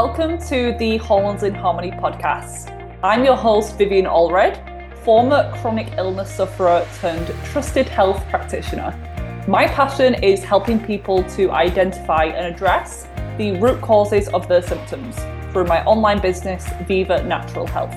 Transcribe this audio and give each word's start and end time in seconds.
Welcome 0.00 0.36
to 0.48 0.76
the 0.78 0.98
Hormones 0.98 1.42
in 1.42 1.54
Harmony 1.54 1.90
podcast. 1.90 2.70
I'm 3.02 3.24
your 3.24 3.34
host, 3.34 3.78
Vivien 3.78 4.04
Allred, 4.04 4.54
former 5.02 5.50
chronic 5.56 5.90
illness 5.96 6.30
sufferer 6.30 6.86
turned 7.00 7.26
trusted 7.46 7.88
health 7.88 8.22
practitioner. 8.28 8.92
My 9.48 9.66
passion 9.66 10.12
is 10.22 10.44
helping 10.44 10.84
people 10.84 11.24
to 11.30 11.50
identify 11.50 12.24
and 12.24 12.54
address 12.54 13.08
the 13.38 13.52
root 13.58 13.80
causes 13.80 14.28
of 14.28 14.46
their 14.48 14.60
symptoms 14.60 15.16
through 15.50 15.64
my 15.64 15.82
online 15.86 16.20
business, 16.20 16.68
Viva 16.86 17.22
Natural 17.22 17.66
Health. 17.66 17.96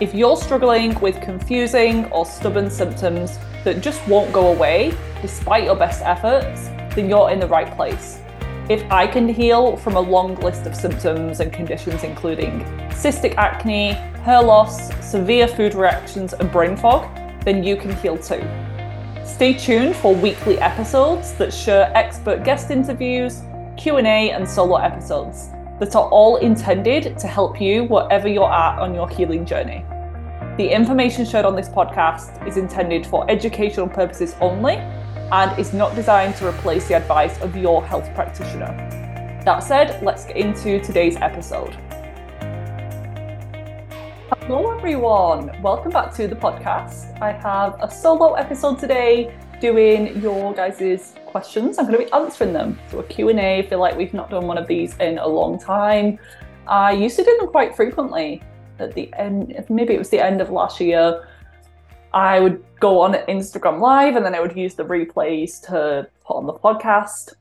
If 0.00 0.14
you're 0.14 0.38
struggling 0.38 0.98
with 1.00 1.20
confusing 1.20 2.06
or 2.06 2.24
stubborn 2.24 2.70
symptoms 2.70 3.38
that 3.64 3.82
just 3.82 4.00
won't 4.08 4.32
go 4.32 4.54
away 4.54 4.96
despite 5.20 5.64
your 5.64 5.76
best 5.76 6.00
efforts, 6.00 6.68
then 6.94 7.10
you're 7.10 7.28
in 7.28 7.40
the 7.40 7.48
right 7.48 7.70
place. 7.76 8.20
If 8.70 8.88
I 8.88 9.04
can 9.04 9.28
heal 9.28 9.76
from 9.78 9.96
a 9.96 10.00
long 10.00 10.36
list 10.36 10.64
of 10.64 10.76
symptoms 10.76 11.40
and 11.40 11.52
conditions, 11.52 12.04
including 12.04 12.60
cystic 12.90 13.34
acne, 13.34 13.94
hair 14.22 14.40
loss, 14.40 14.94
severe 15.04 15.48
food 15.48 15.74
reactions, 15.74 16.34
and 16.34 16.52
brain 16.52 16.76
fog, 16.76 17.12
then 17.44 17.64
you 17.64 17.76
can 17.76 17.96
heal 17.96 18.16
too. 18.16 18.48
Stay 19.24 19.54
tuned 19.54 19.96
for 19.96 20.14
weekly 20.14 20.56
episodes 20.60 21.32
that 21.32 21.52
share 21.52 21.90
expert 21.96 22.44
guest 22.44 22.70
interviews, 22.70 23.42
Q&A, 23.76 24.30
and 24.30 24.48
solo 24.48 24.76
episodes 24.76 25.48
that 25.80 25.96
are 25.96 26.08
all 26.08 26.36
intended 26.36 27.18
to 27.18 27.26
help 27.26 27.60
you 27.60 27.86
wherever 27.86 28.28
you're 28.28 28.52
at 28.52 28.78
on 28.78 28.94
your 28.94 29.08
healing 29.08 29.44
journey. 29.44 29.84
The 30.58 30.68
information 30.68 31.24
shared 31.24 31.44
on 31.44 31.56
this 31.56 31.68
podcast 31.68 32.46
is 32.46 32.56
intended 32.56 33.04
for 33.04 33.28
educational 33.28 33.88
purposes 33.88 34.36
only 34.40 34.76
and 35.32 35.56
is 35.58 35.72
not 35.72 35.94
designed 35.94 36.34
to 36.36 36.48
replace 36.48 36.88
the 36.88 36.94
advice 36.94 37.40
of 37.40 37.56
your 37.56 37.84
health 37.84 38.12
practitioner. 38.14 38.74
That 39.44 39.60
said, 39.60 40.02
let's 40.02 40.24
get 40.24 40.36
into 40.36 40.80
today's 40.80 41.16
episode. 41.16 41.74
Hello, 44.28 44.76
everyone. 44.76 45.62
Welcome 45.62 45.92
back 45.92 46.12
to 46.14 46.26
the 46.26 46.34
podcast. 46.34 47.20
I 47.22 47.30
have 47.30 47.76
a 47.80 47.88
solo 47.88 48.34
episode 48.34 48.78
today 48.80 49.32
doing 49.60 50.20
your 50.20 50.52
guys' 50.52 51.14
questions. 51.26 51.78
I'm 51.78 51.86
going 51.86 51.98
to 51.98 52.04
be 52.04 52.12
answering 52.12 52.52
them. 52.52 52.76
So 52.90 52.98
a 52.98 53.04
Q&A. 53.04 53.58
I 53.58 53.62
feel 53.68 53.78
like 53.78 53.96
we've 53.96 54.14
not 54.14 54.30
done 54.30 54.48
one 54.48 54.58
of 54.58 54.66
these 54.66 54.96
in 54.96 55.18
a 55.18 55.26
long 55.28 55.60
time. 55.60 56.18
I 56.66 56.92
used 56.92 57.16
to 57.16 57.24
do 57.24 57.36
them 57.38 57.48
quite 57.48 57.76
frequently 57.76 58.42
at 58.80 58.94
the 58.94 59.12
end, 59.16 59.64
maybe 59.68 59.94
it 59.94 59.98
was 59.98 60.08
the 60.08 60.24
end 60.24 60.40
of 60.40 60.50
last 60.50 60.80
year. 60.80 61.26
I 62.12 62.40
would 62.40 62.64
go 62.80 63.00
on 63.00 63.14
Instagram 63.28 63.80
Live 63.80 64.16
and 64.16 64.24
then 64.24 64.34
I 64.34 64.40
would 64.40 64.56
use 64.56 64.74
the 64.74 64.84
replays 64.84 65.60
to 65.68 66.08
put 66.24 66.36
on 66.36 66.46
the 66.46 66.52
podcast. 66.52 67.34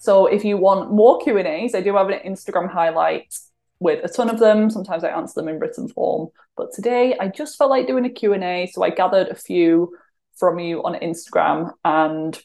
So 0.00 0.26
if 0.26 0.44
you 0.44 0.56
want 0.56 0.90
more 0.90 1.20
Q&As, 1.20 1.74
I 1.74 1.80
do 1.80 1.94
have 1.96 2.08
an 2.08 2.20
Instagram 2.26 2.70
highlight 2.70 3.38
with 3.78 4.04
a 4.04 4.08
ton 4.08 4.28
of 4.30 4.38
them. 4.38 4.68
Sometimes 4.70 5.04
I 5.04 5.08
answer 5.08 5.40
them 5.40 5.48
in 5.48 5.60
written 5.60 5.88
form. 5.88 6.28
But 6.56 6.72
today 6.72 7.16
I 7.18 7.28
just 7.28 7.56
felt 7.56 7.70
like 7.70 7.86
doing 7.86 8.04
a 8.04 8.10
Q&A. 8.10 8.70
So 8.72 8.82
I 8.82 8.90
gathered 8.90 9.28
a 9.28 9.34
few 9.34 9.96
from 10.36 10.58
you 10.58 10.82
on 10.82 10.94
Instagram 10.94 11.72
and 11.84 12.40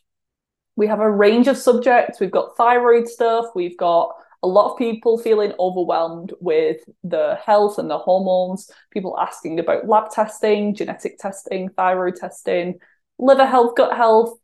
we 0.75 0.87
have 0.87 0.99
a 0.99 1.09
range 1.09 1.47
of 1.47 1.57
subjects. 1.57 2.19
We've 2.19 2.31
got 2.31 2.55
thyroid 2.55 3.07
stuff. 3.07 3.47
We've 3.55 3.77
got 3.77 4.15
a 4.41 4.47
lot 4.47 4.71
of 4.71 4.77
people 4.77 5.17
feeling 5.17 5.53
overwhelmed 5.59 6.33
with 6.39 6.77
the 7.03 7.37
health 7.43 7.77
and 7.77 7.89
the 7.89 7.97
hormones, 7.97 8.71
people 8.91 9.17
asking 9.19 9.59
about 9.59 9.87
lab 9.87 10.09
testing, 10.11 10.73
genetic 10.73 11.17
testing, 11.17 11.69
thyroid 11.69 12.15
testing, 12.15 12.79
liver 13.17 13.45
health, 13.45 13.75
gut 13.75 13.95
health. 13.95 14.37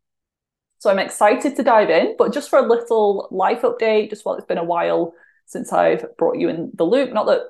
So 0.79 0.89
I'm 0.89 0.99
excited 0.99 1.55
to 1.55 1.63
dive 1.63 1.89
in, 1.89 2.15
but 2.17 2.33
just 2.33 2.49
for 2.49 2.59
a 2.59 2.67
little 2.67 3.29
life 3.31 3.61
update, 3.61 4.09
just 4.09 4.25
while 4.25 4.35
it's 4.35 4.45
been 4.45 4.57
a 4.57 4.63
while 4.63 5.13
since 5.45 5.71
I've 5.71 6.05
brought 6.17 6.37
you 6.37 6.49
in 6.49 6.71
the 6.73 6.83
loop. 6.83 7.13
Not 7.13 7.27
that 7.27 7.43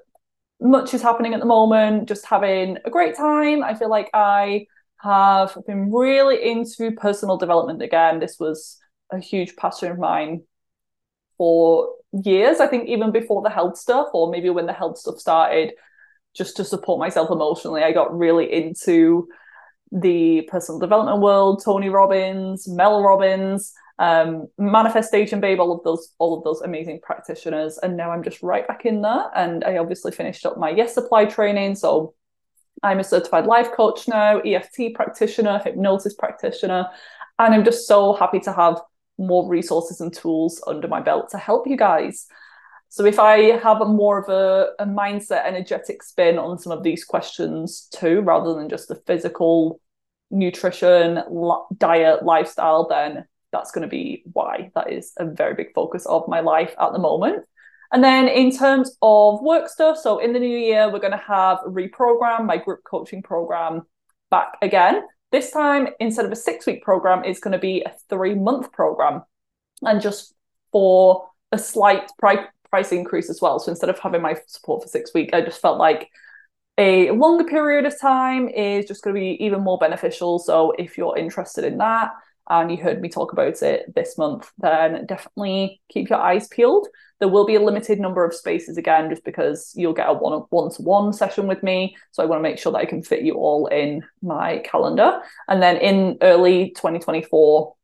much 0.61 0.94
is 0.94 1.01
happening 1.01 1.34
at 1.34 1.39
the 1.39 1.45
moment, 1.45 2.07
just 2.07 2.25
having 2.25 2.78
a 2.85 2.89
great 2.89 3.16
time. 3.16 3.63
I 3.63 3.73
feel 3.73 3.89
like 3.89 4.09
I 4.13 4.67
have 4.97 5.57
been 5.67 5.91
really 5.91 6.50
into 6.50 6.91
personal 6.91 7.38
development 7.38 7.81
again. 7.81 8.19
This 8.19 8.39
was 8.39 8.78
a 9.11 9.19
huge 9.19 9.55
passion 9.55 9.91
of 9.91 9.97
mine 9.97 10.44
for 11.38 11.90
years. 12.23 12.59
I 12.59 12.68
think 12.68 12.88
even 12.88 13.12
before 13.12 13.41
the 13.41 13.50
health 13.50 13.78
stuff, 13.78 14.07
or 14.13 14.29
maybe 14.29 14.50
when 14.50 14.66
the 14.66 14.73
health 14.73 14.97
stuff 14.97 15.18
started, 15.18 15.73
just 16.35 16.57
to 16.57 16.66
support 16.66 17.00
myself 17.00 17.29
emotionally, 17.31 17.84
I 17.84 17.91
got 17.91 18.16
really 18.16 18.51
into 18.51 19.28
the 19.91 20.47
personal 20.50 20.79
development 20.79 21.22
world. 21.22 21.62
Tony 21.63 21.90
Robbins, 21.90 22.68
Mel 22.68 23.01
Robbins, 23.01 23.73
um, 24.00 24.47
Manifestation 24.57 25.40
Babe, 25.40 25.59
all 25.59 25.72
of 25.72 25.84
those, 25.84 26.13
all 26.19 26.38
of 26.38 26.44
those 26.44 26.62
amazing 26.62 27.00
practitioners, 27.01 27.78
and 27.81 27.96
now 27.96 28.12
I'm 28.12 28.23
just 28.23 28.44
right 28.44 28.67
back 28.67 28.85
in 28.85 29.02
there. 29.02 29.29
And 29.35 29.63
I 29.63 29.78
obviously 29.78 30.12
finished 30.12 30.46
up 30.46 30.57
my 30.57 30.69
Yes 30.69 30.94
Supply 30.94 31.25
training, 31.25 31.75
so 31.75 32.13
I'm 32.84 33.00
a 33.00 33.03
certified 33.03 33.46
life 33.46 33.72
coach 33.72 34.07
now, 34.07 34.40
EFT 34.40 34.94
practitioner, 34.94 35.62
hypnosis 35.63 36.13
practitioner, 36.13 36.88
and 37.40 37.53
I'm 37.53 37.63
just 37.63 37.88
so 37.88 38.13
happy 38.13 38.40
to 38.41 38.53
have 38.53 38.81
more 39.18 39.48
resources 39.48 40.02
and 40.02 40.14
tools 40.14 40.62
under 40.68 40.88
my 40.88 41.02
belt 41.02 41.30
to 41.31 41.38
help 41.38 41.68
you 41.68 41.78
guys. 41.78 42.28
So 42.90 43.06
if 43.06 43.20
I 43.20 43.58
have 43.58 43.81
a 43.81 43.86
more 43.86 44.20
of 44.20 44.30
a, 44.30 44.70
a 44.80 44.86
mindset, 44.86 45.46
energetic 45.46 46.02
spin 46.02 46.38
on 46.38 46.58
some 46.58 46.72
of 46.72 46.84
these 46.84 47.03
questions 47.03 47.88
too, 47.94 48.22
rather 48.22 48.53
than 48.53 48.70
just 48.70 48.88
the 48.88 48.96
physical 49.08 49.80
nutrition, 50.31 51.22
diet, 51.78 52.24
lifestyle, 52.24 52.88
then 52.88 53.26
that's 53.52 53.72
going 53.72 53.84
to 53.84 53.88
be 53.88 54.24
why. 54.31 54.72
That 54.76 54.92
is 54.92 55.14
a 55.18 55.26
very 55.26 55.56
big 55.56 55.74
focus 55.74 56.06
of 56.06 56.28
my 56.28 56.40
life 56.40 56.74
at 56.80 56.94
the 56.94 57.00
moment. 57.00 57.46
And 57.92 58.03
then 58.03 58.28
in 58.28 58.56
terms 58.56 58.97
of 59.02 59.42
work 59.42 59.70
stuff, 59.70 59.97
so 59.97 60.20
in 60.20 60.34
the 60.34 60.40
new 60.40 60.58
year, 60.58 60.92
we're 60.92 61.00
going 61.00 61.12
to 61.12 61.18
have 61.18 61.59
reprogram 61.59 62.46
my 62.46 62.58
group 62.58 62.82
coaching 62.90 63.22
program 63.22 63.84
back 64.30 64.58
again. 64.62 65.03
This 65.31 65.52
time, 65.52 65.88
instead 66.00 66.25
of 66.25 66.31
a 66.31 66.36
six 66.36 66.66
week 66.66 66.84
program, 66.84 67.24
it's 67.24 67.40
going 67.40 67.52
to 67.53 67.59
be 67.59 67.81
a 67.81 67.94
three 68.09 68.36
month 68.36 68.72
program. 68.72 69.24
And 69.81 70.02
just 70.02 70.34
for 70.72 71.30
a 71.52 71.58
slight 71.58 72.09
price, 72.18 72.46
price 72.69 72.91
increase 72.91 73.30
as 73.30 73.41
well. 73.41 73.59
So 73.59 73.72
instead 73.72 73.90
of 73.90 74.00
having 74.00 74.22
my 74.22 74.35
support 74.47 74.84
for 74.84 74.90
six 74.90 75.14
weeks, 75.14 75.31
I 75.34 75.41
just 75.41 75.62
felt 75.62 75.78
like 75.78 76.09
a 76.78 77.12
longer 77.12 77.46
period 77.46 77.85
of 77.85 78.00
time 78.00 78.50
is 78.50 78.85
just 78.85 79.03
going 79.03 79.16
to 79.16 79.19
be 79.19 79.44
even 79.44 79.62
more 79.62 79.78
beneficial. 79.78 80.40
So 80.40 80.72
if 80.72 80.97
you're 80.97 81.18
interested 81.18 81.64
in 81.64 81.78
that, 81.78 82.12
and 82.50 82.69
you 82.69 82.78
heard 82.78 83.01
me 83.01 83.09
talk 83.09 83.33
about 83.33 83.61
it 83.61 83.94
this 83.95 84.17
month, 84.17 84.51
then 84.59 85.06
definitely 85.06 85.81
keep 85.89 86.09
your 86.09 86.19
eyes 86.19 86.47
peeled. 86.47 86.88
There 87.19 87.29
will 87.29 87.45
be 87.45 87.56
a 87.56 87.61
limited 87.61 88.00
number 88.00 88.25
of 88.25 88.35
spaces 88.35 88.78
again, 88.78 89.09
just 89.09 89.23
because 89.23 89.72
you'll 89.75 89.94
get 89.94 90.09
a 90.09 90.13
one 90.13 90.72
to 90.72 90.81
one 90.81 91.13
session 91.13 91.47
with 91.47 91.63
me. 91.63 91.95
So 92.11 92.22
I 92.22 92.25
want 92.25 92.39
to 92.39 92.44
make 92.44 92.59
sure 92.59 92.72
that 92.73 92.79
I 92.79 92.85
can 92.85 93.01
fit 93.01 93.23
you 93.23 93.35
all 93.35 93.67
in 93.67 94.03
my 94.22 94.59
calendar. 94.59 95.22
And 95.47 95.61
then 95.61 95.78
in 95.78 96.17
early 96.22 96.72
2024, 96.72 97.75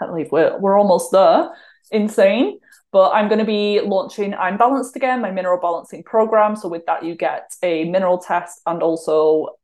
I 0.00 0.06
believe 0.06 0.32
we're 0.32 0.58
we're 0.58 0.78
almost 0.78 1.12
there. 1.12 1.50
Insane. 1.90 2.58
But 2.92 3.10
I'm 3.10 3.28
going 3.28 3.38
to 3.38 3.44
be 3.44 3.80
launching 3.80 4.34
I'm 4.34 4.56
Balanced 4.56 4.96
again, 4.96 5.20
my 5.20 5.30
mineral 5.30 5.60
balancing 5.60 6.02
program. 6.02 6.56
So 6.56 6.68
with 6.68 6.86
that, 6.86 7.04
you 7.04 7.14
get 7.14 7.54
a 7.62 7.84
mineral 7.84 8.18
test 8.18 8.60
and 8.66 8.82
also 8.82 9.59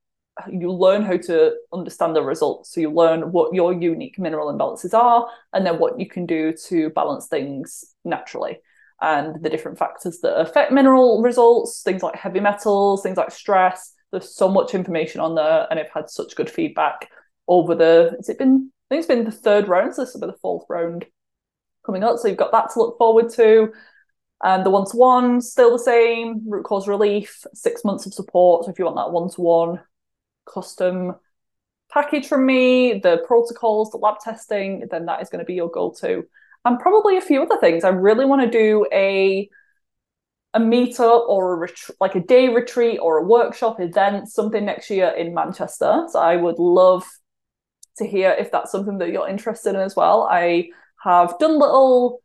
you 0.51 0.71
learn 0.71 1.03
how 1.03 1.17
to 1.17 1.55
understand 1.73 2.15
the 2.15 2.23
results. 2.23 2.73
So 2.73 2.81
you 2.81 2.91
learn 2.91 3.33
what 3.33 3.55
your 3.55 3.73
unique 3.73 4.19
mineral 4.19 4.53
imbalances 4.53 4.93
are, 4.93 5.29
and 5.53 5.65
then 5.65 5.79
what 5.79 5.99
you 5.99 6.09
can 6.09 6.27
do 6.27 6.53
to 6.67 6.91
balance 6.91 7.27
things 7.27 7.95
naturally, 8.05 8.59
and 9.01 9.43
the 9.43 9.51
different 9.51 9.79
factors 9.79 10.21
that 10.21 10.39
affect 10.39 10.73
mineral 10.73 11.23
results, 11.23 11.83
things 11.83 12.03
like 12.03 12.17
heavy 12.17 12.41
metals, 12.41 13.03
things 13.03 13.17
like 13.17 13.31
stress. 13.31 13.93
There's 14.13 14.35
so 14.35 14.49
much 14.49 14.75
information 14.75 15.21
on 15.21 15.35
there, 15.35 15.67
and 15.71 15.81
I've 15.81 15.91
had 15.91 16.11
such 16.11 16.37
good 16.37 16.51
feedback 16.51 17.11
over 17.49 17.75
the. 17.75 18.15
Has 18.17 18.29
it 18.29 18.39
been? 18.39 18.71
I 18.91 18.95
think 18.95 19.01
it's 19.01 19.09
been 19.09 19.25
the 19.25 19.33
third 19.33 19.69
round. 19.69 19.95
So 19.95 20.05
this 20.05 20.15
will 20.15 20.21
be 20.21 20.27
the 20.29 20.39
fourth 20.39 20.65
round 20.69 21.07
coming 21.85 22.05
up. 22.05 22.19
So 22.19 22.29
you've 22.29 22.37
got 22.37 22.53
that 22.53 22.71
to 22.73 22.79
look 22.79 22.99
forward 22.99 23.31
to. 23.31 23.73
And 24.43 24.67
the 24.67 24.71
one 24.71 24.87
to 24.91 24.97
one, 24.97 25.41
still 25.41 25.73
the 25.73 25.83
same, 25.83 26.43
root 26.47 26.65
cause 26.65 26.87
relief, 26.87 27.43
six 27.55 27.85
months 27.85 28.07
of 28.07 28.13
support. 28.13 28.65
So 28.65 28.71
if 28.71 28.79
you 28.79 28.85
want 28.85 28.97
that 28.97 29.11
one 29.11 29.31
to 29.31 29.41
one, 29.41 29.81
custom 30.53 31.15
package 31.93 32.27
from 32.27 32.47
me, 32.47 32.99
the 32.99 33.23
protocols, 33.27 33.91
the 33.91 33.99
lab 33.99 34.19
testing, 34.21 34.87
then 34.91 35.07
that 35.07 35.23
is 35.23 35.29
going 35.29 35.41
to 35.41 35.47
be 35.47 35.55
your 35.55 35.71
goal 35.71 35.93
too. 35.93 36.25
And 36.65 36.81
probably 36.81 37.17
a 37.17 37.21
few 37.21 37.43
other 37.43 37.59
things. 37.59 37.85
I 37.85 37.91
really 37.91 38.25
want 38.25 38.43
to 38.43 38.51
do 38.51 38.87
a 38.93 39.49
a 40.55 40.59
meetup 40.59 41.29
or 41.29 41.53
a 41.53 41.57
ret- 41.59 41.91
like 42.01 42.15
a 42.15 42.21
day 42.21 42.49
retreat 42.49 42.99
or 43.01 43.19
a 43.19 43.27
workshop 43.27 43.79
event, 43.79 44.29
something 44.29 44.65
next 44.65 44.89
year 44.89 45.09
in 45.09 45.35
Manchester. 45.35 46.07
So 46.09 46.19
I 46.19 46.37
would 46.37 46.59
love 46.59 47.05
to 47.99 48.07
hear 48.07 48.31
if 48.31 48.51
that's 48.51 48.73
something 48.73 48.99
that 48.99 49.11
you're 49.11 49.29
interested 49.29 49.75
in 49.75 49.81
as 49.81 49.95
well. 49.95 50.23
I 50.31 50.69
have 51.05 51.39
done 51.39 51.59
little 51.59 52.21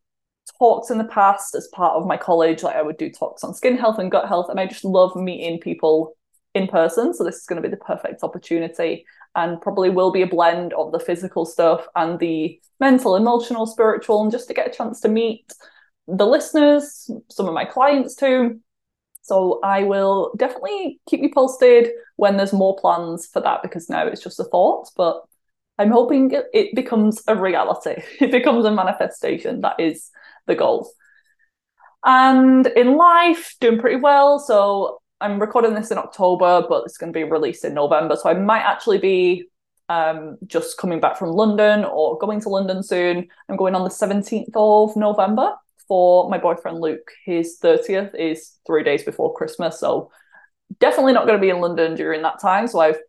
talks 0.57 0.89
in 0.89 0.97
the 0.97 1.03
past 1.03 1.55
as 1.55 1.67
part 1.73 1.95
of 1.95 2.07
my 2.07 2.17
college. 2.17 2.63
Like 2.63 2.75
I 2.75 2.81
would 2.81 2.97
do 2.97 3.09
talks 3.09 3.43
on 3.43 3.53
skin 3.53 3.77
health 3.77 3.99
and 3.99 4.09
gut 4.09 4.27
health, 4.27 4.49
and 4.49 4.59
I 4.59 4.65
just 4.65 4.85
love 4.85 5.15
meeting 5.15 5.59
people 5.59 6.15
in 6.53 6.67
person. 6.67 7.13
So 7.13 7.23
this 7.23 7.37
is 7.37 7.45
going 7.45 7.61
to 7.61 7.67
be 7.67 7.71
the 7.71 7.83
perfect 7.83 8.23
opportunity 8.23 9.05
and 9.35 9.61
probably 9.61 9.89
will 9.89 10.11
be 10.11 10.21
a 10.21 10.27
blend 10.27 10.73
of 10.73 10.91
the 10.91 10.99
physical 10.99 11.45
stuff 11.45 11.87
and 11.95 12.19
the 12.19 12.59
mental, 12.79 13.15
emotional, 13.15 13.65
spiritual, 13.65 14.21
and 14.21 14.31
just 14.31 14.47
to 14.47 14.53
get 14.53 14.67
a 14.67 14.71
chance 14.71 14.99
to 15.01 15.09
meet 15.09 15.51
the 16.07 16.25
listeners, 16.25 17.09
some 17.29 17.47
of 17.47 17.53
my 17.53 17.65
clients 17.65 18.15
too. 18.15 18.59
So 19.21 19.59
I 19.63 19.83
will 19.83 20.33
definitely 20.35 20.99
keep 21.07 21.21
you 21.21 21.31
posted 21.33 21.89
when 22.15 22.37
there's 22.37 22.53
more 22.53 22.75
plans 22.77 23.27
for 23.27 23.41
that 23.41 23.61
because 23.61 23.89
now 23.89 24.07
it's 24.07 24.23
just 24.23 24.39
a 24.39 24.43
thought, 24.43 24.89
but 24.97 25.23
I'm 25.77 25.91
hoping 25.91 26.31
it 26.53 26.75
becomes 26.75 27.21
a 27.27 27.35
reality. 27.35 28.01
It 28.19 28.31
becomes 28.31 28.65
a 28.65 28.71
manifestation. 28.71 29.61
That 29.61 29.79
is 29.79 30.09
the 30.47 30.55
goal. 30.55 30.91
And 32.03 32.65
in 32.67 32.97
life, 32.97 33.55
doing 33.59 33.79
pretty 33.79 33.97
well. 33.97 34.39
So 34.39 35.00
I'm 35.21 35.39
recording 35.39 35.75
this 35.75 35.91
in 35.91 35.99
October, 35.99 36.65
but 36.67 36.83
it's 36.85 36.97
going 36.97 37.13
to 37.13 37.17
be 37.17 37.23
released 37.23 37.63
in 37.63 37.75
November. 37.75 38.15
So 38.15 38.27
I 38.27 38.33
might 38.33 38.63
actually 38.63 38.97
be 38.97 39.45
um, 39.87 40.37
just 40.47 40.79
coming 40.79 40.99
back 40.99 41.15
from 41.15 41.29
London 41.29 41.85
or 41.85 42.17
going 42.17 42.41
to 42.41 42.49
London 42.49 42.81
soon. 42.81 43.27
I'm 43.47 43.55
going 43.55 43.75
on 43.75 43.83
the 43.83 43.89
17th 43.89 44.49
of 44.55 44.95
November 44.95 45.53
for 45.87 46.27
my 46.27 46.39
boyfriend 46.39 46.79
Luke. 46.79 47.11
His 47.23 47.59
30th 47.61 48.15
is 48.15 48.57
three 48.65 48.83
days 48.83 49.03
before 49.03 49.33
Christmas. 49.35 49.79
So 49.79 50.09
definitely 50.79 51.13
not 51.13 51.27
going 51.27 51.37
to 51.37 51.41
be 51.41 51.51
in 51.51 51.61
London 51.61 51.93
during 51.93 52.23
that 52.23 52.41
time. 52.41 52.67
So 52.67 52.79
I've 52.79 52.99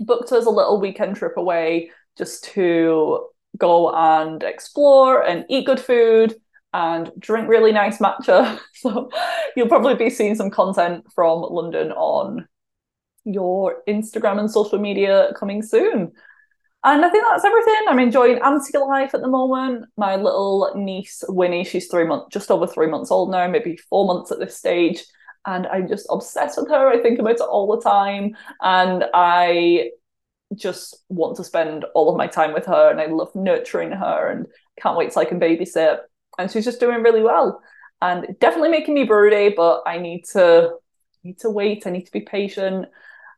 booked 0.00 0.32
us 0.32 0.46
a 0.46 0.50
little 0.50 0.80
weekend 0.80 1.16
trip 1.16 1.36
away 1.36 1.90
just 2.16 2.44
to 2.54 3.26
go 3.58 3.92
and 3.94 4.42
explore 4.42 5.22
and 5.22 5.44
eat 5.50 5.66
good 5.66 5.80
food 5.80 6.34
and 6.74 7.12
drink 7.18 7.48
really 7.48 7.72
nice 7.72 7.98
matcha. 7.98 8.58
So 8.74 9.08
you'll 9.56 9.68
probably 9.68 9.94
be 9.94 10.10
seeing 10.10 10.34
some 10.34 10.50
content 10.50 11.06
from 11.14 11.40
London 11.40 11.92
on 11.92 12.46
your 13.24 13.82
Instagram 13.88 14.40
and 14.40 14.50
social 14.50 14.78
media 14.78 15.32
coming 15.38 15.62
soon. 15.62 16.12
And 16.82 17.04
I 17.04 17.08
think 17.08 17.24
that's 17.24 17.44
everything. 17.44 17.80
I'm 17.88 18.00
enjoying 18.00 18.42
anti 18.42 18.76
life 18.76 19.14
at 19.14 19.22
the 19.22 19.28
moment. 19.28 19.86
My 19.96 20.16
little 20.16 20.72
niece 20.76 21.24
Winnie, 21.28 21.64
she's 21.64 21.86
three 21.86 22.04
months, 22.04 22.26
just 22.30 22.50
over 22.50 22.66
three 22.66 22.88
months 22.88 23.10
old 23.10 23.30
now, 23.30 23.48
maybe 23.48 23.78
four 23.88 24.06
months 24.06 24.32
at 24.32 24.40
this 24.40 24.58
stage. 24.58 25.04
And 25.46 25.66
I'm 25.68 25.88
just 25.88 26.06
obsessed 26.10 26.58
with 26.58 26.68
her. 26.68 26.88
I 26.88 27.00
think 27.00 27.20
about 27.20 27.36
it 27.36 27.40
all 27.40 27.74
the 27.74 27.82
time. 27.82 28.36
And 28.60 29.04
I 29.14 29.90
just 30.54 31.04
want 31.08 31.36
to 31.36 31.44
spend 31.44 31.86
all 31.94 32.10
of 32.10 32.18
my 32.18 32.26
time 32.26 32.52
with 32.52 32.66
her. 32.66 32.90
And 32.90 33.00
I 33.00 33.06
love 33.06 33.34
nurturing 33.34 33.92
her 33.92 34.28
and 34.28 34.46
can't 34.78 34.96
wait 34.96 35.12
till 35.12 35.22
I 35.22 35.26
can 35.26 35.40
babysit. 35.40 35.98
And 36.38 36.50
she's 36.50 36.64
just 36.64 36.80
doing 36.80 37.02
really 37.02 37.22
well. 37.22 37.62
And 38.02 38.36
definitely 38.40 38.70
making 38.70 38.94
me 38.94 39.04
broody, 39.04 39.54
but 39.56 39.82
I 39.86 39.98
need 39.98 40.24
to 40.32 40.74
need 41.22 41.38
to 41.40 41.50
wait. 41.50 41.86
I 41.86 41.90
need 41.90 42.06
to 42.06 42.12
be 42.12 42.20
patient 42.20 42.86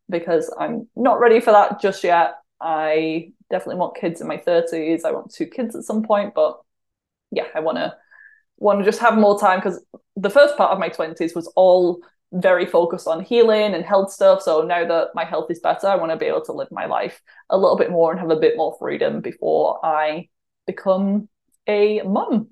because 0.09 0.53
I'm 0.59 0.89
not 0.97 1.21
ready 1.21 1.41
for 1.41 1.53
that 1.53 1.81
just 1.81 2.03
yet. 2.05 2.37
I 2.61 3.33
definitely 3.51 3.79
want 3.79 3.97
kids 3.97 4.21
in 4.21 4.27
my 4.27 4.39
30s. 4.39 5.05
I 5.05 5.13
want 5.13 5.33
two 5.33 5.47
kids 5.47 5.77
at 5.77 5.85
some 5.85 6.03
point, 6.03 6.35
but 6.35 6.59
yeah, 7.31 7.47
I 7.55 7.61
want 7.61 7.79
to 7.79 7.95
want 8.59 8.79
to 8.79 8.85
just 8.85 9.01
have 9.01 9.19
more 9.19 9.39
time 9.39 9.59
because 9.59 9.85
the 10.17 10.31
first 10.31 10.57
part 10.57 10.73
of 10.73 10.79
my 10.79 10.89
20s 10.89 11.35
was 11.35 11.47
all 11.57 12.01
very 12.33 12.67
focused 12.67 13.07
on 13.07 13.23
healing 13.23 13.75
and 13.75 13.85
health 13.85 14.11
stuff. 14.11 14.43
So 14.43 14.63
now 14.63 14.87
that 14.87 15.09
my 15.15 15.25
health 15.25 15.51
is 15.51 15.61
better, 15.61 15.87
I 15.87 15.97
want 15.97 16.11
to 16.13 16.17
be 16.17 16.27
able 16.27 16.45
to 16.47 16.53
live 16.53 16.69
my 16.71 16.87
life 16.87 17.21
a 17.51 17.59
little 17.59 17.77
bit 17.77 17.91
more 17.91 18.11
and 18.11 18.21
have 18.21 18.31
a 18.31 18.41
bit 18.41 18.57
more 18.57 18.77
freedom 18.79 19.21
before 19.21 19.85
I 19.85 20.29
become 20.67 21.29
a 21.69 22.03
mum. 22.03 22.49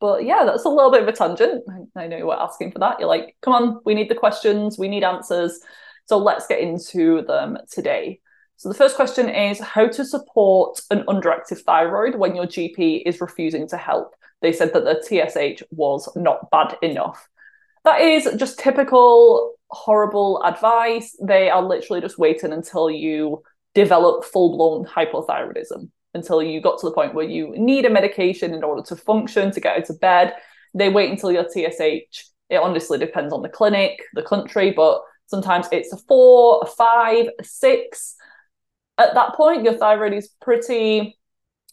But 0.00 0.24
yeah, 0.24 0.44
that's 0.44 0.64
a 0.64 0.68
little 0.68 0.90
bit 0.90 1.02
of 1.02 1.08
a 1.08 1.12
tangent. 1.12 1.64
I 1.96 2.06
know 2.06 2.16
you 2.16 2.26
were 2.26 2.40
asking 2.40 2.72
for 2.72 2.78
that. 2.78 3.00
You're 3.00 3.08
like, 3.08 3.36
come 3.42 3.54
on, 3.54 3.80
we 3.84 3.94
need 3.94 4.08
the 4.08 4.14
questions, 4.14 4.78
we 4.78 4.88
need 4.88 5.02
answers. 5.02 5.60
So 6.06 6.18
let's 6.18 6.46
get 6.46 6.60
into 6.60 7.22
them 7.22 7.58
today. 7.70 8.20
So 8.56 8.68
the 8.68 8.74
first 8.74 8.96
question 8.96 9.28
is 9.28 9.60
how 9.60 9.86
to 9.86 10.04
support 10.04 10.80
an 10.90 11.04
underactive 11.04 11.60
thyroid 11.60 12.16
when 12.16 12.34
your 12.34 12.46
GP 12.46 13.02
is 13.06 13.20
refusing 13.20 13.68
to 13.68 13.76
help. 13.76 14.14
They 14.40 14.52
said 14.52 14.72
that 14.72 14.84
the 14.84 15.00
TSH 15.02 15.62
was 15.70 16.08
not 16.16 16.50
bad 16.50 16.76
enough. 16.82 17.28
That 17.84 18.00
is 18.00 18.28
just 18.36 18.58
typical 18.58 19.54
horrible 19.70 20.42
advice. 20.44 21.16
They 21.22 21.50
are 21.50 21.62
literally 21.62 22.00
just 22.00 22.18
waiting 22.18 22.52
until 22.52 22.90
you 22.90 23.42
develop 23.74 24.24
full 24.24 24.56
blown 24.56 24.84
hypothyroidism, 24.86 25.90
until 26.14 26.42
you 26.42 26.60
got 26.60 26.78
to 26.80 26.86
the 26.86 26.94
point 26.94 27.14
where 27.14 27.28
you 27.28 27.52
need 27.56 27.84
a 27.84 27.90
medication 27.90 28.54
in 28.54 28.64
order 28.64 28.82
to 28.82 28.96
function, 28.96 29.50
to 29.52 29.60
get 29.60 29.76
out 29.76 29.90
of 29.90 30.00
bed. 30.00 30.34
They 30.74 30.88
wait 30.88 31.10
until 31.10 31.32
your 31.32 31.48
TSH, 31.48 32.24
it 32.50 32.56
honestly 32.56 32.98
depends 32.98 33.32
on 33.32 33.42
the 33.42 33.48
clinic, 33.48 34.00
the 34.14 34.22
country, 34.22 34.70
but 34.70 35.02
sometimes 35.26 35.66
it's 35.72 35.92
a 35.92 35.96
four, 35.96 36.60
a 36.62 36.66
five, 36.66 37.26
a 37.38 37.44
six 37.44 38.16
at 38.98 39.14
that 39.14 39.34
point, 39.34 39.62
your 39.62 39.78
thyroid 39.78 40.12
is 40.12 40.28
pretty 40.42 41.16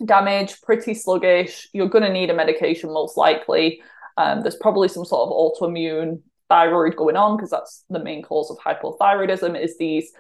damaged, 0.04 0.62
pretty 0.62 0.94
sluggish. 0.94 1.68
You're 1.74 1.90
going 1.90 2.04
to 2.04 2.14
need 2.14 2.30
a 2.30 2.36
medication 2.36 2.94
most 2.94 3.18
likely. 3.18 3.82
Um, 4.18 4.42
there's 4.42 4.56
probably 4.56 4.88
some 4.88 5.04
sort 5.04 5.28
of 5.28 5.34
autoimmune 5.34 6.22
thyroid 6.48 6.96
going 6.96 7.18
on 7.18 7.36
because 7.36 7.50
that's 7.50 7.84
the 7.90 8.04
main 8.04 8.22
cause 8.22 8.52
of 8.52 8.60
hypothyroidism 8.60 9.60
is 9.60 9.78
these 9.78 10.12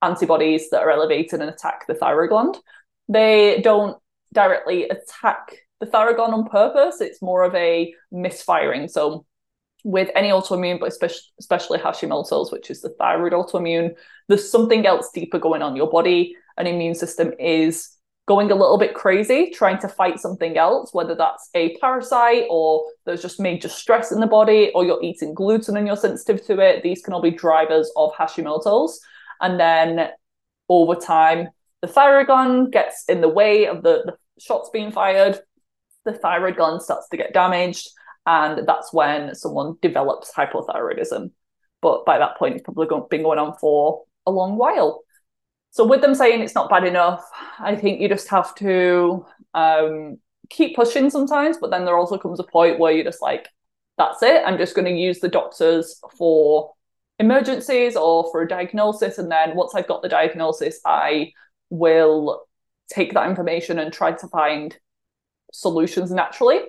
antibodies 0.00 0.70
that 0.70 0.80
are 0.80 0.90
elevated 0.90 1.40
and 1.40 1.50
attack 1.50 1.86
the 1.86 1.94
thyroid 1.94 2.30
gland. 2.30 2.56
They 3.08 3.60
don't 3.62 3.96
directly 4.32 4.84
attack 4.84 5.56
the 5.80 5.86
gland 5.86 6.18
on 6.18 6.48
purpose. 6.48 7.00
It's 7.00 7.22
more 7.22 7.42
of 7.42 7.54
a 7.54 7.94
misfiring. 8.10 8.88
So 8.88 9.24
with 9.84 10.10
any 10.14 10.28
autoimmune, 10.28 10.80
but 10.80 10.92
especially 11.38 11.78
Hashimoto's, 11.78 12.52
which 12.52 12.70
is 12.70 12.80
the 12.80 12.90
thyroid 12.90 13.32
autoimmune, 13.32 13.94
there's 14.26 14.50
something 14.50 14.86
else 14.86 15.10
deeper 15.12 15.38
going 15.38 15.62
on. 15.62 15.76
Your 15.76 15.88
body 15.88 16.36
and 16.56 16.66
immune 16.66 16.94
system 16.94 17.32
is 17.38 17.90
going 18.26 18.50
a 18.50 18.54
little 18.54 18.76
bit 18.76 18.92
crazy, 18.92 19.50
trying 19.50 19.78
to 19.78 19.88
fight 19.88 20.20
something 20.20 20.58
else, 20.58 20.92
whether 20.92 21.14
that's 21.14 21.48
a 21.54 21.78
parasite 21.78 22.44
or 22.50 22.84
there's 23.06 23.22
just 23.22 23.40
major 23.40 23.68
stress 23.70 24.12
in 24.12 24.20
the 24.20 24.26
body, 24.26 24.70
or 24.74 24.84
you're 24.84 25.02
eating 25.02 25.32
gluten 25.32 25.78
and 25.78 25.86
you're 25.86 25.96
sensitive 25.96 26.44
to 26.44 26.60
it. 26.60 26.82
These 26.82 27.00
can 27.00 27.14
all 27.14 27.22
be 27.22 27.30
drivers 27.30 27.90
of 27.96 28.12
Hashimoto's. 28.12 29.00
And 29.40 29.58
then 29.58 30.10
over 30.68 30.94
time, 30.94 31.48
the 31.82 31.88
thyroid 31.88 32.26
gland 32.26 32.72
gets 32.72 33.04
in 33.08 33.20
the 33.20 33.28
way 33.28 33.66
of 33.66 33.82
the, 33.82 34.02
the 34.04 34.16
shots 34.40 34.70
being 34.72 34.90
fired. 34.90 35.38
The 36.04 36.12
thyroid 36.12 36.56
gland 36.56 36.82
starts 36.82 37.08
to 37.08 37.16
get 37.16 37.34
damaged 37.34 37.88
and 38.28 38.68
that's 38.68 38.92
when 38.92 39.34
someone 39.34 39.78
develops 39.80 40.32
hypothyroidism. 40.32 41.30
But 41.80 42.04
by 42.04 42.18
that 42.18 42.36
point, 42.36 42.56
it's 42.56 42.62
probably 42.62 42.86
been 43.08 43.22
going 43.22 43.38
on 43.38 43.56
for 43.58 44.04
a 44.26 44.30
long 44.30 44.56
while. 44.56 45.00
So, 45.70 45.86
with 45.86 46.02
them 46.02 46.14
saying 46.14 46.42
it's 46.42 46.54
not 46.54 46.68
bad 46.68 46.84
enough, 46.84 47.24
I 47.58 47.74
think 47.74 48.00
you 48.00 48.08
just 48.08 48.28
have 48.28 48.54
to 48.56 49.24
um, 49.54 50.18
keep 50.50 50.76
pushing 50.76 51.08
sometimes. 51.08 51.56
But 51.58 51.70
then 51.70 51.86
there 51.86 51.96
also 51.96 52.18
comes 52.18 52.38
a 52.38 52.44
point 52.44 52.78
where 52.78 52.92
you're 52.92 53.04
just 53.04 53.22
like, 53.22 53.48
that's 53.96 54.22
it. 54.22 54.42
I'm 54.44 54.58
just 54.58 54.74
going 54.74 54.86
to 54.86 55.00
use 55.00 55.20
the 55.20 55.28
doctors 55.28 55.98
for 56.18 56.72
emergencies 57.18 57.96
or 57.96 58.30
for 58.30 58.42
a 58.42 58.48
diagnosis. 58.48 59.16
And 59.16 59.32
then 59.32 59.56
once 59.56 59.74
I've 59.74 59.88
got 59.88 60.02
the 60.02 60.08
diagnosis, 60.08 60.80
I 60.84 61.32
will 61.70 62.46
take 62.92 63.12
that 63.14 63.28
information 63.28 63.78
and 63.78 63.92
try 63.92 64.12
to 64.12 64.28
find 64.28 64.76
solutions 65.52 66.10
naturally 66.10 66.60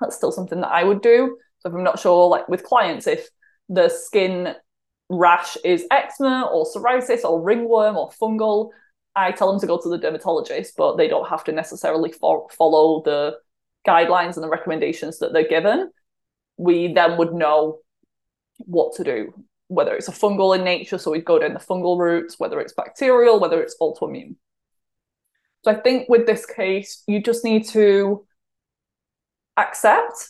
that's 0.00 0.16
still 0.16 0.32
something 0.32 0.60
that 0.60 0.70
I 0.70 0.84
would 0.84 1.02
do. 1.02 1.38
So 1.58 1.68
if 1.68 1.74
I'm 1.74 1.84
not 1.84 1.98
sure, 1.98 2.28
like 2.28 2.48
with 2.48 2.64
clients, 2.64 3.06
if 3.06 3.28
the 3.68 3.88
skin 3.88 4.54
rash 5.08 5.56
is 5.64 5.86
eczema 5.90 6.48
or 6.52 6.66
psoriasis 6.66 7.24
or 7.24 7.42
ringworm 7.42 7.96
or 7.96 8.10
fungal, 8.10 8.70
I 9.14 9.32
tell 9.32 9.50
them 9.50 9.60
to 9.60 9.66
go 9.66 9.80
to 9.80 9.88
the 9.88 9.98
dermatologist, 9.98 10.74
but 10.76 10.96
they 10.96 11.08
don't 11.08 11.28
have 11.28 11.44
to 11.44 11.52
necessarily 11.52 12.12
fo- 12.12 12.48
follow 12.48 13.02
the 13.02 13.38
guidelines 13.86 14.34
and 14.34 14.42
the 14.42 14.48
recommendations 14.48 15.18
that 15.20 15.32
they're 15.32 15.48
given. 15.48 15.90
We 16.58 16.92
then 16.92 17.16
would 17.16 17.32
know 17.32 17.78
what 18.58 18.96
to 18.96 19.04
do, 19.04 19.32
whether 19.68 19.94
it's 19.94 20.08
a 20.08 20.12
fungal 20.12 20.56
in 20.56 20.64
nature, 20.64 20.98
so 20.98 21.10
we'd 21.10 21.24
go 21.24 21.38
down 21.38 21.54
the 21.54 21.60
fungal 21.60 21.98
route, 21.98 22.34
whether 22.38 22.60
it's 22.60 22.72
bacterial, 22.72 23.40
whether 23.40 23.60
it's 23.60 23.76
autoimmune. 23.80 24.36
So 25.64 25.72
I 25.72 25.74
think 25.74 26.08
with 26.08 26.26
this 26.26 26.46
case, 26.46 27.02
you 27.06 27.20
just 27.20 27.44
need 27.44 27.66
to 27.68 28.24
accept 29.56 30.28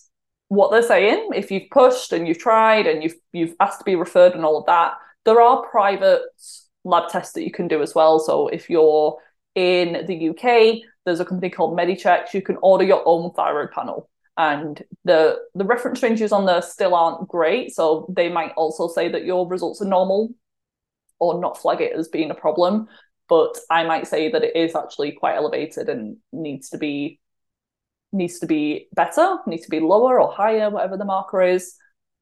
what 0.48 0.70
they're 0.70 0.82
saying. 0.82 1.30
If 1.34 1.50
you've 1.50 1.70
pushed 1.70 2.12
and 2.12 2.26
you've 2.26 2.38
tried 2.38 2.86
and 2.86 3.02
you've 3.02 3.16
you've 3.32 3.54
asked 3.60 3.80
to 3.80 3.84
be 3.84 3.96
referred 3.96 4.32
and 4.34 4.44
all 4.44 4.58
of 4.58 4.66
that, 4.66 4.94
there 5.24 5.40
are 5.40 5.66
private 5.66 6.22
lab 6.84 7.10
tests 7.10 7.34
that 7.34 7.44
you 7.44 7.50
can 7.50 7.68
do 7.68 7.82
as 7.82 7.94
well. 7.94 8.18
So 8.18 8.48
if 8.48 8.70
you're 8.70 9.18
in 9.54 10.06
the 10.06 10.30
UK, 10.30 10.82
there's 11.04 11.20
a 11.20 11.24
company 11.24 11.50
called 11.50 11.76
Medichecks. 11.76 12.32
You 12.32 12.42
can 12.42 12.56
order 12.62 12.84
your 12.84 13.02
own 13.04 13.32
thyroid 13.32 13.72
panel. 13.72 14.08
And 14.36 14.82
the 15.04 15.38
the 15.54 15.64
reference 15.64 16.02
ranges 16.02 16.32
on 16.32 16.44
there 16.46 16.62
still 16.62 16.94
aren't 16.94 17.28
great. 17.28 17.74
So 17.74 18.06
they 18.14 18.28
might 18.28 18.52
also 18.56 18.88
say 18.88 19.08
that 19.08 19.24
your 19.24 19.48
results 19.48 19.80
are 19.80 19.86
normal 19.86 20.34
or 21.18 21.40
not 21.40 21.58
flag 21.58 21.80
it 21.80 21.92
as 21.94 22.08
being 22.08 22.30
a 22.30 22.34
problem. 22.34 22.88
But 23.28 23.58
I 23.70 23.84
might 23.84 24.06
say 24.06 24.30
that 24.30 24.44
it 24.44 24.54
is 24.54 24.76
actually 24.76 25.12
quite 25.12 25.36
elevated 25.36 25.88
and 25.88 26.18
needs 26.32 26.68
to 26.70 26.78
be 26.78 27.18
needs 28.12 28.38
to 28.38 28.46
be 28.46 28.88
better, 28.94 29.38
needs 29.46 29.64
to 29.64 29.70
be 29.70 29.80
lower 29.80 30.20
or 30.20 30.32
higher, 30.32 30.70
whatever 30.70 30.96
the 30.96 31.04
marker 31.04 31.42
is. 31.42 31.74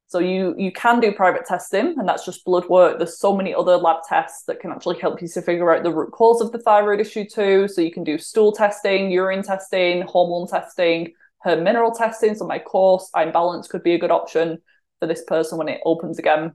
So 0.07 0.19
you 0.19 0.55
you 0.57 0.71
can 0.71 1.01
do 1.01 1.13
private 1.13 1.47
testing, 1.47 1.99
and 1.99 2.09
that's 2.09 2.25
just 2.25 2.45
blood 2.45 2.69
work. 2.69 2.99
There's 2.99 3.19
so 3.19 3.37
many 3.37 3.55
other 3.55 3.77
lab 3.77 4.03
tests 4.09 4.45
that 4.45 4.61
can 4.61 4.71
actually 4.71 4.99
help 5.01 5.21
you 5.21 5.29
to 5.29 5.43
figure 5.43 5.75
out 5.75 5.83
the 5.83 5.93
root 5.93 6.13
cause 6.13 6.41
of 6.41 6.53
the 6.53 6.59
thyroid 6.59 7.01
issue 7.01 7.25
too. 7.29 7.67
So 7.69 7.81
you 7.81 7.91
can 7.91 8.05
do 8.05 8.19
stool 8.19 8.53
testing, 8.53 9.11
urine 9.11 9.43
testing, 9.43 10.03
hormone 10.03 10.47
testing, 10.47 11.13
her 11.45 11.61
mineral 11.61 11.93
testing. 11.93 12.35
So 12.35 12.47
my 12.47 12.59
course, 12.59 13.11
I'm 13.15 13.33
Balanced, 13.33 13.71
could 13.71 13.83
be 13.83 13.95
a 13.95 13.99
good 13.99 14.11
option 14.11 14.59
for 14.99 15.07
this 15.07 15.23
person 15.25 15.59
when 15.59 15.69
it 15.69 15.81
opens 15.85 16.19
again 16.19 16.53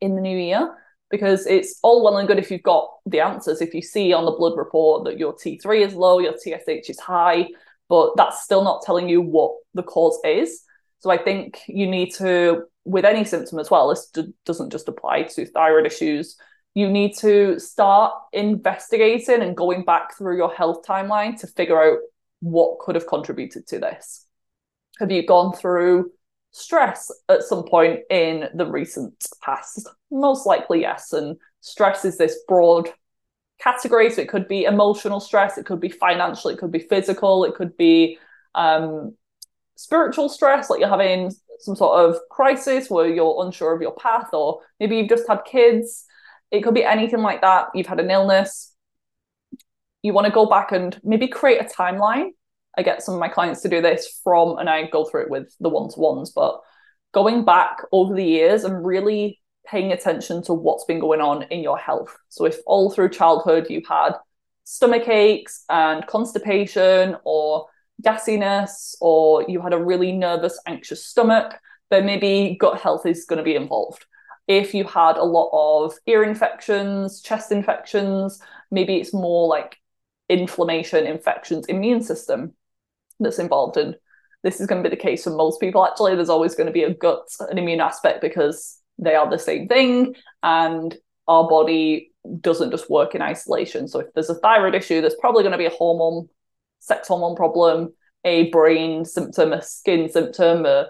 in 0.00 0.14
the 0.14 0.20
new 0.22 0.38
year. 0.38 0.74
Because 1.10 1.46
it's 1.46 1.78
all 1.84 2.02
well 2.02 2.16
and 2.16 2.26
good 2.26 2.38
if 2.38 2.50
you've 2.50 2.62
got 2.62 2.88
the 3.04 3.20
answers. 3.20 3.60
If 3.60 3.74
you 3.74 3.82
see 3.82 4.12
on 4.12 4.24
the 4.24 4.32
blood 4.32 4.56
report 4.56 5.04
that 5.04 5.18
your 5.18 5.34
T3 5.34 5.86
is 5.86 5.94
low, 5.94 6.18
your 6.18 6.36
TSH 6.36 6.90
is 6.90 6.98
high, 6.98 7.46
but 7.88 8.16
that's 8.16 8.42
still 8.42 8.64
not 8.64 8.82
telling 8.82 9.08
you 9.08 9.20
what 9.20 9.52
the 9.74 9.84
cause 9.84 10.18
is. 10.24 10.62
So 10.98 11.10
I 11.10 11.18
think 11.18 11.60
you 11.68 11.86
need 11.86 12.12
to, 12.14 12.64
with 12.84 13.04
any 13.04 13.24
symptom 13.24 13.60
as 13.60 13.70
well, 13.70 13.88
this 13.88 14.10
d- 14.12 14.34
doesn't 14.44 14.70
just 14.70 14.88
apply 14.88 15.24
to 15.24 15.46
thyroid 15.46 15.86
issues. 15.86 16.36
You 16.74 16.90
need 16.90 17.16
to 17.18 17.60
start 17.60 18.12
investigating 18.32 19.42
and 19.42 19.56
going 19.56 19.84
back 19.84 20.16
through 20.16 20.36
your 20.36 20.52
health 20.52 20.84
timeline 20.84 21.38
to 21.40 21.46
figure 21.46 21.80
out 21.80 21.98
what 22.40 22.78
could 22.78 22.94
have 22.94 23.06
contributed 23.06 23.66
to 23.68 23.78
this. 23.78 24.26
Have 24.98 25.10
you 25.10 25.26
gone 25.26 25.52
through 25.54 26.10
stress 26.52 27.10
at 27.28 27.42
some 27.42 27.64
point 27.64 28.00
in 28.10 28.48
the 28.54 28.66
recent 28.66 29.14
past? 29.42 29.88
Most 30.10 30.46
likely, 30.46 30.80
yes. 30.82 31.12
And 31.12 31.36
stress 31.60 32.04
is 32.04 32.18
this 32.18 32.38
broad 32.48 32.88
category. 33.60 34.10
So 34.10 34.22
it 34.22 34.28
could 34.28 34.48
be 34.48 34.64
emotional 34.64 35.20
stress, 35.20 35.58
it 35.58 35.66
could 35.66 35.80
be 35.80 35.88
financial, 35.88 36.50
it 36.50 36.58
could 36.58 36.72
be 36.72 36.78
physical, 36.78 37.44
it 37.44 37.54
could 37.54 37.76
be 37.76 38.18
um, 38.54 39.14
spiritual 39.76 40.28
stress, 40.28 40.70
like 40.70 40.80
you're 40.80 40.88
having 40.88 41.32
some 41.60 41.76
sort 41.76 41.98
of 41.98 42.18
crisis 42.30 42.90
where 42.90 43.08
you're 43.08 43.44
unsure 43.44 43.74
of 43.74 43.80
your 43.80 43.94
path, 43.94 44.28
or 44.32 44.60
maybe 44.80 44.96
you've 44.96 45.08
just 45.08 45.28
had 45.28 45.40
kids. 45.44 46.04
It 46.50 46.62
could 46.62 46.74
be 46.74 46.84
anything 46.84 47.22
like 47.22 47.40
that. 47.40 47.68
You've 47.74 47.86
had 47.86 48.00
an 48.00 48.10
illness. 48.10 48.72
You 50.06 50.12
want 50.12 50.26
to 50.26 50.32
go 50.32 50.46
back 50.46 50.70
and 50.70 50.96
maybe 51.02 51.26
create 51.26 51.60
a 51.60 51.64
timeline. 51.64 52.28
I 52.78 52.82
get 52.82 53.02
some 53.02 53.14
of 53.14 53.18
my 53.18 53.28
clients 53.28 53.60
to 53.62 53.68
do 53.68 53.82
this 53.82 54.20
from, 54.22 54.56
and 54.58 54.70
I 54.70 54.86
go 54.86 55.04
through 55.04 55.22
it 55.22 55.30
with 55.30 55.52
the 55.58 55.68
one 55.68 55.90
to 55.90 55.98
ones, 55.98 56.30
but 56.30 56.60
going 57.12 57.44
back 57.44 57.78
over 57.90 58.14
the 58.14 58.24
years 58.24 58.62
and 58.62 58.86
really 58.86 59.40
paying 59.66 59.90
attention 59.90 60.44
to 60.44 60.54
what's 60.54 60.84
been 60.84 61.00
going 61.00 61.20
on 61.20 61.42
in 61.50 61.60
your 61.60 61.76
health. 61.76 62.16
So 62.28 62.44
if 62.44 62.58
all 62.66 62.92
through 62.92 63.08
childhood 63.08 63.66
you 63.68 63.82
had 63.88 64.12
stomach 64.62 65.08
aches 65.08 65.64
and 65.68 66.06
constipation 66.06 67.16
or 67.24 67.66
gassiness 68.00 68.94
or 69.00 69.44
you 69.48 69.60
had 69.60 69.72
a 69.72 69.82
really 69.82 70.12
nervous, 70.12 70.56
anxious 70.66 71.04
stomach, 71.04 71.58
then 71.90 72.06
maybe 72.06 72.56
gut 72.60 72.80
health 72.80 73.06
is 73.06 73.24
going 73.24 73.38
to 73.38 73.42
be 73.42 73.56
involved. 73.56 74.06
If 74.46 74.72
you 74.72 74.84
had 74.84 75.16
a 75.16 75.24
lot 75.24 75.50
of 75.52 75.94
ear 76.06 76.22
infections, 76.22 77.20
chest 77.22 77.50
infections, 77.50 78.40
maybe 78.70 78.98
it's 78.98 79.12
more 79.12 79.48
like 79.48 79.78
inflammation, 80.28 81.06
infections, 81.06 81.66
immune 81.66 82.02
system 82.02 82.54
that's 83.20 83.38
involved. 83.38 83.76
And 83.76 83.96
this 84.42 84.60
is 84.60 84.66
going 84.66 84.82
to 84.82 84.88
be 84.88 84.94
the 84.94 85.00
case 85.00 85.24
for 85.24 85.30
most 85.30 85.60
people. 85.60 85.86
Actually, 85.86 86.14
there's 86.14 86.28
always 86.28 86.54
going 86.54 86.66
to 86.66 86.72
be 86.72 86.84
a 86.84 86.94
gut 86.94 87.28
and 87.40 87.58
immune 87.58 87.80
aspect 87.80 88.20
because 88.20 88.78
they 88.98 89.14
are 89.14 89.28
the 89.28 89.38
same 89.38 89.68
thing. 89.68 90.14
And 90.42 90.94
our 91.28 91.48
body 91.48 92.12
doesn't 92.40 92.70
just 92.70 92.90
work 92.90 93.14
in 93.14 93.22
isolation. 93.22 93.88
So 93.88 94.00
if 94.00 94.12
there's 94.14 94.30
a 94.30 94.34
thyroid 94.34 94.74
issue, 94.74 95.00
there's 95.00 95.16
probably 95.16 95.42
going 95.42 95.52
to 95.52 95.58
be 95.58 95.66
a 95.66 95.70
hormone 95.70 96.28
sex 96.80 97.08
hormone 97.08 97.36
problem, 97.36 97.92
a 98.24 98.50
brain 98.50 99.04
symptom, 99.04 99.52
a 99.52 99.62
skin 99.62 100.08
symptom, 100.08 100.64
a, 100.66 100.86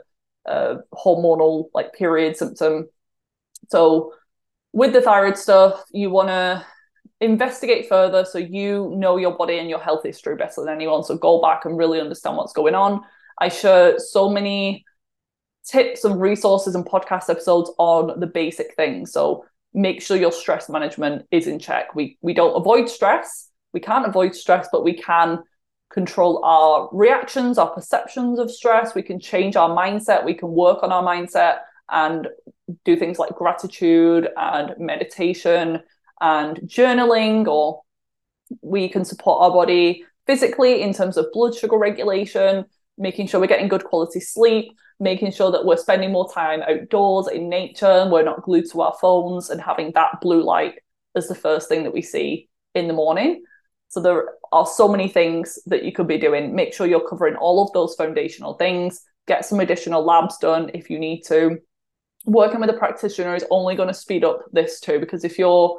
a 0.47 0.77
hormonal 0.93 1.67
like 1.75 1.95
period 1.95 2.37
symptom. 2.37 2.89
So 3.69 4.13
with 4.73 4.93
the 4.93 5.01
thyroid 5.01 5.39
stuff, 5.39 5.83
you 5.93 6.11
want 6.11 6.29
to 6.29 6.65
investigate 7.21 7.89
further 7.89 8.25
so 8.25 8.39
you 8.39 8.93
know 8.97 9.17
your 9.17 9.37
body 9.37 9.59
and 9.59 9.69
your 9.69 9.79
health 9.79 10.03
history 10.03 10.37
better 10.37 10.63
than 10.63 10.75
anyone. 10.75 11.03
So 11.05 11.17
go 11.17 11.41
back 11.41 11.65
and 11.65 11.77
really 11.77 12.01
understand 12.01 12.37
what's 12.37 12.53
going 12.53 12.75
on. 12.75 13.03
I 13.39 13.49
share 13.49 13.99
so 13.99 14.31
many 14.31 14.85
tips 15.67 16.05
and 16.05 16.21
resources 16.21 16.75
and 16.75 16.85
podcast 16.87 17.29
episodes 17.29 17.71
on 17.79 18.21
the 18.21 18.27
basic 18.27 18.75
things. 18.75 19.13
So 19.13 19.45
make 19.75 20.01
sure 20.01 20.17
your 20.17 20.33
stress 20.33 20.69
management 20.69 21.27
is 21.31 21.47
in 21.47 21.59
check. 21.59 21.95
We 21.95 22.19
we 22.23 22.35
don't 22.35 22.57
avoid 22.57 22.89
stress. 22.89 23.51
We 23.73 23.81
can't 23.81 24.07
avoid 24.07 24.35
stress, 24.35 24.69
but 24.73 24.85
we 24.85 24.95
can 24.95 25.41
control 25.91 26.45
our 26.45 26.89
reactions, 26.93 27.59
our 27.59 27.71
perceptions 27.71 28.39
of 28.39 28.51
stress. 28.51 28.95
We 28.95 29.03
can 29.03 29.21
change 29.21 29.57
our 29.57 29.69
mindset. 29.69 30.25
We 30.25 30.35
can 30.35 30.51
work 30.51 30.83
on 30.83 30.93
our 30.93 31.03
mindset 31.03 31.59
and 31.91 32.29
do 32.85 32.97
things 32.97 33.19
like 33.19 33.35
gratitude 33.35 34.29
and 34.37 34.75
meditation 34.79 35.83
and 36.21 36.59
journaling, 36.63 37.47
or 37.47 37.83
we 38.63 38.89
can 38.89 39.05
support 39.05 39.43
our 39.43 39.51
body 39.51 40.05
physically 40.27 40.83
in 40.83 40.93
terms 40.93 41.17
of 41.17 41.27
blood 41.33 41.55
sugar 41.55 41.79
regulation, 41.79 42.65
making 42.99 43.27
sure 43.27 43.41
we're 43.41 43.47
getting 43.47 43.69
good 43.69 43.85
quality 43.85 44.21
sleep, 44.21 44.73
making 44.99 45.31
sure 45.31 45.51
that 45.51 45.65
we're 45.65 45.77
spending 45.77 46.13
more 46.13 46.33
time 46.33 46.63
outdoors 46.63 47.29
in 47.29 47.49
nature 47.49 47.87
and 47.87 48.11
we're 48.11 48.23
not 48.23 48.43
glued 48.43 48.71
to 48.71 48.81
our 48.81 48.97
phones 49.01 49.51
and 49.51 49.61
having 49.61 49.93
that 49.93 50.21
blue 50.21 50.43
light 50.43 50.75
as 51.15 51.29
the 51.29 51.35
first 51.35 51.69
thing 51.69 51.83
that 51.83 51.93
we 51.93 52.03
see 52.03 52.49
in 52.75 52.89
the 52.89 52.95
morning. 52.95 53.43
So 53.89 54.01
there 54.01 54.31
are 54.53 54.67
so 54.67 54.89
many 54.89 55.09
things 55.09 55.59
that 55.67 55.85
you 55.85 55.93
could 55.93 56.09
be 56.09 56.19
doing. 56.19 56.55
Make 56.55 56.75
sure 56.75 56.87
you're 56.87 57.09
covering 57.09 57.37
all 57.37 57.63
of 57.63 57.73
those 57.73 57.95
foundational 57.95 58.55
things. 58.55 59.01
Get 59.27 59.45
some 59.45 59.61
additional 59.61 60.05
labs 60.05 60.39
done 60.39 60.71
if 60.75 60.91
you 60.91 60.99
need 60.99 61.23
to. 61.29 61.59
Working 62.25 62.61
with 62.61 62.71
a 62.71 62.75
practitioner 62.75 63.35
is 63.35 63.45
only 63.51 63.77
going 63.77 63.89
to 63.89 63.95
speed 63.95 64.25
up 64.25 64.45
this 64.53 64.81
too, 64.81 64.99
because 64.99 65.25
if 65.25 65.39
you're 65.39 65.79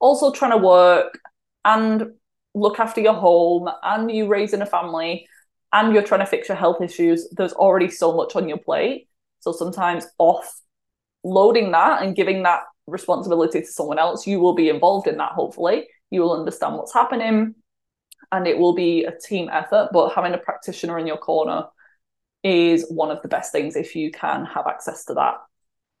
also 0.00 0.32
trying 0.32 0.52
to 0.52 0.58
work 0.58 1.18
and 1.64 2.12
look 2.54 2.80
after 2.80 3.00
your 3.00 3.14
home 3.14 3.68
and 3.82 4.10
you 4.10 4.26
raising 4.26 4.62
a 4.62 4.66
family 4.66 5.26
and 5.72 5.92
you're 5.92 6.02
trying 6.02 6.20
to 6.20 6.26
fix 6.26 6.48
your 6.48 6.56
health 6.56 6.80
issues, 6.80 7.28
there's 7.32 7.52
already 7.52 7.90
so 7.90 8.14
much 8.16 8.34
on 8.36 8.48
your 8.48 8.58
plate. 8.58 9.08
So 9.40 9.52
sometimes 9.52 10.06
off 10.18 10.60
loading 11.24 11.72
that 11.72 12.02
and 12.02 12.16
giving 12.16 12.42
that 12.44 12.62
responsibility 12.86 13.60
to 13.60 13.66
someone 13.66 13.98
else, 13.98 14.26
you 14.26 14.40
will 14.40 14.54
be 14.54 14.68
involved 14.68 15.06
in 15.06 15.18
that, 15.18 15.32
hopefully 15.32 15.86
you 16.10 16.22
will 16.22 16.32
understand 16.32 16.76
what's 16.76 16.92
happening 16.92 17.54
and 18.32 18.46
it 18.46 18.58
will 18.58 18.74
be 18.74 19.04
a 19.04 19.12
team 19.18 19.48
effort 19.52 19.88
but 19.92 20.14
having 20.14 20.34
a 20.34 20.38
practitioner 20.38 20.98
in 20.98 21.06
your 21.06 21.16
corner 21.16 21.64
is 22.44 22.86
one 22.88 23.10
of 23.10 23.20
the 23.22 23.28
best 23.28 23.52
things 23.52 23.76
if 23.76 23.94
you 23.94 24.10
can 24.10 24.44
have 24.44 24.66
access 24.66 25.04
to 25.04 25.14
that 25.14 25.34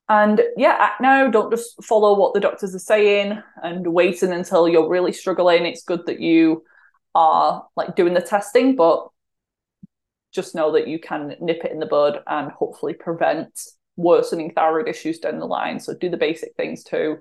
and 0.08 0.40
yeah 0.56 0.76
act 0.78 1.00
now. 1.00 1.28
Don't 1.28 1.50
just 1.50 1.82
follow 1.84 2.18
what 2.18 2.34
the 2.34 2.40
doctors 2.40 2.74
are 2.74 2.80
saying 2.80 3.42
and 3.62 3.86
waiting 3.86 4.32
until 4.32 4.68
you're 4.68 4.88
really 4.88 5.12
struggling. 5.12 5.66
It's 5.66 5.84
good 5.84 6.06
that 6.06 6.20
you 6.20 6.64
are 7.14 7.66
like 7.76 7.96
doing 7.96 8.14
the 8.14 8.20
testing 8.20 8.76
but 8.76 9.08
just 10.32 10.54
know 10.54 10.72
that 10.72 10.88
you 10.88 10.98
can 10.98 11.34
nip 11.40 11.64
it 11.64 11.72
in 11.72 11.78
the 11.78 11.86
bud 11.86 12.22
and 12.26 12.50
hopefully 12.52 12.92
prevent 12.92 13.58
worsening 13.96 14.52
thyroid 14.52 14.86
issues 14.88 15.18
down 15.18 15.38
the 15.38 15.46
line. 15.46 15.80
So 15.80 15.94
do 15.94 16.08
the 16.08 16.16
basic 16.16 16.54
things 16.54 16.84
too. 16.84 17.18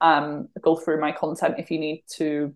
Um, 0.00 0.48
go 0.62 0.76
through 0.76 1.00
my 1.00 1.12
content 1.12 1.56
if 1.58 1.70
you 1.70 1.78
need 1.78 2.04
to 2.16 2.54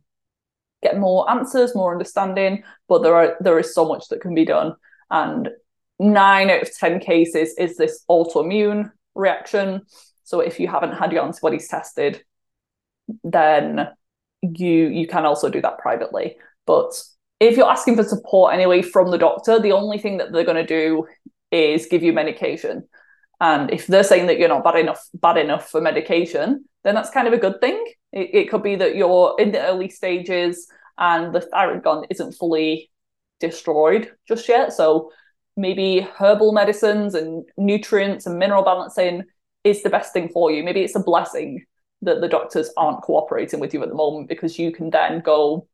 get 0.83 0.99
more 0.99 1.29
answers, 1.31 1.75
more 1.75 1.93
understanding. 1.93 2.63
But 2.89 3.03
there 3.03 3.15
are 3.15 3.37
there 3.41 3.59
is 3.59 3.75
so 3.75 3.87
much 3.87 4.09
that 4.09 4.21
can 4.21 4.35
be 4.35 4.45
done, 4.45 4.75
and 5.11 5.49
nine 5.99 6.51
out 6.51 6.63
of 6.63 6.77
ten 6.77 7.01
cases 7.01 7.55
is 7.59 7.77
this 7.77 8.05
autoimmune 8.09 8.91
reaction. 9.15 9.83
So 10.25 10.41
if 10.41 10.61
you 10.61 10.69
haven't 10.69 10.93
had 10.93 11.13
your 11.13 11.25
antibodies 11.25 11.69
tested, 11.69 12.23
then 13.25 13.89
you 14.43 14.89
you 14.89 15.07
can 15.07 15.25
also 15.25 15.49
do 15.49 15.61
that 15.61 15.79
privately. 15.79 16.37
But 16.67 17.01
if 17.41 17.57
you're 17.57 17.71
asking 17.71 17.97
for 17.97 18.05
support 18.05 18.55
anyway 18.55 18.83
from 18.83 19.11
the 19.11 19.19
doctor, 19.19 19.59
the 19.59 19.73
only 19.73 19.99
thing 19.99 20.19
that 20.19 20.33
they're 20.33 20.45
going 20.45 20.65
to 20.65 20.67
do 20.67 21.07
is 21.51 21.87
give 21.87 22.03
you 22.03 22.13
medication. 22.13 22.89
And 23.41 23.73
if 23.73 23.89
they're 23.89 24.05
saying 24.05 24.29
that 24.29 24.39
you're 24.39 24.49
not 24.49 24.65
bad 24.65 24.77
enough 24.77 25.05
bad 25.15 25.37
enough 25.37 25.69
for 25.69 25.81
medication, 25.81 26.65
then 26.85 26.95
that's 26.95 27.11
kind 27.11 27.27
of 27.27 27.35
a 27.35 27.39
good 27.39 27.61
thing. 27.61 27.85
It, 28.13 28.31
it 28.33 28.51
could 28.51 28.63
be 28.63 28.77
that 28.77 28.97
you're 28.97 29.35
in 29.39 29.53
the 29.53 29.61
early 29.61 29.89
stages 29.89 30.69
and 30.99 31.35
the 31.35 31.41
thyroid 31.41 31.83
gland 31.83 32.07
isn't 32.11 32.33
fully 32.33 32.91
destroyed 33.41 34.13
just 34.29 34.49
yet. 34.49 34.73
So 34.73 35.11
maybe 35.57 36.01
herbal 36.01 36.53
medicines 36.53 37.15
and 37.15 37.45
nutrients 37.57 38.27
and 38.27 38.39
mineral 38.39 38.65
balancing 38.65 39.25
is 39.65 39.83
the 39.83 39.91
best 39.91 40.13
thing 40.13 40.29
for 40.29 40.51
you. 40.51 40.63
Maybe 40.63 40.83
it's 40.83 40.97
a 40.97 41.01
blessing 41.01 41.65
that 42.03 42.21
the 42.21 42.29
doctors 42.29 42.71
aren't 42.77 43.03
cooperating 43.03 43.61
with 43.61 43.73
you 43.73 43.83
at 43.83 43.89
the 43.89 43.95
moment 43.95 44.29
because 44.29 44.59
you 44.59 44.73
can 44.73 44.91
then 44.91 45.21
go 45.21 45.69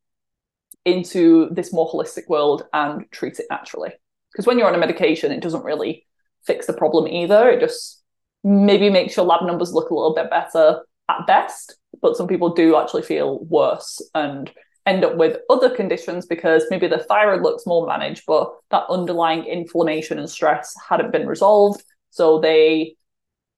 into 0.85 1.49
this 1.51 1.73
more 1.73 1.89
holistic 1.89 2.27
world 2.27 2.63
and 2.73 3.05
treat 3.11 3.39
it 3.39 3.47
naturally. 3.49 3.91
Because 4.31 4.45
when 4.45 4.57
you're 4.57 4.67
on 4.67 4.75
a 4.75 4.79
medication, 4.79 5.31
it 5.31 5.41
doesn't 5.41 5.65
really 5.65 6.05
fix 6.45 6.67
the 6.67 6.73
problem 6.73 7.07
either. 7.07 7.49
It 7.49 7.59
just 7.59 8.03
maybe 8.43 8.89
makes 8.89 9.17
your 9.17 9.25
lab 9.25 9.45
numbers 9.45 9.73
look 9.73 9.89
a 9.89 9.95
little 9.95 10.13
bit 10.13 10.29
better 10.29 10.81
at 11.09 11.27
best, 11.27 11.75
but 12.01 12.15
some 12.15 12.27
people 12.27 12.53
do 12.53 12.75
actually 12.75 13.01
feel 13.01 13.43
worse 13.45 14.01
and 14.13 14.51
end 14.89 15.05
up 15.05 15.15
with 15.15 15.37
other 15.49 15.69
conditions 15.69 16.25
because 16.25 16.65
maybe 16.69 16.87
the 16.87 16.97
thyroid 16.97 17.41
looks 17.41 17.65
more 17.65 17.85
managed, 17.85 18.23
but 18.25 18.51
that 18.71 18.85
underlying 18.89 19.45
inflammation 19.45 20.17
and 20.17 20.29
stress 20.29 20.75
hadn't 20.89 21.11
been 21.11 21.27
resolved. 21.27 21.83
So 22.09 22.39
they 22.39 22.95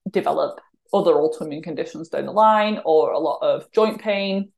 develop 0.10 0.60
other 0.94 1.14
autoimmune 1.14 1.64
conditions 1.64 2.10
down 2.10 2.26
the 2.26 2.34
line 2.34 2.82
or 2.84 3.12
a 3.12 3.20
lot 3.20 3.40
of 3.42 3.72
joint 3.72 4.02
pain, 4.02 4.52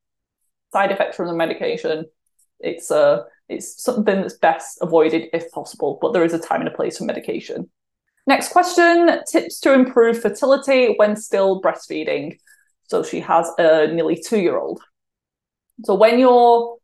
side 0.72 0.92
effects 0.92 1.16
from 1.16 1.28
the 1.28 1.36
medication. 1.36 2.06
It's 2.60 2.90
a 2.90 3.26
it's 3.50 3.84
something 3.84 4.22
that's 4.22 4.38
best 4.38 4.80
avoided 4.82 5.28
if 5.34 5.52
possible, 5.52 6.00
but 6.02 6.14
there 6.14 6.24
is 6.24 6.34
a 6.34 6.40
time 6.40 6.62
and 6.62 6.70
a 6.70 6.76
place 6.76 6.98
for 6.98 7.04
medication. 7.04 7.70
Next 8.26 8.52
question 8.52 9.20
tips 9.30 9.60
to 9.60 9.74
improve 9.74 10.22
fertility 10.22 10.94
when 10.96 11.16
still 11.18 11.62
breastfeeding. 11.62 12.38
So 12.88 13.04
she 13.04 13.20
has 13.20 13.50
a 13.58 13.88
nearly 13.88 14.16
two 14.16 14.40
year 14.40 14.58
old. 14.58 14.82
So 15.84 15.96
when 15.96 16.20
you're 16.20 16.78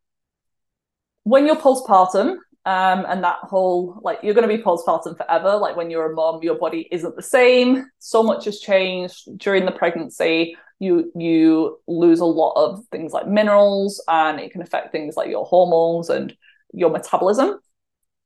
when 1.24 1.46
you're 1.46 1.56
postpartum, 1.56 2.38
um, 2.66 3.06
and 3.08 3.24
that 3.24 3.38
whole 3.44 4.00
like 4.04 4.20
you're 4.22 4.34
going 4.34 4.48
to 4.48 4.58
be 4.58 4.62
postpartum 4.62 5.18
forever. 5.18 5.56
Like 5.58 5.76
when 5.76 5.90
you're 5.90 6.12
a 6.12 6.16
mom, 6.16 6.44
your 6.44 6.58
body 6.58 6.88
isn't 6.92 7.16
the 7.16 7.24
same. 7.24 7.86
So 8.00 8.22
much 8.22 8.46
has 8.46 8.60
changed 8.60 9.38
during 9.38 9.66
the 9.66 9.72
pregnancy. 9.72 10.58
You 10.80 11.12
you 11.16 11.80
lose 11.88 12.20
a 12.20 12.26
lot 12.26 12.54
of 12.54 12.86
things 12.92 13.12
like 13.12 13.28
minerals, 13.28 14.04
and 14.08 14.40
it 14.40 14.52
can 14.52 14.62
affect 14.62 14.92
things 14.92 15.16
like 15.16 15.30
your 15.30 15.46
hormones 15.46 16.10
and 16.10 16.36
your 16.74 16.90
metabolism. 16.90 17.60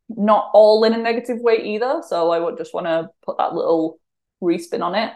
Not 0.10 0.50
all 0.53 0.84
in 0.84 0.93
a 0.93 0.98
negative 0.98 1.39
way 1.39 1.58
either. 1.63 2.01
So 2.08 2.32
I 2.32 2.39
would 2.39 2.58
just 2.58 2.74
want 2.74 2.88
to 2.88 3.10
put 3.25 3.38
that 3.38 3.53
little 3.53 4.00
respin 4.41 4.82
on 4.82 4.96
it. 4.96 5.13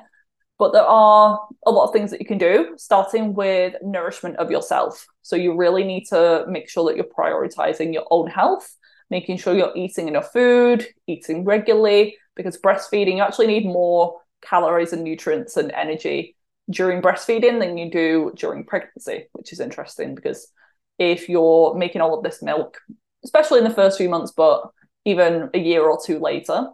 But 0.60 0.74
there 0.74 0.84
are 0.84 1.40
a 1.66 1.72
lot 1.72 1.88
of 1.88 1.94
things 1.94 2.10
that 2.12 2.20
you 2.20 2.26
can 2.26 2.40
do, 2.40 2.74
starting 2.78 3.34
with 3.34 3.76
nourishment 3.84 4.38
of 4.38 4.50
yourself. 4.50 5.06
So 5.22 5.36
you 5.36 5.56
really 5.56 5.84
need 5.84 6.06
to 6.06 6.46
make 6.48 6.68
sure 6.68 6.86
that 6.86 6.96
you're 6.96 7.06
prioritizing 7.06 7.94
your 7.94 8.08
own 8.10 8.28
health, 8.28 8.76
making 9.10 9.38
sure 9.38 9.56
you're 9.56 9.76
eating 9.76 10.08
enough 10.08 10.32
food, 10.32 10.88
eating 11.06 11.44
regularly, 11.44 12.18
because 12.36 12.58
breastfeeding, 12.58 13.18
you 13.18 13.24
actually 13.24 13.48
need 13.48 13.66
more 13.66 14.20
calories 14.42 14.94
and 14.94 15.04
nutrients 15.04 15.58
and 15.58 15.72
energy 15.72 16.36
during 16.70 17.02
breastfeeding 17.02 17.60
than 17.60 17.78
you 17.78 17.90
do 17.90 18.32
during 18.36 18.66
pregnancy, 18.66 19.28
which 19.34 19.54
is 19.54 19.60
interesting 19.60 20.16
because 20.16 20.52
if 21.00 21.30
you're 21.30 21.76
making 21.76 22.02
all 22.02 22.18
of 22.18 22.24
this 22.24 22.42
milk, 22.42 22.80
especially 23.24 23.60
in 23.60 23.64
the 23.64 23.70
first 23.74 23.98
few 23.98 24.10
months, 24.10 24.32
but 24.36 24.70
even 25.06 25.50
a 25.54 25.60
year 25.60 25.84
or 25.84 26.00
two 26.04 26.20
later, 26.20 26.68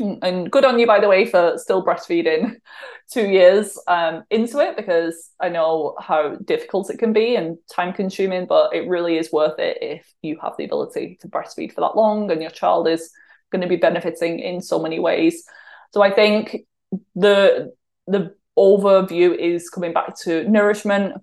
and 0.00 0.50
good 0.50 0.64
on 0.64 0.78
you 0.78 0.86
by 0.86 1.00
the 1.00 1.08
way 1.08 1.24
for 1.24 1.54
still 1.56 1.84
breastfeeding 1.84 2.56
two 3.12 3.28
years 3.28 3.78
um, 3.86 4.24
into 4.30 4.58
it 4.58 4.76
because 4.76 5.30
i 5.40 5.48
know 5.48 5.96
how 6.00 6.34
difficult 6.44 6.90
it 6.90 6.98
can 6.98 7.12
be 7.12 7.36
and 7.36 7.56
time 7.72 7.92
consuming 7.92 8.46
but 8.46 8.74
it 8.74 8.88
really 8.88 9.16
is 9.16 9.32
worth 9.32 9.58
it 9.58 9.78
if 9.80 10.06
you 10.22 10.38
have 10.42 10.52
the 10.58 10.64
ability 10.64 11.16
to 11.20 11.28
breastfeed 11.28 11.72
for 11.72 11.80
that 11.80 11.96
long 11.96 12.30
and 12.30 12.42
your 12.42 12.50
child 12.50 12.86
is 12.88 13.10
going 13.50 13.62
to 13.62 13.68
be 13.68 13.76
benefiting 13.76 14.40
in 14.40 14.60
so 14.60 14.78
many 14.78 14.98
ways. 14.98 15.44
So 15.92 16.02
i 16.02 16.10
think 16.10 16.66
the 17.14 17.72
the 18.06 18.34
overview 18.58 19.36
is 19.36 19.68
coming 19.68 19.92
back 19.92 20.16
to 20.20 20.48
nourishment 20.48 21.14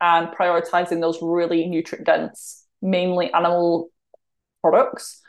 and 0.00 0.28
prioritizing 0.28 1.00
those 1.00 1.18
really 1.22 1.66
nutrient 1.66 2.06
dense 2.06 2.66
mainly 2.80 3.32
animal 3.32 3.90
products 4.60 5.20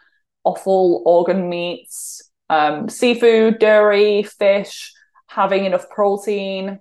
offal 0.44 1.04
organ 1.06 1.48
meats 1.50 2.22
um, 2.50 2.90
seafood, 2.90 3.60
dairy, 3.60 4.24
fish, 4.24 4.94
having 5.28 5.66
enough 5.66 5.90
protein. 5.90 6.80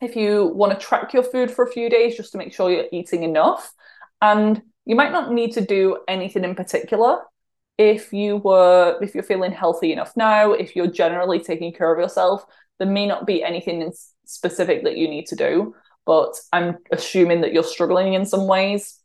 If 0.00 0.16
you 0.16 0.46
want 0.46 0.72
to 0.72 0.86
track 0.86 1.12
your 1.12 1.22
food 1.22 1.50
for 1.50 1.64
a 1.64 1.70
few 1.70 1.90
days 1.90 2.16
just 2.16 2.32
to 2.32 2.38
make 2.38 2.54
sure 2.54 2.70
you're 2.70 2.86
eating 2.92 3.22
enough. 3.22 3.72
And 4.22 4.62
you 4.84 4.96
might 4.96 5.12
not 5.12 5.32
need 5.32 5.52
to 5.52 5.60
do 5.60 5.98
anything 6.08 6.44
in 6.44 6.54
particular. 6.54 7.20
If 7.78 8.12
you 8.12 8.36
were, 8.36 8.98
if 9.00 9.14
you're 9.14 9.22
feeling 9.22 9.52
healthy 9.52 9.92
enough 9.92 10.16
now, 10.16 10.52
if 10.52 10.76
you're 10.76 10.90
generally 10.90 11.40
taking 11.40 11.72
care 11.72 11.92
of 11.92 11.98
yourself, 11.98 12.44
there 12.78 12.88
may 12.88 13.06
not 13.06 13.26
be 13.26 13.42
anything 13.42 13.92
specific 14.24 14.84
that 14.84 14.96
you 14.96 15.08
need 15.08 15.26
to 15.26 15.36
do. 15.36 15.74
But 16.06 16.34
I'm 16.52 16.78
assuming 16.90 17.42
that 17.42 17.52
you're 17.52 17.62
struggling 17.62 18.14
in 18.14 18.24
some 18.24 18.46
ways 18.46 18.98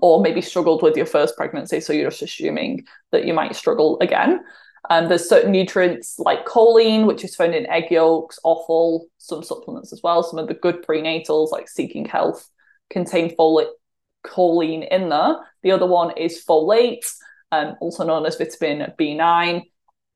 or 0.00 0.20
maybe 0.20 0.40
struggled 0.40 0.82
with 0.82 0.96
your 0.96 1.06
first 1.06 1.36
pregnancy. 1.36 1.80
So 1.80 1.92
you're 1.92 2.10
just 2.10 2.22
assuming 2.22 2.86
that 3.10 3.26
you 3.26 3.34
might 3.34 3.54
struggle 3.54 3.98
again. 4.00 4.40
Um, 4.90 5.08
there's 5.08 5.28
certain 5.28 5.52
nutrients 5.52 6.18
like 6.18 6.44
choline, 6.44 7.06
which 7.06 7.24
is 7.24 7.36
found 7.36 7.54
in 7.54 7.66
egg 7.66 7.90
yolks, 7.90 8.38
offal, 8.42 9.06
some 9.18 9.42
supplements 9.42 9.92
as 9.92 10.00
well. 10.02 10.22
Some 10.22 10.38
of 10.38 10.48
the 10.48 10.54
good 10.54 10.84
prenatals 10.84 11.52
like 11.52 11.68
Seeking 11.68 12.04
Health 12.04 12.48
contain 12.90 13.34
folate, 13.36 13.70
choline 14.26 14.86
in 14.88 15.08
there. 15.08 15.36
The 15.62 15.70
other 15.70 15.86
one 15.86 16.16
is 16.16 16.44
folate, 16.44 17.06
um, 17.52 17.76
also 17.80 18.04
known 18.04 18.26
as 18.26 18.36
vitamin 18.36 18.92
B9. 18.98 19.62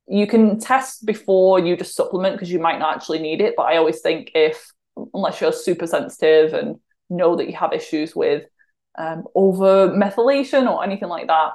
You 0.09 0.27
can 0.27 0.59
test 0.59 1.05
before 1.05 1.59
you 1.59 1.77
just 1.77 1.95
supplement 1.95 2.35
because 2.35 2.51
you 2.51 2.59
might 2.59 2.79
not 2.79 2.95
actually 2.95 3.19
need 3.19 3.41
it. 3.41 3.55
But 3.55 3.63
I 3.63 3.77
always 3.77 4.01
think 4.01 4.31
if, 4.35 4.71
unless 5.13 5.39
you're 5.39 5.53
super 5.53 5.87
sensitive 5.87 6.53
and 6.53 6.77
know 7.09 7.37
that 7.37 7.47
you 7.47 7.55
have 7.55 7.73
issues 7.73 8.15
with 8.15 8.43
um, 8.97 9.23
over 9.33 9.89
methylation 9.89 10.69
or 10.69 10.83
anything 10.83 11.09
like 11.09 11.27
that, 11.27 11.51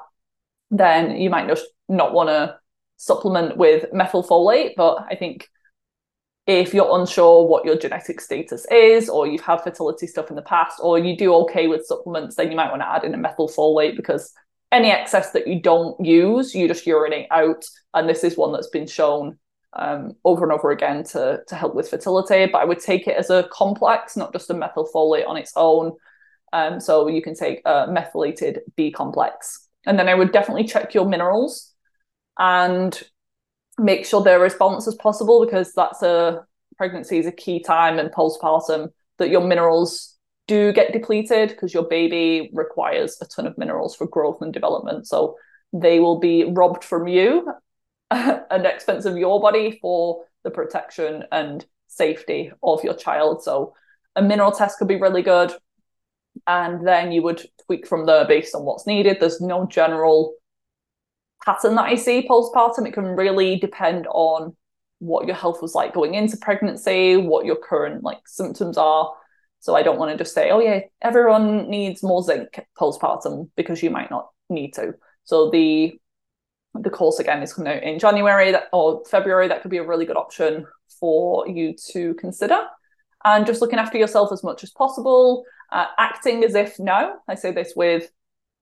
then 0.70 1.16
you 1.16 1.28
might 1.28 1.48
just 1.48 1.66
not 1.88 2.14
want 2.14 2.28
to 2.30 2.56
supplement 3.02 3.56
with 3.56 3.90
methylfolate, 3.92 4.74
but 4.76 5.04
I 5.10 5.16
think 5.16 5.48
if 6.46 6.72
you're 6.72 7.00
unsure 7.00 7.44
what 7.48 7.64
your 7.64 7.76
genetic 7.76 8.20
status 8.20 8.64
is, 8.70 9.08
or 9.08 9.26
you've 9.26 9.40
had 9.40 9.60
fertility 9.60 10.06
stuff 10.06 10.30
in 10.30 10.36
the 10.36 10.42
past, 10.42 10.78
or 10.80 11.00
you 11.00 11.16
do 11.16 11.34
okay 11.34 11.66
with 11.66 11.84
supplements, 11.84 12.36
then 12.36 12.48
you 12.48 12.56
might 12.56 12.70
want 12.70 12.80
to 12.80 12.88
add 12.88 13.02
in 13.02 13.12
a 13.12 13.18
methylfolate 13.18 13.96
because 13.96 14.32
any 14.70 14.92
excess 14.92 15.32
that 15.32 15.48
you 15.48 15.60
don't 15.60 15.98
use, 16.04 16.54
you 16.54 16.68
just 16.68 16.86
urinate 16.86 17.26
out. 17.32 17.64
And 17.92 18.08
this 18.08 18.22
is 18.22 18.36
one 18.36 18.52
that's 18.52 18.68
been 18.68 18.86
shown 18.86 19.36
um, 19.72 20.12
over 20.24 20.44
and 20.44 20.52
over 20.52 20.70
again 20.70 21.02
to, 21.04 21.40
to 21.48 21.54
help 21.56 21.74
with 21.74 21.90
fertility. 21.90 22.46
But 22.46 22.62
I 22.62 22.66
would 22.66 22.80
take 22.80 23.08
it 23.08 23.16
as 23.16 23.30
a 23.30 23.48
complex, 23.52 24.16
not 24.16 24.32
just 24.32 24.50
a 24.50 24.54
methylfolate 24.54 25.26
on 25.26 25.36
its 25.36 25.52
own. 25.56 25.92
Um, 26.52 26.78
so 26.78 27.08
you 27.08 27.20
can 27.20 27.34
take 27.34 27.62
a 27.64 27.88
methylated 27.88 28.60
B 28.76 28.92
complex. 28.92 29.68
And 29.86 29.98
then 29.98 30.08
I 30.08 30.14
would 30.14 30.30
definitely 30.30 30.64
check 30.64 30.94
your 30.94 31.08
minerals 31.08 31.71
and 32.38 33.02
make 33.78 34.06
sure 34.06 34.22
they're 34.22 34.44
as 34.44 34.54
balanced 34.54 34.88
as 34.88 34.94
possible 34.96 35.44
because 35.44 35.72
that's 35.72 36.02
a 36.02 36.44
pregnancy 36.76 37.18
is 37.18 37.26
a 37.26 37.32
key 37.32 37.60
time 37.60 37.98
and 37.98 38.10
postpartum 38.10 38.88
that 39.18 39.30
your 39.30 39.40
minerals 39.40 40.16
do 40.48 40.72
get 40.72 40.92
depleted 40.92 41.50
because 41.50 41.72
your 41.72 41.84
baby 41.84 42.50
requires 42.52 43.16
a 43.20 43.26
ton 43.26 43.46
of 43.46 43.56
minerals 43.56 43.94
for 43.94 44.06
growth 44.06 44.42
and 44.42 44.52
development. 44.52 45.06
So 45.06 45.36
they 45.72 46.00
will 46.00 46.18
be 46.18 46.44
robbed 46.44 46.84
from 46.84 47.08
you 47.08 47.52
the 48.10 48.72
expense 48.74 49.04
of 49.04 49.16
your 49.16 49.40
body 49.40 49.78
for 49.80 50.24
the 50.44 50.50
protection 50.50 51.24
and 51.30 51.64
safety 51.86 52.52
of 52.62 52.82
your 52.84 52.94
child. 52.94 53.42
So 53.42 53.74
a 54.16 54.22
mineral 54.22 54.52
test 54.52 54.78
could 54.78 54.88
be 54.88 54.96
really 54.96 55.22
good. 55.22 55.52
And 56.46 56.86
then 56.86 57.12
you 57.12 57.22
would 57.22 57.44
tweak 57.66 57.86
from 57.86 58.06
there 58.06 58.26
based 58.26 58.54
on 58.54 58.64
what's 58.64 58.86
needed. 58.86 59.18
There's 59.20 59.40
no 59.40 59.66
general 59.66 60.34
pattern 61.44 61.74
that 61.76 61.86
I 61.86 61.94
see 61.96 62.26
postpartum. 62.28 62.86
It 62.86 62.94
can 62.94 63.16
really 63.16 63.56
depend 63.56 64.06
on 64.08 64.56
what 64.98 65.26
your 65.26 65.34
health 65.34 65.60
was 65.60 65.74
like 65.74 65.92
going 65.92 66.14
into 66.14 66.36
pregnancy, 66.36 67.16
what 67.16 67.44
your 67.44 67.56
current 67.56 68.04
like 68.04 68.20
symptoms 68.26 68.78
are. 68.78 69.12
So 69.60 69.76
I 69.76 69.82
don't 69.82 69.98
want 69.98 70.10
to 70.12 70.18
just 70.18 70.34
say, 70.34 70.50
oh 70.50 70.60
yeah, 70.60 70.80
everyone 71.02 71.68
needs 71.68 72.02
more 72.02 72.22
zinc 72.22 72.64
postpartum 72.78 73.50
because 73.56 73.82
you 73.82 73.90
might 73.90 74.10
not 74.10 74.28
need 74.48 74.74
to. 74.74 74.94
So 75.24 75.50
the 75.50 75.92
the 76.74 76.90
course 76.90 77.18
again 77.18 77.42
is 77.42 77.52
coming 77.52 77.72
out 77.72 77.82
in 77.82 77.98
January 77.98 78.52
that, 78.52 78.64
or 78.72 79.02
February. 79.10 79.48
That 79.48 79.62
could 79.62 79.70
be 79.70 79.78
a 79.78 79.86
really 79.86 80.06
good 80.06 80.16
option 80.16 80.66
for 80.98 81.46
you 81.48 81.74
to 81.92 82.14
consider. 82.14 82.58
And 83.24 83.46
just 83.46 83.60
looking 83.60 83.78
after 83.78 83.98
yourself 83.98 84.32
as 84.32 84.42
much 84.42 84.64
as 84.64 84.70
possible, 84.70 85.44
uh, 85.70 85.86
acting 85.98 86.44
as 86.44 86.54
if 86.54 86.78
no. 86.78 87.16
I 87.28 87.34
say 87.34 87.52
this 87.52 87.74
with 87.76 88.10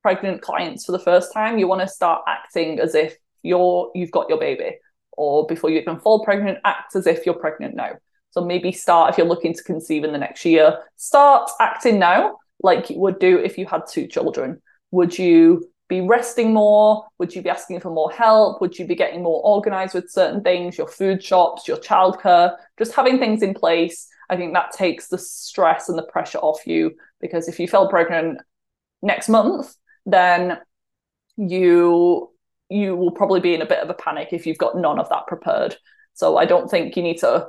pregnant 0.02 0.42
clients 0.42 0.84
for 0.84 0.92
the 0.92 0.98
first 0.98 1.32
time, 1.32 1.58
you 1.58 1.68
want 1.68 1.80
to 1.82 1.88
start 1.88 2.22
acting 2.26 2.80
as 2.80 2.94
if 2.94 3.16
you're 3.42 3.90
you've 3.94 4.10
got 4.10 4.28
your 4.28 4.38
baby, 4.38 4.78
or 5.12 5.46
before 5.46 5.70
you 5.70 5.80
even 5.80 5.98
fall 5.98 6.24
pregnant, 6.24 6.58
act 6.64 6.96
as 6.96 7.06
if 7.06 7.24
you're 7.26 7.34
pregnant 7.34 7.74
now. 7.74 7.92
So 8.32 8.44
maybe 8.44 8.72
start 8.72 9.10
if 9.10 9.18
you're 9.18 9.26
looking 9.26 9.54
to 9.54 9.62
conceive 9.62 10.04
in 10.04 10.12
the 10.12 10.18
next 10.18 10.44
year, 10.44 10.78
start 10.96 11.50
acting 11.60 11.98
now 11.98 12.36
like 12.62 12.90
you 12.90 12.98
would 12.98 13.18
do 13.18 13.38
if 13.38 13.58
you 13.58 13.66
had 13.66 13.82
two 13.88 14.06
children. 14.06 14.60
Would 14.92 15.18
you 15.18 15.68
be 15.88 16.00
resting 16.00 16.52
more? 16.52 17.04
Would 17.18 17.34
you 17.34 17.42
be 17.42 17.50
asking 17.50 17.80
for 17.80 17.90
more 17.90 18.10
help? 18.10 18.60
Would 18.60 18.78
you 18.78 18.86
be 18.86 18.94
getting 18.94 19.22
more 19.22 19.42
organized 19.44 19.94
with 19.94 20.10
certain 20.10 20.42
things, 20.42 20.78
your 20.78 20.86
food 20.86 21.22
shops, 21.22 21.66
your 21.66 21.78
childcare, 21.78 22.56
just 22.78 22.94
having 22.94 23.18
things 23.18 23.42
in 23.42 23.54
place? 23.54 24.06
I 24.28 24.36
think 24.36 24.54
that 24.54 24.72
takes 24.72 25.08
the 25.08 25.18
stress 25.18 25.88
and 25.88 25.98
the 25.98 26.04
pressure 26.04 26.38
off 26.38 26.64
you 26.66 26.92
because 27.20 27.48
if 27.48 27.58
you 27.58 27.66
fell 27.66 27.88
pregnant 27.88 28.38
next 29.02 29.28
month, 29.28 29.74
then 30.12 30.59
you 31.37 32.31
you 32.68 32.94
will 32.94 33.11
probably 33.11 33.40
be 33.40 33.55
in 33.55 33.62
a 33.62 33.66
bit 33.66 33.81
of 33.81 33.90
a 33.90 33.94
panic 33.94 34.29
if 34.33 34.46
you've 34.46 34.59
got 34.59 34.79
none 34.79 34.99
of 34.99 35.09
that 35.09 35.27
prepared. 35.27 35.77
So 36.14 36.37
I 36.37 36.44
don't 36.44 36.70
think 36.70 36.96
you 36.96 37.03
need 37.03 37.18
to 37.18 37.49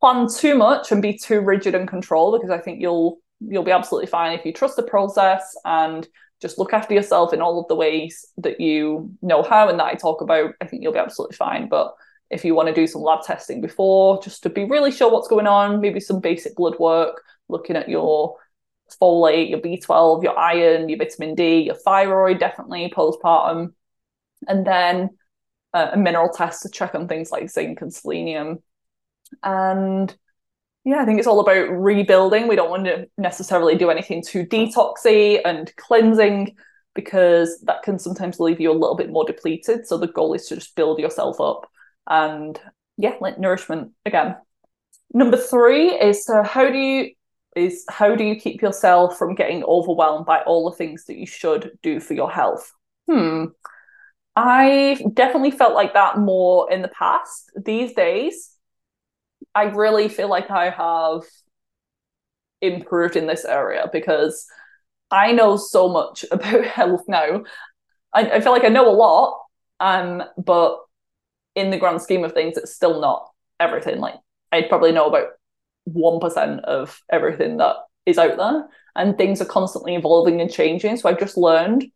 plan 0.00 0.26
too 0.34 0.54
much 0.54 0.90
and 0.90 1.02
be 1.02 1.18
too 1.18 1.40
rigid 1.40 1.74
and 1.74 1.86
control 1.86 2.32
because 2.32 2.50
I 2.50 2.58
think 2.58 2.80
you'll 2.80 3.18
you'll 3.40 3.64
be 3.64 3.72
absolutely 3.72 4.06
fine 4.06 4.38
if 4.38 4.46
you 4.46 4.52
trust 4.52 4.76
the 4.76 4.82
process 4.82 5.54
and 5.64 6.08
just 6.40 6.58
look 6.58 6.72
after 6.72 6.94
yourself 6.94 7.32
in 7.32 7.40
all 7.40 7.60
of 7.60 7.68
the 7.68 7.76
ways 7.76 8.26
that 8.38 8.60
you 8.60 9.12
know 9.22 9.42
how 9.42 9.68
and 9.68 9.78
that 9.78 9.86
I 9.86 9.94
talk 9.94 10.20
about. 10.20 10.54
I 10.60 10.66
think 10.66 10.82
you'll 10.82 10.92
be 10.92 10.98
absolutely 10.98 11.36
fine. 11.36 11.68
But 11.68 11.94
if 12.30 12.44
you 12.44 12.54
want 12.54 12.68
to 12.68 12.74
do 12.74 12.86
some 12.86 13.02
lab 13.02 13.22
testing 13.22 13.60
before, 13.60 14.20
just 14.22 14.42
to 14.42 14.50
be 14.50 14.64
really 14.64 14.90
sure 14.90 15.10
what's 15.10 15.28
going 15.28 15.46
on, 15.46 15.80
maybe 15.80 16.00
some 16.00 16.20
basic 16.20 16.56
blood 16.56 16.78
work, 16.78 17.22
looking 17.48 17.76
at 17.76 17.88
your 17.88 18.36
folate, 19.00 19.50
your 19.50 19.60
B12, 19.60 20.22
your 20.22 20.38
iron, 20.38 20.88
your 20.88 20.98
vitamin 20.98 21.34
D, 21.34 21.60
your 21.60 21.74
thyroid, 21.74 22.38
definitely 22.38 22.92
postpartum. 22.94 23.74
And 24.48 24.66
then 24.66 25.10
uh, 25.74 25.90
a 25.92 25.96
mineral 25.96 26.28
test 26.28 26.62
to 26.62 26.70
check 26.70 26.94
on 26.94 27.08
things 27.08 27.30
like 27.30 27.50
zinc 27.50 27.80
and 27.80 27.92
selenium. 27.92 28.58
And 29.42 30.14
yeah, 30.84 31.00
I 31.00 31.04
think 31.04 31.18
it's 31.18 31.28
all 31.28 31.40
about 31.40 31.70
rebuilding. 31.70 32.48
We 32.48 32.56
don't 32.56 32.70
want 32.70 32.86
to 32.86 33.08
necessarily 33.16 33.76
do 33.76 33.90
anything 33.90 34.22
too 34.22 34.44
detoxy 34.44 35.40
and 35.44 35.74
cleansing 35.76 36.56
because 36.94 37.60
that 37.62 37.82
can 37.82 37.98
sometimes 37.98 38.40
leave 38.40 38.60
you 38.60 38.70
a 38.70 38.74
little 38.74 38.96
bit 38.96 39.10
more 39.10 39.24
depleted. 39.24 39.86
So 39.86 39.96
the 39.96 40.08
goal 40.08 40.34
is 40.34 40.46
to 40.46 40.56
just 40.56 40.74
build 40.76 40.98
yourself 40.98 41.40
up 41.40 41.70
and 42.06 42.60
yeah, 42.98 43.14
like 43.20 43.38
nourishment 43.38 43.92
again. 44.04 44.36
Number 45.14 45.36
three 45.36 45.90
is 45.90 46.24
so 46.24 46.42
how 46.42 46.70
do 46.70 46.78
you 46.78 47.10
is 47.54 47.84
how 47.88 48.14
do 48.14 48.24
you 48.24 48.36
keep 48.36 48.62
yourself 48.62 49.18
from 49.18 49.34
getting 49.34 49.62
overwhelmed 49.64 50.26
by 50.26 50.40
all 50.42 50.70
the 50.70 50.76
things 50.76 51.04
that 51.04 51.18
you 51.18 51.26
should 51.26 51.78
do 51.82 52.00
for 52.00 52.14
your 52.14 52.30
health? 52.30 52.72
Hmm. 53.10 53.46
I 54.34 55.04
definitely 55.12 55.50
felt 55.50 55.74
like 55.74 55.92
that 55.94 56.18
more 56.18 56.70
in 56.72 56.80
the 56.80 56.88
past. 56.88 57.50
These 57.54 57.92
days, 57.92 58.56
I 59.54 59.64
really 59.64 60.08
feel 60.08 60.28
like 60.28 60.50
I 60.50 60.70
have 60.70 61.22
improved 62.62 63.16
in 63.16 63.26
this 63.26 63.44
area 63.44 63.90
because 63.92 64.46
I 65.10 65.32
know 65.32 65.56
so 65.56 65.88
much 65.88 66.24
about 66.30 66.64
health 66.64 67.04
now. 67.08 67.44
I, 68.14 68.30
I 68.30 68.40
feel 68.40 68.52
like 68.52 68.64
I 68.64 68.68
know 68.68 68.88
a 68.88 68.92
lot, 68.92 69.40
um, 69.80 70.22
but 70.38 70.78
in 71.54 71.70
the 71.70 71.78
grand 71.78 72.00
scheme 72.00 72.24
of 72.24 72.32
things, 72.32 72.56
it's 72.56 72.74
still 72.74 73.00
not 73.00 73.28
everything. 73.60 73.98
Like 73.98 74.14
I 74.50 74.62
probably 74.62 74.92
know 74.92 75.06
about 75.06 75.28
one 75.84 76.20
percent 76.20 76.64
of 76.64 77.00
everything 77.10 77.56
that 77.58 77.76
is 78.06 78.18
out 78.18 78.36
there, 78.36 78.68
and 78.96 79.16
things 79.16 79.40
are 79.40 79.46
constantly 79.46 79.94
evolving 79.94 80.40
and 80.40 80.50
changing. 80.50 80.96
So 80.96 81.08
I've 81.08 81.18
just 81.18 81.36
learned 81.36 81.86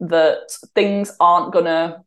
that 0.00 0.50
things 0.74 1.16
aren't 1.18 1.52
gonna 1.52 2.04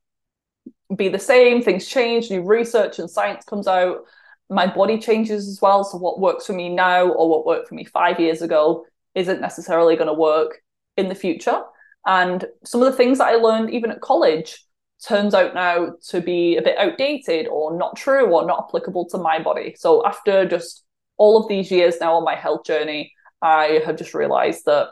be 0.96 1.10
the 1.10 1.20
same. 1.20 1.62
Things 1.62 1.88
change, 1.88 2.30
new 2.30 2.44
research 2.44 3.00
and 3.00 3.10
science 3.10 3.46
comes 3.46 3.68
out. 3.68 4.00
My 4.50 4.68
body 4.68 5.00
changes 5.00 5.48
as 5.48 5.62
well. 5.62 5.84
So 5.84 5.98
what 5.98 6.20
works 6.20 6.46
for 6.46 6.54
me 6.54 6.70
now 6.70 7.08
or 7.08 7.30
what 7.30 7.46
worked 7.46 7.70
for 7.70 7.76
me 7.76 7.86
five 7.86 8.20
years 8.20 8.42
ago 8.42 8.86
isn't 9.16 9.42
necessarily 9.42 9.96
going 9.96 10.08
to 10.08 10.14
work 10.14 10.62
in 10.98 11.08
the 11.08 11.16
future. 11.16 11.62
And 12.06 12.46
some 12.66 12.82
of 12.82 12.92
the 12.92 12.98
things 12.98 13.20
that 13.20 13.28
I 13.28 13.36
learned 13.36 13.70
even 13.70 13.92
at 13.92 14.02
college 14.02 14.66
turns 15.06 15.34
out 15.34 15.54
now 15.54 15.94
to 16.10 16.22
be 16.22 16.58
a 16.58 16.62
bit 16.62 16.78
outdated 16.78 17.48
or 17.48 17.78
not 17.78 17.96
true 17.96 18.26
or 18.26 18.46
not 18.46 18.66
applicable 18.68 19.08
to 19.10 19.18
my 19.18 19.42
body. 19.42 19.76
So 19.78 20.06
after 20.06 20.46
just 20.46 20.84
all 21.18 21.38
of 21.38 21.48
these 21.48 21.72
years 21.72 21.96
now 22.00 22.16
on 22.16 22.24
my 22.24 22.36
health 22.36 22.66
journey, 22.66 23.14
I 23.42 23.82
have 23.86 23.98
just 23.98 24.14
realized 24.14 24.66
that 24.66 24.90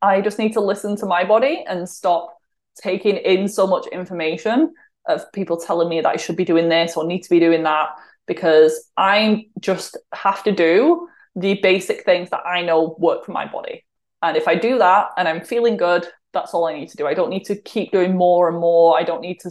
I 0.00 0.20
just 0.20 0.38
need 0.38 0.52
to 0.54 0.60
listen 0.60 0.96
to 0.96 1.06
my 1.06 1.24
body 1.24 1.64
and 1.66 1.88
stop 1.88 2.36
taking 2.80 3.16
in 3.16 3.48
so 3.48 3.66
much 3.66 3.86
information 3.88 4.72
of 5.06 5.30
people 5.32 5.56
telling 5.56 5.88
me 5.88 6.00
that 6.00 6.08
I 6.08 6.16
should 6.16 6.36
be 6.36 6.44
doing 6.44 6.68
this 6.68 6.96
or 6.96 7.04
need 7.04 7.22
to 7.22 7.30
be 7.30 7.40
doing 7.40 7.62
that 7.64 7.90
because 8.26 8.88
I 8.96 9.46
just 9.60 9.96
have 10.12 10.42
to 10.44 10.52
do 10.52 11.08
the 11.36 11.58
basic 11.62 12.04
things 12.04 12.30
that 12.30 12.46
I 12.46 12.62
know 12.62 12.96
work 12.98 13.24
for 13.24 13.32
my 13.32 13.46
body. 13.46 13.84
And 14.22 14.36
if 14.36 14.48
I 14.48 14.54
do 14.54 14.78
that 14.78 15.08
and 15.16 15.28
I'm 15.28 15.44
feeling 15.44 15.76
good, 15.76 16.06
that's 16.32 16.54
all 16.54 16.66
I 16.66 16.74
need 16.74 16.88
to 16.88 16.96
do. 16.96 17.06
I 17.06 17.14
don't 17.14 17.30
need 17.30 17.44
to 17.46 17.56
keep 17.56 17.92
doing 17.92 18.16
more 18.16 18.48
and 18.48 18.58
more. 18.58 18.98
I 18.98 19.02
don't 19.02 19.20
need 19.20 19.40
to 19.40 19.50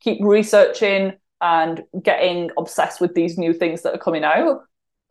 keep 0.00 0.18
researching 0.20 1.14
and 1.40 1.82
getting 2.02 2.50
obsessed 2.58 3.00
with 3.00 3.14
these 3.14 3.38
new 3.38 3.52
things 3.52 3.82
that 3.82 3.94
are 3.94 3.98
coming 3.98 4.24
out. 4.24 4.60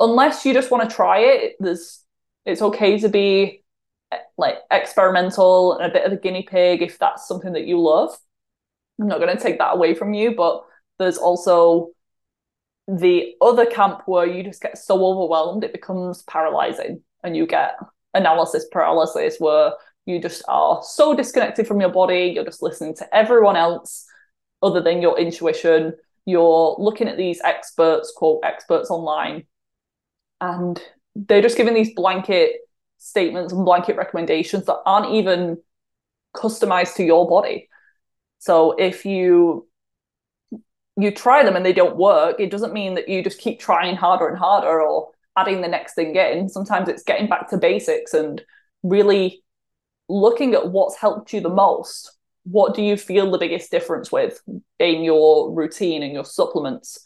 Unless 0.01 0.45
you 0.45 0.53
just 0.53 0.71
want 0.71 0.89
to 0.89 0.93
try 0.93 1.19
it, 1.19 1.55
there's 1.59 2.03
it's 2.45 2.61
okay 2.61 2.99
to 2.99 3.07
be 3.07 3.63
eh, 4.11 4.17
like 4.37 4.55
experimental 4.69 5.77
and 5.77 5.89
a 5.89 5.93
bit 5.93 6.05
of 6.05 6.11
a 6.11 6.17
guinea 6.17 6.43
pig 6.43 6.81
if 6.81 6.97
that's 6.99 7.27
something 7.27 7.53
that 7.53 7.67
you 7.67 7.79
love. 7.79 8.17
I'm 8.99 9.07
not 9.07 9.19
going 9.19 9.35
to 9.35 9.41
take 9.41 9.59
that 9.59 9.75
away 9.75 9.93
from 9.93 10.13
you, 10.13 10.35
but 10.35 10.63
there's 10.99 11.17
also 11.17 11.91
the 12.87 13.35
other 13.41 13.65
camp 13.65 14.01
where 14.07 14.25
you 14.25 14.43
just 14.43 14.61
get 14.61 14.77
so 14.77 15.05
overwhelmed 15.05 15.63
it 15.63 15.71
becomes 15.71 16.23
paralyzing 16.23 17.01
and 17.23 17.37
you 17.37 17.45
get 17.45 17.77
analysis 18.13 18.65
paralysis 18.71 19.37
where 19.39 19.73
you 20.05 20.19
just 20.19 20.43
are 20.47 20.81
so 20.83 21.15
disconnected 21.15 21.67
from 21.67 21.79
your 21.79 21.91
body. 21.91 22.31
You're 22.33 22.45
just 22.45 22.63
listening 22.63 22.95
to 22.95 23.15
everyone 23.15 23.55
else 23.55 24.05
other 24.63 24.81
than 24.81 25.01
your 25.01 25.17
intuition. 25.19 25.93
You're 26.25 26.75
looking 26.77 27.07
at 27.07 27.17
these 27.17 27.39
experts, 27.43 28.11
quote, 28.15 28.41
experts 28.43 28.89
online, 28.89 29.45
and 30.41 30.81
they're 31.15 31.41
just 31.41 31.57
giving 31.57 31.73
these 31.73 31.93
blanket 31.93 32.55
statements 32.97 33.53
and 33.53 33.65
blanket 33.65 33.95
recommendations 33.95 34.65
that 34.65 34.79
aren't 34.85 35.13
even 35.13 35.57
customized 36.35 36.95
to 36.95 37.03
your 37.03 37.27
body. 37.27 37.69
So 38.39 38.71
if 38.73 39.05
you 39.05 39.67
you 40.97 41.11
try 41.11 41.43
them 41.43 41.55
and 41.55 41.65
they 41.65 41.73
don't 41.73 41.95
work, 41.95 42.39
it 42.39 42.51
doesn't 42.51 42.73
mean 42.73 42.95
that 42.95 43.07
you 43.07 43.23
just 43.23 43.39
keep 43.39 43.59
trying 43.59 43.95
harder 43.95 44.27
and 44.27 44.37
harder 44.37 44.81
or 44.81 45.09
adding 45.37 45.61
the 45.61 45.67
next 45.67 45.93
thing 45.93 46.15
in. 46.15 46.49
Sometimes 46.49 46.89
it's 46.89 47.03
getting 47.03 47.29
back 47.29 47.49
to 47.49 47.57
basics 47.57 48.13
and 48.13 48.41
really 48.83 49.41
looking 50.09 50.53
at 50.53 50.69
what's 50.69 50.97
helped 50.97 51.31
you 51.31 51.39
the 51.39 51.49
most 51.49 52.11
what 52.43 52.73
do 52.73 52.81
you 52.81 52.97
feel 52.97 53.29
the 53.29 53.37
biggest 53.37 53.71
difference 53.71 54.11
with 54.11 54.41
in 54.79 55.03
your 55.03 55.53
routine 55.53 56.03
and 56.03 56.13
your 56.13 56.25
supplements 56.25 56.99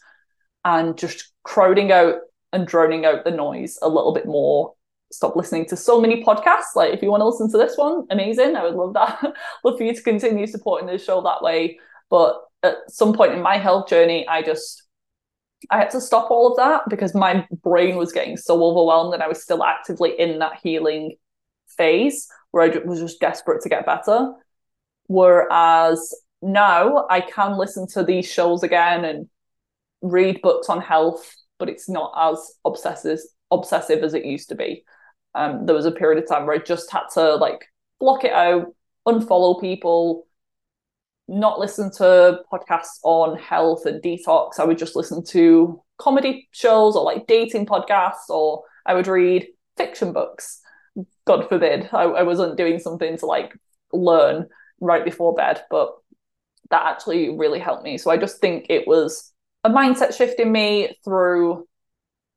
and 0.64 0.96
just 0.96 1.32
crowding 1.42 1.92
out 1.92 2.16
and 2.52 2.66
droning 2.66 3.04
out 3.04 3.24
the 3.24 3.30
noise 3.30 3.78
a 3.82 3.88
little 3.88 4.12
bit 4.12 4.26
more. 4.26 4.74
Stop 5.12 5.36
listening 5.36 5.66
to 5.66 5.76
so 5.76 6.00
many 6.00 6.24
podcasts. 6.24 6.74
Like 6.74 6.92
if 6.92 7.02
you 7.02 7.10
want 7.10 7.20
to 7.20 7.28
listen 7.28 7.50
to 7.52 7.58
this 7.58 7.76
one 7.76 8.06
amazing 8.10 8.56
i 8.56 8.64
would 8.64 8.74
love 8.74 8.94
that. 8.94 9.22
Love 9.64 9.78
for 9.78 9.84
you 9.84 9.94
to 9.94 10.02
continue 10.02 10.46
supporting 10.46 10.88
the 10.88 10.98
show 10.98 11.22
that 11.22 11.42
way. 11.42 11.78
But 12.10 12.40
at 12.62 12.76
some 12.88 13.12
point 13.12 13.32
in 13.32 13.42
my 13.42 13.58
health 13.58 13.88
journey 13.88 14.26
i 14.26 14.42
just 14.42 14.86
I 15.70 15.78
had 15.78 15.90
to 15.90 16.00
stop 16.00 16.30
all 16.30 16.50
of 16.50 16.56
that 16.58 16.82
because 16.88 17.14
my 17.14 17.46
brain 17.62 17.96
was 17.96 18.12
getting 18.12 18.36
so 18.36 18.62
overwhelmed 18.62 19.14
and 19.14 19.22
I 19.22 19.28
was 19.28 19.42
still 19.42 19.64
actively 19.64 20.18
in 20.18 20.38
that 20.38 20.60
healing 20.62 21.16
phase 21.76 22.28
where 22.50 22.64
I 22.64 22.78
was 22.84 23.00
just 23.00 23.20
desperate 23.20 23.62
to 23.62 23.68
get 23.68 23.86
better. 23.86 24.32
Whereas 25.06 26.14
now 26.42 27.06
I 27.10 27.20
can 27.20 27.56
listen 27.56 27.86
to 27.88 28.04
these 28.04 28.30
shows 28.30 28.62
again 28.62 29.04
and 29.04 29.28
read 30.02 30.42
books 30.42 30.68
on 30.68 30.80
health, 30.80 31.34
but 31.58 31.68
it's 31.68 31.88
not 31.88 32.12
as 32.16 32.54
obsessive 32.64 33.18
obsessive 33.50 34.02
as 34.02 34.14
it 34.14 34.24
used 34.24 34.48
to 34.48 34.54
be. 34.54 34.84
Um, 35.34 35.66
there 35.66 35.74
was 35.74 35.86
a 35.86 35.92
period 35.92 36.22
of 36.22 36.28
time 36.28 36.46
where 36.46 36.56
I 36.56 36.58
just 36.58 36.90
had 36.90 37.04
to 37.14 37.36
like 37.36 37.66
block 38.00 38.24
it 38.24 38.32
out, 38.32 38.74
unfollow 39.06 39.60
people, 39.60 40.26
not 41.28 41.58
listen 41.58 41.90
to 41.92 42.40
podcasts 42.52 42.98
on 43.02 43.38
health 43.38 43.86
and 43.86 44.02
detox. 44.02 44.58
I 44.58 44.64
would 44.64 44.78
just 44.78 44.96
listen 44.96 45.24
to 45.26 45.82
comedy 45.98 46.48
shows 46.52 46.96
or 46.96 47.04
like 47.04 47.26
dating 47.26 47.66
podcasts, 47.66 48.28
or 48.28 48.62
I 48.84 48.94
would 48.94 49.06
read 49.06 49.46
fiction 49.76 50.12
books. 50.12 50.60
God 51.26 51.48
forbid 51.48 51.90
I, 51.92 52.04
I 52.04 52.22
wasn't 52.22 52.56
doing 52.56 52.78
something 52.78 53.18
to 53.18 53.26
like 53.26 53.52
learn 53.92 54.46
right 54.80 55.04
before 55.04 55.34
bed, 55.34 55.62
but 55.70 55.94
that 56.70 56.86
actually 56.86 57.36
really 57.36 57.58
helped 57.58 57.84
me. 57.84 57.98
So 57.98 58.10
I 58.10 58.16
just 58.16 58.40
think 58.40 58.66
it 58.68 58.86
was 58.86 59.32
a 59.66 59.70
mindset 59.70 60.16
shift 60.16 60.38
in 60.38 60.52
me 60.52 60.96
through 61.04 61.66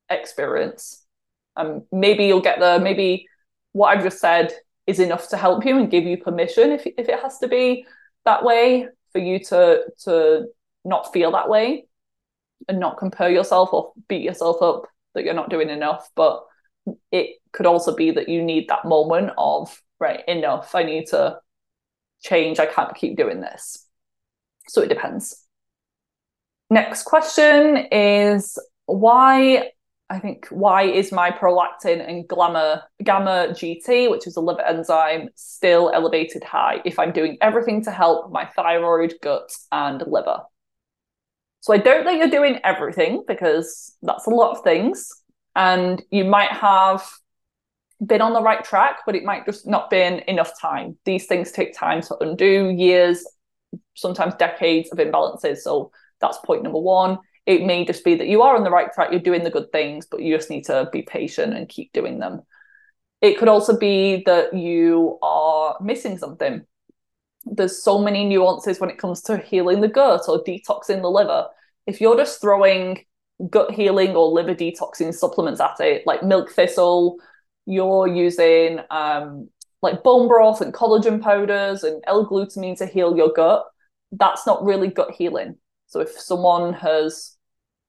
experience. 0.08 1.04
Um, 1.56 1.84
maybe 1.92 2.26
you'll 2.26 2.40
get 2.40 2.58
there. 2.58 2.80
Maybe 2.80 3.26
what 3.72 3.88
I've 3.88 4.02
just 4.02 4.18
said 4.18 4.52
is 4.86 4.98
enough 4.98 5.28
to 5.28 5.36
help 5.36 5.64
you 5.64 5.78
and 5.78 5.90
give 5.90 6.04
you 6.04 6.16
permission 6.16 6.72
if 6.72 6.86
if 6.86 7.08
it 7.08 7.20
has 7.20 7.38
to 7.38 7.48
be 7.48 7.86
that 8.24 8.44
way 8.44 8.88
for 9.12 9.20
you 9.20 9.38
to 9.44 9.84
to 10.04 10.46
not 10.84 11.12
feel 11.12 11.30
that 11.32 11.48
way 11.48 11.84
and 12.68 12.80
not 12.80 12.98
compare 12.98 13.30
yourself 13.30 13.72
or 13.72 13.92
beat 14.08 14.22
yourself 14.22 14.60
up 14.60 14.86
that 15.14 15.24
you're 15.24 15.34
not 15.34 15.50
doing 15.50 15.70
enough. 15.70 16.08
But 16.16 16.44
it 17.12 17.36
could 17.52 17.66
also 17.66 17.94
be 17.94 18.10
that 18.10 18.28
you 18.28 18.42
need 18.42 18.68
that 18.68 18.84
moment 18.84 19.30
of 19.38 19.80
right 20.00 20.22
enough 20.26 20.74
i 20.74 20.82
need 20.82 21.06
to 21.06 21.38
change 22.22 22.58
i 22.58 22.66
can't 22.66 22.94
keep 22.94 23.16
doing 23.16 23.40
this 23.40 23.86
so 24.66 24.82
it 24.82 24.88
depends 24.88 25.44
next 26.70 27.02
question 27.04 27.76
is 27.92 28.58
why 28.86 29.70
i 30.08 30.18
think 30.18 30.46
why 30.50 30.82
is 30.82 31.12
my 31.12 31.30
prolactin 31.30 32.06
and 32.06 32.28
gamma 32.28 32.84
gamma 33.02 33.48
gt 33.50 34.10
which 34.10 34.26
is 34.26 34.36
a 34.36 34.40
liver 34.40 34.62
enzyme 34.62 35.28
still 35.34 35.90
elevated 35.94 36.42
high 36.42 36.80
if 36.84 36.98
i'm 36.98 37.12
doing 37.12 37.36
everything 37.40 37.82
to 37.82 37.90
help 37.90 38.32
my 38.32 38.44
thyroid 38.56 39.14
gut 39.22 39.50
and 39.72 40.02
liver 40.06 40.40
so 41.60 41.72
i 41.72 41.78
don't 41.78 42.04
think 42.04 42.18
you're 42.18 42.28
doing 42.28 42.58
everything 42.64 43.22
because 43.26 43.96
that's 44.02 44.26
a 44.26 44.30
lot 44.30 44.56
of 44.56 44.64
things 44.64 45.10
and 45.56 46.02
you 46.10 46.24
might 46.24 46.50
have 46.50 47.08
been 48.04 48.22
on 48.22 48.32
the 48.32 48.42
right 48.42 48.64
track, 48.64 49.00
but 49.04 49.14
it 49.14 49.24
might 49.24 49.44
just 49.44 49.66
not 49.66 49.90
been 49.90 50.20
enough 50.26 50.58
time. 50.58 50.96
These 51.04 51.26
things 51.26 51.52
take 51.52 51.76
time 51.76 52.00
to 52.02 52.16
undo, 52.18 52.70
years, 52.70 53.24
sometimes 53.94 54.34
decades 54.36 54.90
of 54.90 54.98
imbalances. 54.98 55.58
So 55.58 55.92
that's 56.20 56.38
point 56.38 56.62
number 56.62 56.78
one. 56.78 57.18
It 57.46 57.64
may 57.64 57.84
just 57.84 58.04
be 58.04 58.14
that 58.16 58.28
you 58.28 58.42
are 58.42 58.56
on 58.56 58.64
the 58.64 58.70
right 58.70 58.92
track, 58.92 59.10
you're 59.10 59.20
doing 59.20 59.44
the 59.44 59.50
good 59.50 59.72
things, 59.72 60.06
but 60.06 60.22
you 60.22 60.36
just 60.36 60.50
need 60.50 60.64
to 60.66 60.88
be 60.92 61.02
patient 61.02 61.54
and 61.54 61.68
keep 61.68 61.92
doing 61.92 62.18
them. 62.18 62.42
It 63.20 63.38
could 63.38 63.48
also 63.48 63.78
be 63.78 64.22
that 64.26 64.54
you 64.54 65.18
are 65.22 65.76
missing 65.80 66.16
something. 66.18 66.64
There's 67.44 67.82
so 67.82 67.98
many 67.98 68.24
nuances 68.24 68.80
when 68.80 68.90
it 68.90 68.98
comes 68.98 69.22
to 69.22 69.38
healing 69.38 69.80
the 69.80 69.88
gut 69.88 70.22
or 70.28 70.44
detoxing 70.44 71.02
the 71.02 71.10
liver. 71.10 71.48
If 71.86 72.00
you're 72.00 72.16
just 72.16 72.40
throwing 72.40 73.04
gut 73.48 73.72
healing 73.72 74.14
or 74.14 74.28
liver 74.28 74.54
detoxing 74.54 75.14
supplements 75.14 75.60
at 75.60 75.80
it, 75.80 76.06
like 76.06 76.22
milk 76.22 76.50
thistle, 76.50 77.16
you're 77.66 78.06
using 78.06 78.80
um, 78.90 79.48
like 79.82 80.02
bone 80.02 80.28
broth 80.28 80.60
and 80.60 80.74
collagen 80.74 81.20
powders 81.20 81.82
and 81.82 82.02
L-glutamine 82.06 82.76
to 82.78 82.86
heal 82.86 83.16
your 83.16 83.32
gut, 83.32 83.64
that's 84.12 84.46
not 84.46 84.64
really 84.64 84.88
gut 84.88 85.12
healing. 85.12 85.56
So 85.90 86.00
if 86.00 86.10
someone 86.18 86.72
has 86.74 87.36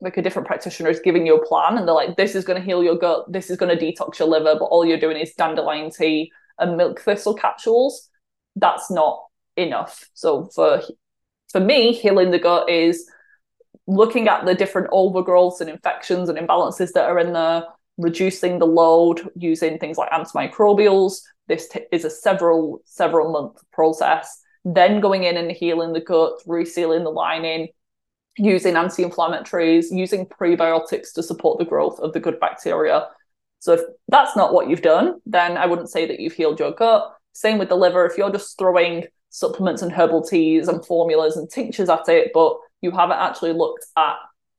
like 0.01 0.17
a 0.17 0.21
different 0.21 0.47
practitioner 0.47 0.89
is 0.89 0.99
giving 0.99 1.25
you 1.27 1.35
a 1.35 1.45
plan 1.45 1.77
and 1.77 1.87
they're 1.87 1.95
like, 1.95 2.17
this 2.17 2.33
is 2.33 2.43
going 2.43 2.59
to 2.59 2.65
heal 2.65 2.83
your 2.83 2.97
gut, 2.97 3.31
this 3.31 3.51
is 3.51 3.57
going 3.57 3.77
to 3.77 3.85
detox 3.85 4.17
your 4.17 4.27
liver, 4.27 4.55
but 4.57 4.65
all 4.65 4.83
you're 4.83 4.99
doing 4.99 5.17
is 5.17 5.33
dandelion 5.35 5.91
tea 5.91 6.31
and 6.57 6.77
milk 6.77 6.99
thistle 6.99 7.35
capsules, 7.35 8.09
that's 8.55 8.89
not 8.89 9.23
enough. 9.55 10.09
So 10.13 10.49
for 10.53 10.81
for 11.51 11.59
me, 11.59 11.93
healing 11.93 12.31
the 12.31 12.39
gut 12.39 12.69
is 12.69 13.07
looking 13.85 14.27
at 14.27 14.45
the 14.45 14.55
different 14.55 14.89
overgrowths 14.89 15.61
and 15.61 15.69
infections 15.69 16.27
and 16.27 16.39
imbalances 16.39 16.93
that 16.93 17.09
are 17.09 17.19
in 17.19 17.33
there, 17.33 17.65
reducing 17.97 18.57
the 18.57 18.65
load 18.65 19.29
using 19.35 19.77
things 19.77 19.97
like 19.97 20.09
antimicrobials. 20.11 21.21
This 21.47 21.67
t- 21.67 21.81
is 21.91 22.03
a 22.03 22.09
several 22.09 22.81
several 22.85 23.31
month 23.31 23.61
process. 23.71 24.41
Then 24.65 25.01
going 25.01 25.23
in 25.23 25.37
and 25.37 25.51
healing 25.51 25.93
the 25.93 26.01
gut, 26.01 26.39
resealing 26.47 27.03
the 27.03 27.11
lining, 27.11 27.67
using 28.37 28.75
anti-inflammatories, 28.75 29.85
using 29.91 30.25
prebiotics 30.25 31.13
to 31.13 31.23
support 31.23 31.59
the 31.59 31.65
growth 31.65 31.99
of 31.99 32.13
the 32.13 32.19
good 32.19 32.39
bacteria. 32.39 33.07
So 33.59 33.73
if 33.73 33.81
that's 34.07 34.35
not 34.35 34.53
what 34.53 34.69
you've 34.69 34.81
done, 34.81 35.21
then 35.25 35.57
I 35.57 35.65
wouldn't 35.65 35.89
say 35.89 36.07
that 36.07 36.19
you've 36.19 36.33
healed 36.33 36.59
your 36.59 36.71
gut. 36.71 37.13
Same 37.33 37.57
with 37.57 37.69
the 37.69 37.75
liver. 37.75 38.05
If 38.05 38.17
you're 38.17 38.31
just 38.31 38.57
throwing 38.57 39.05
supplements 39.29 39.81
and 39.81 39.91
herbal 39.91 40.23
teas 40.23 40.67
and 40.67 40.85
formulas 40.85 41.37
and 41.37 41.49
tinctures 41.49 41.89
at 41.89 42.07
it, 42.09 42.31
but 42.33 42.57
you 42.81 42.91
haven't 42.91 43.19
actually 43.19 43.53
looked 43.53 43.85
at 43.97 44.15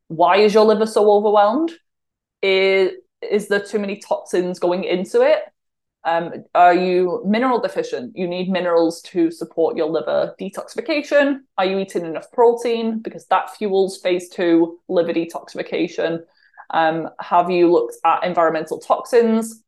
why 0.08 0.36
is 0.36 0.54
your 0.54 0.64
liver 0.64 0.86
so 0.86 1.10
overwhelmed? 1.10 1.72
Is, 2.42 2.92
is 3.22 3.48
there 3.48 3.60
too 3.60 3.78
many 3.78 3.96
toxins 3.96 4.58
going 4.58 4.84
into 4.84 5.22
it? 5.22 5.42
Um, 6.04 6.32
are 6.54 6.74
you 6.74 7.22
mineral 7.24 7.60
deficient? 7.60 8.16
You 8.16 8.26
need 8.26 8.50
minerals 8.50 9.00
to 9.02 9.30
support 9.30 9.76
your 9.76 9.88
liver 9.88 10.34
detoxification. 10.40 11.40
Are 11.58 11.64
you 11.64 11.78
eating 11.78 12.04
enough 12.04 12.30
protein? 12.32 13.00
Because 13.00 13.26
that 13.26 13.54
fuels 13.56 14.00
phase 14.00 14.28
two 14.28 14.80
liver 14.88 15.12
detoxification. 15.12 16.20
Um, 16.70 17.08
have 17.20 17.50
you 17.50 17.70
looked 17.70 17.96
at 18.04 18.24
environmental 18.24 18.78
toxins? 18.78 19.62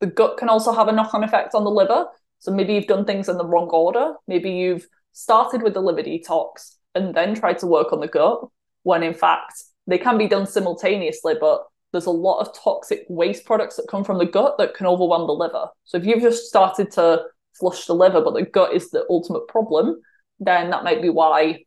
The 0.00 0.06
gut 0.06 0.38
can 0.38 0.48
also 0.48 0.72
have 0.72 0.88
a 0.88 0.92
knock 0.92 1.14
on 1.14 1.22
effect 1.22 1.54
on 1.54 1.64
the 1.64 1.70
liver. 1.70 2.06
So 2.40 2.50
maybe 2.50 2.74
you've 2.74 2.86
done 2.86 3.04
things 3.04 3.28
in 3.28 3.36
the 3.36 3.46
wrong 3.46 3.68
order. 3.68 4.14
Maybe 4.26 4.50
you've 4.50 4.86
started 5.12 5.62
with 5.62 5.74
the 5.74 5.82
liver 5.82 6.02
detox 6.02 6.76
and 6.94 7.14
then 7.14 7.34
tried 7.34 7.58
to 7.58 7.66
work 7.66 7.92
on 7.92 8.00
the 8.00 8.08
gut, 8.08 8.48
when 8.82 9.02
in 9.02 9.14
fact 9.14 9.62
they 9.86 9.98
can 9.98 10.18
be 10.18 10.26
done 10.26 10.46
simultaneously, 10.46 11.34
but 11.40 11.66
there's 11.92 12.06
a 12.06 12.10
lot 12.10 12.40
of 12.40 12.56
toxic 12.58 13.04
waste 13.08 13.44
products 13.44 13.76
that 13.76 13.88
come 13.88 14.04
from 14.04 14.18
the 14.18 14.26
gut 14.26 14.56
that 14.58 14.74
can 14.74 14.86
overwhelm 14.86 15.26
the 15.26 15.32
liver. 15.32 15.68
So 15.84 15.98
if 15.98 16.06
you've 16.06 16.22
just 16.22 16.46
started 16.46 16.90
to 16.92 17.24
flush 17.58 17.86
the 17.86 17.94
liver, 17.94 18.20
but 18.20 18.34
the 18.34 18.42
gut 18.42 18.72
is 18.72 18.90
the 18.90 19.04
ultimate 19.10 19.48
problem, 19.48 20.00
then 20.38 20.70
that 20.70 20.84
might 20.84 21.02
be 21.02 21.10
why 21.10 21.64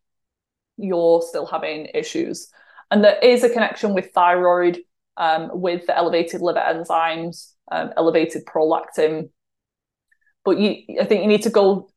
you're 0.77 1.21
still 1.21 1.45
having 1.45 1.87
issues. 1.93 2.49
And 2.89 3.03
there 3.03 3.19
is 3.19 3.43
a 3.43 3.49
connection 3.49 3.93
with 3.93 4.11
thyroid, 4.13 4.79
um, 5.17 5.49
with 5.53 5.85
the 5.87 5.95
elevated 5.95 6.41
liver 6.41 6.59
enzymes, 6.59 7.51
um, 7.71 7.91
elevated 7.97 8.45
prolactin. 8.45 9.29
But 10.45 10.59
you, 10.59 10.99
I 10.99 11.05
think 11.05 11.21
you 11.21 11.27
need 11.27 11.43
to 11.43 11.49
go 11.49 11.89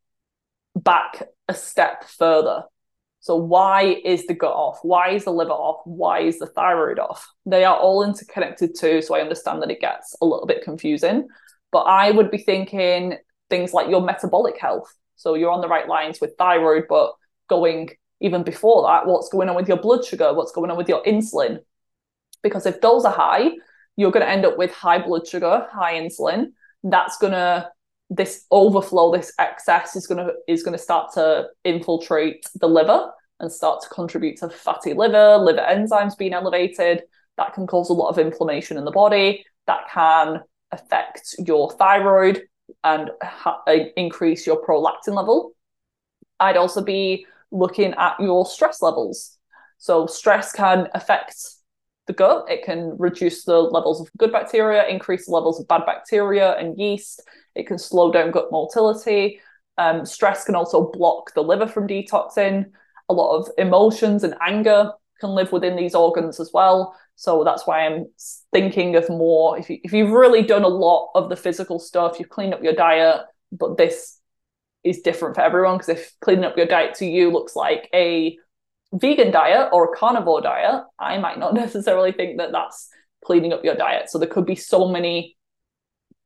back 0.74 1.22
a 1.48 1.54
step 1.54 2.04
further 2.04 2.64
so 3.26 3.34
why 3.34 4.00
is 4.04 4.24
the 4.28 4.34
gut 4.34 4.52
off? 4.52 4.78
Why 4.82 5.10
is 5.10 5.24
the 5.24 5.32
liver 5.32 5.50
off? 5.50 5.80
Why 5.84 6.20
is 6.20 6.38
the 6.38 6.46
thyroid 6.46 7.00
off? 7.00 7.28
They 7.44 7.64
are 7.64 7.76
all 7.76 8.04
interconnected 8.04 8.76
too. 8.78 9.02
So 9.02 9.16
I 9.16 9.20
understand 9.20 9.60
that 9.62 9.70
it 9.72 9.80
gets 9.80 10.14
a 10.20 10.24
little 10.24 10.46
bit 10.46 10.62
confusing. 10.62 11.26
But 11.72 11.80
I 11.80 12.12
would 12.12 12.30
be 12.30 12.38
thinking 12.38 13.18
things 13.50 13.74
like 13.74 13.90
your 13.90 14.00
metabolic 14.00 14.60
health. 14.60 14.94
So 15.16 15.34
you're 15.34 15.50
on 15.50 15.60
the 15.60 15.66
right 15.66 15.88
lines 15.88 16.20
with 16.20 16.36
thyroid, 16.38 16.84
but 16.88 17.14
going 17.48 17.90
even 18.20 18.44
before 18.44 18.86
that, 18.86 19.08
what's 19.08 19.28
going 19.28 19.48
on 19.48 19.56
with 19.56 19.66
your 19.66 19.78
blood 19.78 20.04
sugar? 20.04 20.32
What's 20.32 20.52
going 20.52 20.70
on 20.70 20.76
with 20.76 20.88
your 20.88 21.02
insulin? 21.02 21.58
Because 22.44 22.64
if 22.64 22.80
those 22.80 23.04
are 23.04 23.12
high, 23.12 23.50
you're 23.96 24.12
going 24.12 24.24
to 24.24 24.30
end 24.30 24.46
up 24.46 24.56
with 24.56 24.70
high 24.72 25.04
blood 25.04 25.26
sugar, 25.26 25.66
high 25.72 25.94
insulin. 25.94 26.52
That's 26.84 27.18
going 27.18 27.32
to 27.32 27.72
this 28.10 28.46
overflow, 28.50 29.12
this 29.12 29.32
excess 29.38 29.96
is 29.96 30.06
gonna 30.06 30.30
is 30.46 30.62
gonna 30.62 30.78
start 30.78 31.12
to 31.14 31.48
infiltrate 31.64 32.46
the 32.54 32.68
liver 32.68 33.10
and 33.40 33.50
start 33.50 33.82
to 33.82 33.88
contribute 33.88 34.38
to 34.38 34.48
fatty 34.48 34.94
liver, 34.94 35.36
liver 35.38 35.66
enzymes 35.68 36.16
being 36.16 36.32
elevated. 36.32 37.02
That 37.36 37.52
can 37.52 37.66
cause 37.66 37.90
a 37.90 37.94
lot 37.94 38.08
of 38.08 38.18
inflammation 38.18 38.76
in 38.76 38.84
the 38.84 38.90
body. 38.90 39.44
That 39.66 39.88
can 39.92 40.42
affect 40.72 41.34
your 41.46 41.70
thyroid 41.72 42.42
and 42.84 43.10
ha- 43.22 43.62
uh, 43.66 43.76
increase 43.96 44.46
your 44.46 44.64
prolactin 44.64 45.14
level. 45.14 45.52
I'd 46.40 46.56
also 46.56 46.82
be 46.82 47.26
looking 47.50 47.94
at 47.94 48.18
your 48.20 48.46
stress 48.46 48.82
levels. 48.82 49.38
So 49.78 50.06
stress 50.06 50.52
can 50.52 50.88
affect 50.94 51.36
the 52.06 52.12
gut. 52.12 52.46
It 52.48 52.64
can 52.64 52.96
reduce 52.98 53.44
the 53.44 53.58
levels 53.58 54.00
of 54.00 54.08
good 54.16 54.32
bacteria, 54.32 54.86
increase 54.88 55.26
the 55.26 55.32
levels 55.32 55.60
of 55.60 55.68
bad 55.68 55.84
bacteria 55.86 56.56
and 56.56 56.78
yeast. 56.78 57.22
It 57.56 57.66
can 57.66 57.78
slow 57.78 58.12
down 58.12 58.30
gut 58.30 58.52
motility. 58.52 59.40
Um, 59.78 60.06
stress 60.06 60.44
can 60.44 60.54
also 60.54 60.90
block 60.90 61.34
the 61.34 61.42
liver 61.42 61.66
from 61.66 61.86
detoxing. 61.86 62.66
A 63.08 63.14
lot 63.14 63.36
of 63.36 63.50
emotions 63.58 64.24
and 64.24 64.34
anger 64.40 64.92
can 65.20 65.30
live 65.30 65.52
within 65.52 65.76
these 65.76 65.94
organs 65.94 66.40
as 66.40 66.50
well. 66.52 66.96
So 67.16 67.44
that's 67.44 67.66
why 67.66 67.86
I'm 67.86 68.06
thinking 68.52 68.96
of 68.96 69.08
more. 69.08 69.58
If, 69.58 69.70
you, 69.70 69.78
if 69.82 69.92
you've 69.92 70.10
really 70.10 70.42
done 70.42 70.64
a 70.64 70.68
lot 70.68 71.10
of 71.14 71.28
the 71.28 71.36
physical 71.36 71.78
stuff, 71.78 72.18
you've 72.18 72.28
cleaned 72.28 72.54
up 72.54 72.62
your 72.62 72.74
diet, 72.74 73.22
but 73.52 73.78
this 73.78 74.20
is 74.84 75.00
different 75.00 75.34
for 75.34 75.40
everyone 75.40 75.78
because 75.78 75.88
if 75.88 76.12
cleaning 76.20 76.44
up 76.44 76.56
your 76.56 76.66
diet 76.66 76.94
to 76.96 77.06
you 77.06 77.30
looks 77.30 77.56
like 77.56 77.88
a 77.92 78.36
vegan 78.92 79.32
diet 79.32 79.70
or 79.72 79.92
a 79.92 79.96
carnivore 79.96 80.42
diet, 80.42 80.84
I 80.98 81.18
might 81.18 81.38
not 81.38 81.54
necessarily 81.64 82.12
think 82.12 82.38
that 82.38 82.52
that's 82.52 82.88
cleaning 83.24 83.52
up 83.52 83.64
your 83.64 83.74
diet. 83.74 84.10
So 84.10 84.18
there 84.18 84.28
could 84.28 84.46
be 84.46 84.54
so 84.54 84.88
many 84.88 85.36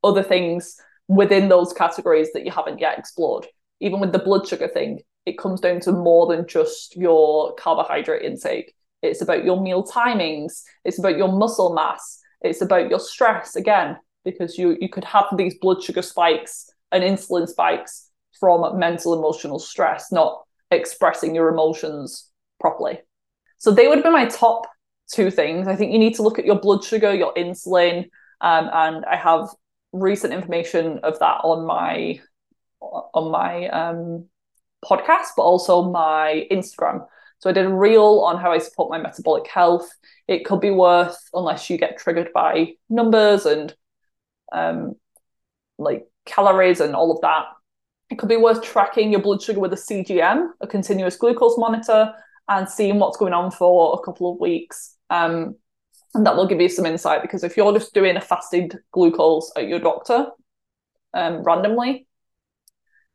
other 0.02 0.22
things 0.22 0.76
within 1.10 1.48
those 1.48 1.72
categories 1.72 2.32
that 2.32 2.44
you 2.44 2.52
haven't 2.52 2.78
yet 2.78 2.96
explored. 2.96 3.44
Even 3.80 3.98
with 3.98 4.12
the 4.12 4.18
blood 4.20 4.46
sugar 4.46 4.68
thing, 4.68 5.00
it 5.26 5.38
comes 5.38 5.60
down 5.60 5.80
to 5.80 5.90
more 5.90 6.28
than 6.28 6.46
just 6.46 6.96
your 6.96 7.52
carbohydrate 7.56 8.22
intake. 8.22 8.72
It's 9.02 9.20
about 9.20 9.44
your 9.44 9.60
meal 9.60 9.82
timings, 9.82 10.62
it's 10.84 11.00
about 11.00 11.18
your 11.18 11.32
muscle 11.32 11.74
mass, 11.74 12.20
it's 12.42 12.62
about 12.62 12.90
your 12.90 13.00
stress 13.00 13.56
again, 13.56 13.96
because 14.24 14.56
you 14.56 14.76
you 14.80 14.88
could 14.88 15.02
have 15.02 15.24
these 15.36 15.58
blood 15.58 15.82
sugar 15.82 16.02
spikes 16.02 16.70
and 16.92 17.02
insulin 17.02 17.48
spikes 17.48 18.08
from 18.38 18.78
mental 18.78 19.18
emotional 19.18 19.58
stress, 19.58 20.12
not 20.12 20.42
expressing 20.70 21.34
your 21.34 21.48
emotions 21.48 22.30
properly. 22.60 23.00
So 23.58 23.72
they 23.72 23.88
would 23.88 24.04
be 24.04 24.10
my 24.10 24.26
top 24.26 24.68
two 25.12 25.32
things. 25.32 25.66
I 25.66 25.74
think 25.74 25.92
you 25.92 25.98
need 25.98 26.14
to 26.14 26.22
look 26.22 26.38
at 26.38 26.46
your 26.46 26.60
blood 26.60 26.84
sugar, 26.84 27.12
your 27.12 27.34
insulin, 27.34 28.04
um, 28.40 28.70
and 28.72 29.04
I 29.04 29.16
have 29.16 29.48
recent 29.92 30.32
information 30.32 30.98
of 31.02 31.18
that 31.18 31.40
on 31.42 31.66
my 31.66 32.20
on 32.80 33.30
my 33.30 33.68
um, 33.68 34.26
podcast, 34.84 35.28
but 35.36 35.42
also 35.42 35.90
my 35.90 36.46
Instagram. 36.50 37.06
So 37.38 37.48
I 37.48 37.52
did 37.52 37.66
a 37.66 37.72
reel 37.72 38.22
on 38.26 38.38
how 38.38 38.52
I 38.52 38.58
support 38.58 38.90
my 38.90 38.98
metabolic 38.98 39.46
health. 39.48 39.88
It 40.28 40.44
could 40.44 40.60
be 40.60 40.70
worth, 40.70 41.18
unless 41.32 41.70
you 41.70 41.78
get 41.78 41.98
triggered 41.98 42.32
by 42.32 42.74
numbers 42.88 43.46
and 43.46 43.74
um, 44.52 44.94
like 45.78 46.06
calories 46.26 46.80
and 46.80 46.94
all 46.94 47.12
of 47.12 47.20
that, 47.22 47.46
it 48.10 48.18
could 48.18 48.28
be 48.28 48.36
worth 48.36 48.62
tracking 48.62 49.12
your 49.12 49.22
blood 49.22 49.40
sugar 49.40 49.60
with 49.60 49.72
a 49.72 49.76
CGM, 49.76 50.48
a 50.60 50.66
continuous 50.66 51.16
glucose 51.16 51.56
monitor, 51.56 52.12
and 52.48 52.68
seeing 52.68 52.98
what's 52.98 53.16
going 53.16 53.32
on 53.32 53.50
for 53.50 53.98
a 53.98 54.04
couple 54.04 54.32
of 54.32 54.40
weeks. 54.40 54.96
Um, 55.08 55.56
and 56.14 56.26
that 56.26 56.36
will 56.36 56.46
give 56.46 56.60
you 56.60 56.68
some 56.68 56.86
insight 56.86 57.22
because 57.22 57.44
if 57.44 57.56
you're 57.56 57.72
just 57.72 57.94
doing 57.94 58.16
a 58.16 58.20
fasted 58.20 58.78
glucose 58.92 59.52
at 59.56 59.68
your 59.68 59.78
doctor 59.78 60.26
um, 61.14 61.42
randomly, 61.42 62.06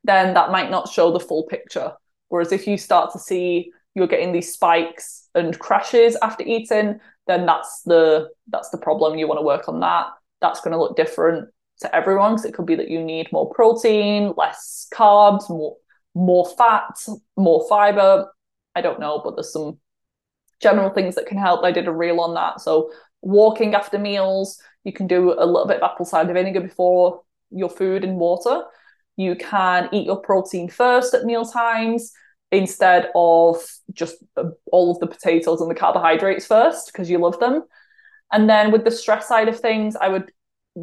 then 0.04 0.34
that 0.34 0.52
might 0.52 0.72
not 0.72 0.90
show 0.90 1.12
the 1.12 1.20
full 1.20 1.44
picture. 1.44 1.94
Whereas 2.30 2.52
if 2.52 2.68
you 2.68 2.78
start 2.78 3.12
to 3.14 3.20
see 3.20 3.72
you're 3.96 4.08
getting 4.08 4.34
these 4.34 4.54
spikes 4.54 5.30
and 5.36 5.58
crashes 5.58 6.18
after 6.22 6.44
eating, 6.44 7.00
then 7.28 7.46
that's 7.46 7.82
the 7.84 8.30
that's 8.50 8.70
the 8.70 8.78
problem. 8.78 9.18
You 9.18 9.28
want 9.28 9.40
to 9.40 9.46
work 9.46 9.68
on 9.68 9.80
that. 9.80 10.08
That's 10.42 10.62
going 10.62 10.74
to 10.74 10.80
look 10.80 10.96
different 10.96 11.50
to 11.80 11.94
everyone 11.96 12.34
because 12.34 12.46
it 12.46 12.54
could 12.54 12.66
be 12.66 12.76
that 12.76 12.90
you 12.90 13.04
need 13.04 13.32
more 13.32 13.50
protein, 13.54 14.34
less 14.38 14.88
carbs, 14.94 15.50
more 15.50 15.78
more 16.14 16.46
fat, 16.58 16.98
more 17.36 17.66
fiber. 17.68 18.32
I 18.76 18.82
don't 18.82 19.00
know, 19.00 19.22
but 19.24 19.36
there's 19.36 19.52
some 19.54 19.80
general 20.62 20.90
things 20.90 21.16
that 21.16 21.28
can 21.28 21.38
help. 21.38 21.64
I 21.64 21.72
did 21.72 21.88
a 21.88 21.92
reel 21.92 22.20
on 22.20 22.34
that. 22.36 22.62
So 22.62 22.92
walking 23.22 23.76
after 23.76 23.98
meals, 24.00 24.62
You 24.84 24.94
can 24.94 25.08
do 25.08 25.34
a 25.34 25.46
little 25.46 25.68
bit 25.68 25.82
of 25.82 25.84
apple 25.92 26.06
cider 26.06 26.34
vinegar 26.34 26.62
before 26.62 27.22
your 27.50 27.70
food 27.70 28.04
and 28.04 28.18
water. 28.18 28.64
You 29.18 29.36
can 29.36 29.90
eat 29.92 30.06
your 30.06 30.18
protein 30.22 30.70
first 30.70 31.14
at 31.14 31.26
meal 31.26 31.46
times 31.46 32.12
instead 32.52 33.10
of 33.16 33.58
just 33.94 34.18
all 34.72 34.92
of 34.92 35.00
the 35.00 35.08
potatoes 35.08 35.62
and 35.62 35.70
the 35.72 35.76
carbohydrates 35.76 36.46
first 36.46 36.92
because 36.92 37.10
you 37.10 37.18
love 37.18 37.40
them. 37.40 37.64
And 38.32 38.50
then 38.50 38.72
with 38.72 38.84
the 38.84 38.92
stress 38.92 39.28
side 39.28 39.48
of 39.48 39.60
things, 39.60 39.96
I 39.96 40.10
would 40.10 40.32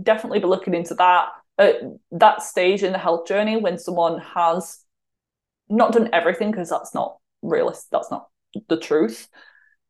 definitely 0.02 0.40
be 0.40 0.46
looking 0.46 0.74
into 0.74 0.94
that 0.94 1.28
at 1.58 1.76
that 2.12 2.42
stage 2.42 2.82
in 2.82 2.92
the 2.92 2.98
health 2.98 3.26
journey 3.26 3.56
when 3.56 3.78
someone 3.78 4.18
has 4.20 4.78
not 5.68 5.92
done 5.92 6.10
everything 6.12 6.50
because 6.50 6.70
that's 6.70 6.94
not 6.94 7.16
realist 7.42 7.88
that's 7.90 8.10
not 8.10 8.28
the 8.68 8.78
truth 8.78 9.28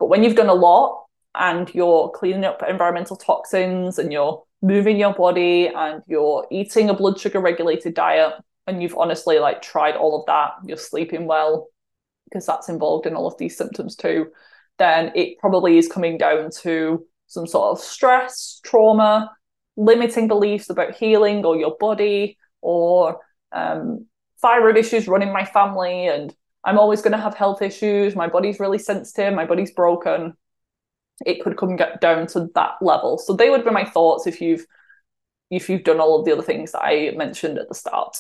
but 0.03 0.09
when 0.09 0.25
you've 0.25 0.35
done 0.35 0.49
a 0.49 0.53
lot 0.53 1.05
and 1.37 1.73
you're 1.77 2.11
cleaning 2.11 2.45
up 2.45 2.61
environmental 2.69 3.15
toxins 3.15 4.01
and 4.01 4.13
you're 4.13 4.43
moving 4.61 4.97
your 4.97 5.15
body 5.15 5.69
and 5.69 6.03
you're 6.09 6.45
eating 6.51 6.91
a 6.91 6.95
blood 6.95 7.21
sugar 7.21 7.39
regulated 7.39 7.95
diet 7.95 8.33
and 8.67 8.83
you've 8.83 8.99
honestly 8.99 9.39
like 9.39 9.63
tried 9.63 9.95
all 9.95 10.19
of 10.19 10.27
that 10.27 10.55
you're 10.67 10.77
sleeping 10.77 11.25
well 11.27 11.69
because 12.25 12.45
that's 12.45 12.69
involved 12.69 13.07
in 13.07 13.15
all 13.15 13.29
of 13.29 13.39
these 13.39 13.57
symptoms 13.57 13.95
too 13.95 14.27
then 14.77 15.13
it 15.15 15.39
probably 15.39 15.79
is 15.79 15.87
coming 15.87 16.19
down 16.19 16.51
to 16.51 17.07
some 17.29 17.47
sort 17.47 17.71
of 17.71 17.79
stress 17.79 18.61
trauma 18.65 19.31
limiting 19.77 20.27
beliefs 20.27 20.69
about 20.69 20.97
healing 20.97 21.45
or 21.45 21.57
your 21.57 21.77
body 21.79 22.37
or 22.61 23.21
um, 23.53 24.05
thyroid 24.41 24.77
issues 24.77 25.07
running 25.07 25.33
my 25.33 25.45
family 25.45 26.09
and 26.09 26.35
I'm 26.65 26.79
always 26.79 27.03
going 27.03 27.13
to 27.13 27.19
have 27.19 27.35
health 27.35 27.61
issues. 27.61 28.15
My 28.15 28.29
body's 28.29 28.61
really 28.61 28.79
sensitive. 28.79 29.35
My 29.35 29.45
body's 29.45 29.73
broken. 29.73 30.37
It 31.27 31.43
could 31.43 31.57
come 31.57 31.77
get 31.77 32.01
down 32.01 32.27
to 32.29 32.49
that 32.55 32.75
level. 32.81 33.19
So 33.19 33.35
they 33.35 33.51
would 33.51 33.65
be 33.65 33.71
my 33.71 33.85
thoughts 33.85 34.27
if 34.27 34.41
you've 34.41 34.67
if 35.51 35.69
you've 35.69 35.85
done 35.85 36.01
all 36.01 36.19
of 36.19 36.25
the 36.25 36.33
other 36.33 36.43
things 36.43 36.73
that 36.73 36.83
I 36.83 37.13
mentioned 37.15 37.59
at 37.59 37.69
the 37.69 37.75
start. 37.75 38.17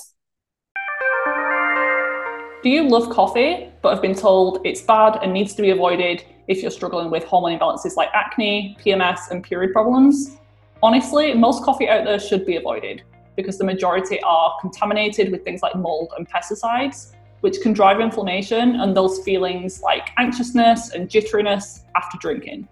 Do 2.62 2.68
you 2.68 2.87
love 2.88 3.09
coffee 3.11 3.70
but 3.81 3.94
have 3.94 4.02
been 4.02 4.14
told 4.14 4.61
it's 4.66 4.83
bad 4.83 5.18
and 5.22 5.33
needs 5.33 5.55
to 5.55 5.62
be 5.62 5.70
avoided 5.70 6.24
if 6.46 6.61
you're 6.61 6.70
struggling 6.70 7.11
with 7.11 7.24
hormone 7.24 7.59
imbalances 7.59 7.96
like 7.96 8.11
acne, 8.12 8.76
PMS, 8.85 9.31
and 9.31 9.42
period 9.42 9.72
problems? 9.72 10.37
Honestly, 10.83 11.33
most 11.33 11.64
coffee 11.64 11.88
out 11.88 12.05
there 12.05 12.20
should 12.20 12.44
be 12.44 12.57
avoided 12.57 13.02
because 13.35 13.57
the 13.57 13.64
majority 13.64 14.20
are 14.22 14.55
contaminated 14.61 15.33
with 15.33 15.42
things 15.42 15.62
like 15.62 15.74
mold 15.74 16.12
and 16.18 16.28
pesticides, 16.28 17.14
which 17.42 17.61
can 17.61 17.72
drive 17.72 18.00
inflammation 18.00 18.76
and 18.81 18.96
those 18.96 19.22
feelings 19.24 19.83
like 19.83 20.11
anxiousness 20.16 20.92
and 20.92 21.09
jitteriness 21.09 21.85
after 21.94 22.16
drinking. 22.18 22.66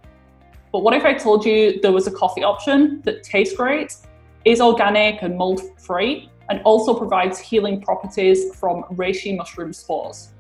But 0.73 0.81
what 0.81 0.95
if 0.95 1.05
I 1.05 1.13
told 1.13 1.45
you 1.45 1.81
there 1.81 1.93
was 1.93 2.07
a 2.07 2.13
coffee 2.13 2.45
option 2.45 3.03
that 3.03 3.23
tastes 3.25 3.55
great, 3.55 3.97
is 4.45 4.61
organic 4.61 5.23
and 5.23 5.37
mold 5.37 5.61
free, 5.79 6.31
and 6.49 6.63
also 6.63 6.95
provides 6.95 7.39
healing 7.39 7.81
properties 7.81 8.55
from 8.55 8.85
reishi 8.95 9.37
mushroom 9.37 9.73
spores? 9.73 10.31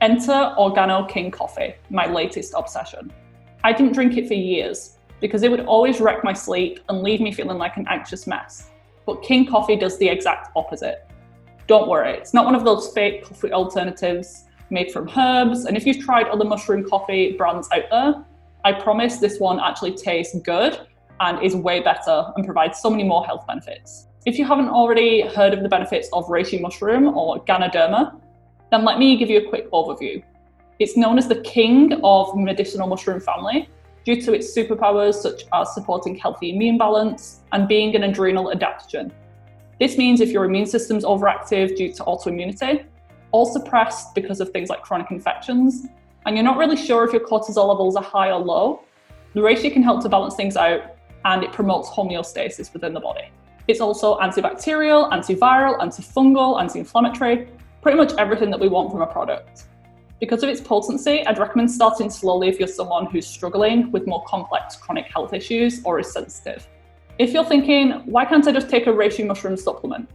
Enter 0.00 0.54
Organo 0.58 1.08
King 1.08 1.30
Coffee, 1.30 1.74
my 1.90 2.06
latest 2.06 2.54
obsession. 2.56 3.12
I 3.62 3.72
didn't 3.72 3.92
drink 3.92 4.16
it 4.16 4.26
for 4.26 4.34
years, 4.34 4.96
because 5.20 5.42
it 5.42 5.50
would 5.50 5.66
always 5.66 6.00
wreck 6.00 6.24
my 6.24 6.32
sleep 6.32 6.80
and 6.88 7.02
leave 7.02 7.20
me 7.20 7.30
feeling 7.32 7.58
like 7.58 7.76
an 7.76 7.86
anxious 7.88 8.26
mess. 8.26 8.70
But 9.04 9.22
King 9.22 9.46
Coffee 9.46 9.76
does 9.76 9.98
the 9.98 10.08
exact 10.08 10.50
opposite. 10.56 11.05
Don't 11.66 11.88
worry, 11.88 12.12
it's 12.16 12.32
not 12.32 12.44
one 12.44 12.54
of 12.54 12.64
those 12.64 12.92
fake 12.92 13.24
coffee 13.24 13.52
alternatives 13.52 14.44
made 14.70 14.92
from 14.92 15.10
herbs. 15.16 15.64
And 15.64 15.76
if 15.76 15.84
you've 15.84 16.04
tried 16.04 16.28
other 16.28 16.44
mushroom 16.44 16.88
coffee 16.88 17.32
brands 17.32 17.68
out 17.72 17.90
there, 17.90 18.24
I 18.64 18.72
promise 18.72 19.18
this 19.18 19.40
one 19.40 19.58
actually 19.58 19.94
tastes 19.94 20.38
good 20.40 20.78
and 21.20 21.42
is 21.42 21.56
way 21.56 21.80
better 21.80 22.32
and 22.36 22.44
provides 22.44 22.80
so 22.80 22.88
many 22.88 23.02
more 23.02 23.24
health 23.24 23.46
benefits. 23.46 24.06
If 24.26 24.38
you 24.38 24.44
haven't 24.44 24.68
already 24.68 25.22
heard 25.22 25.54
of 25.54 25.62
the 25.62 25.68
benefits 25.68 26.08
of 26.12 26.26
reishi 26.26 26.60
mushroom 26.60 27.16
or 27.16 27.44
Ganoderma, 27.44 28.20
then 28.70 28.84
let 28.84 28.98
me 28.98 29.16
give 29.16 29.30
you 29.30 29.38
a 29.38 29.48
quick 29.48 29.70
overview. 29.70 30.22
It's 30.78 30.96
known 30.96 31.18
as 31.18 31.26
the 31.26 31.40
king 31.40 32.00
of 32.04 32.36
medicinal 32.36 32.86
mushroom 32.86 33.20
family 33.20 33.68
due 34.04 34.20
to 34.22 34.32
its 34.32 34.56
superpowers 34.56 35.14
such 35.14 35.44
as 35.52 35.74
supporting 35.74 36.16
healthy 36.16 36.54
immune 36.54 36.78
balance 36.78 37.40
and 37.52 37.66
being 37.66 37.96
an 37.96 38.04
adrenal 38.04 38.52
adaptogen. 38.54 39.10
This 39.78 39.98
means 39.98 40.20
if 40.20 40.30
your 40.30 40.44
immune 40.44 40.66
system's 40.66 41.04
overactive 41.04 41.76
due 41.76 41.92
to 41.92 42.02
autoimmunity, 42.04 42.84
or 43.32 43.50
suppressed 43.50 44.14
because 44.14 44.40
of 44.40 44.50
things 44.50 44.68
like 44.68 44.82
chronic 44.82 45.10
infections, 45.10 45.86
and 46.24 46.34
you're 46.36 46.44
not 46.44 46.56
really 46.56 46.76
sure 46.76 47.04
if 47.04 47.12
your 47.12 47.26
cortisol 47.26 47.68
levels 47.68 47.96
are 47.96 48.02
high 48.02 48.30
or 48.30 48.40
low, 48.40 48.82
reishi 49.34 49.72
can 49.72 49.82
help 49.82 50.02
to 50.02 50.08
balance 50.08 50.34
things 50.34 50.56
out 50.56 50.96
and 51.24 51.42
it 51.42 51.52
promotes 51.52 51.88
homeostasis 51.90 52.72
within 52.72 52.94
the 52.94 53.00
body. 53.00 53.28
It's 53.68 53.80
also 53.80 54.18
antibacterial, 54.18 55.10
antiviral, 55.10 55.78
antifungal, 55.80 56.60
anti 56.60 56.78
inflammatory, 56.78 57.48
pretty 57.82 57.98
much 57.98 58.12
everything 58.16 58.50
that 58.50 58.60
we 58.60 58.68
want 58.68 58.90
from 58.90 59.02
a 59.02 59.06
product. 59.06 59.64
Because 60.20 60.42
of 60.42 60.48
its 60.48 60.60
potency, 60.60 61.26
I'd 61.26 61.38
recommend 61.38 61.70
starting 61.70 62.08
slowly 62.08 62.48
if 62.48 62.58
you're 62.58 62.68
someone 62.68 63.06
who's 63.06 63.26
struggling 63.26 63.90
with 63.90 64.06
more 64.06 64.24
complex 64.24 64.76
chronic 64.76 65.06
health 65.06 65.34
issues 65.34 65.82
or 65.84 66.00
is 66.00 66.10
sensitive. 66.10 66.66
If 67.18 67.32
you're 67.32 67.46
thinking, 67.46 67.92
why 68.04 68.26
can't 68.26 68.46
I 68.46 68.52
just 68.52 68.68
take 68.68 68.86
a 68.86 68.90
reishi 68.92 69.26
mushroom 69.26 69.56
supplement? 69.56 70.06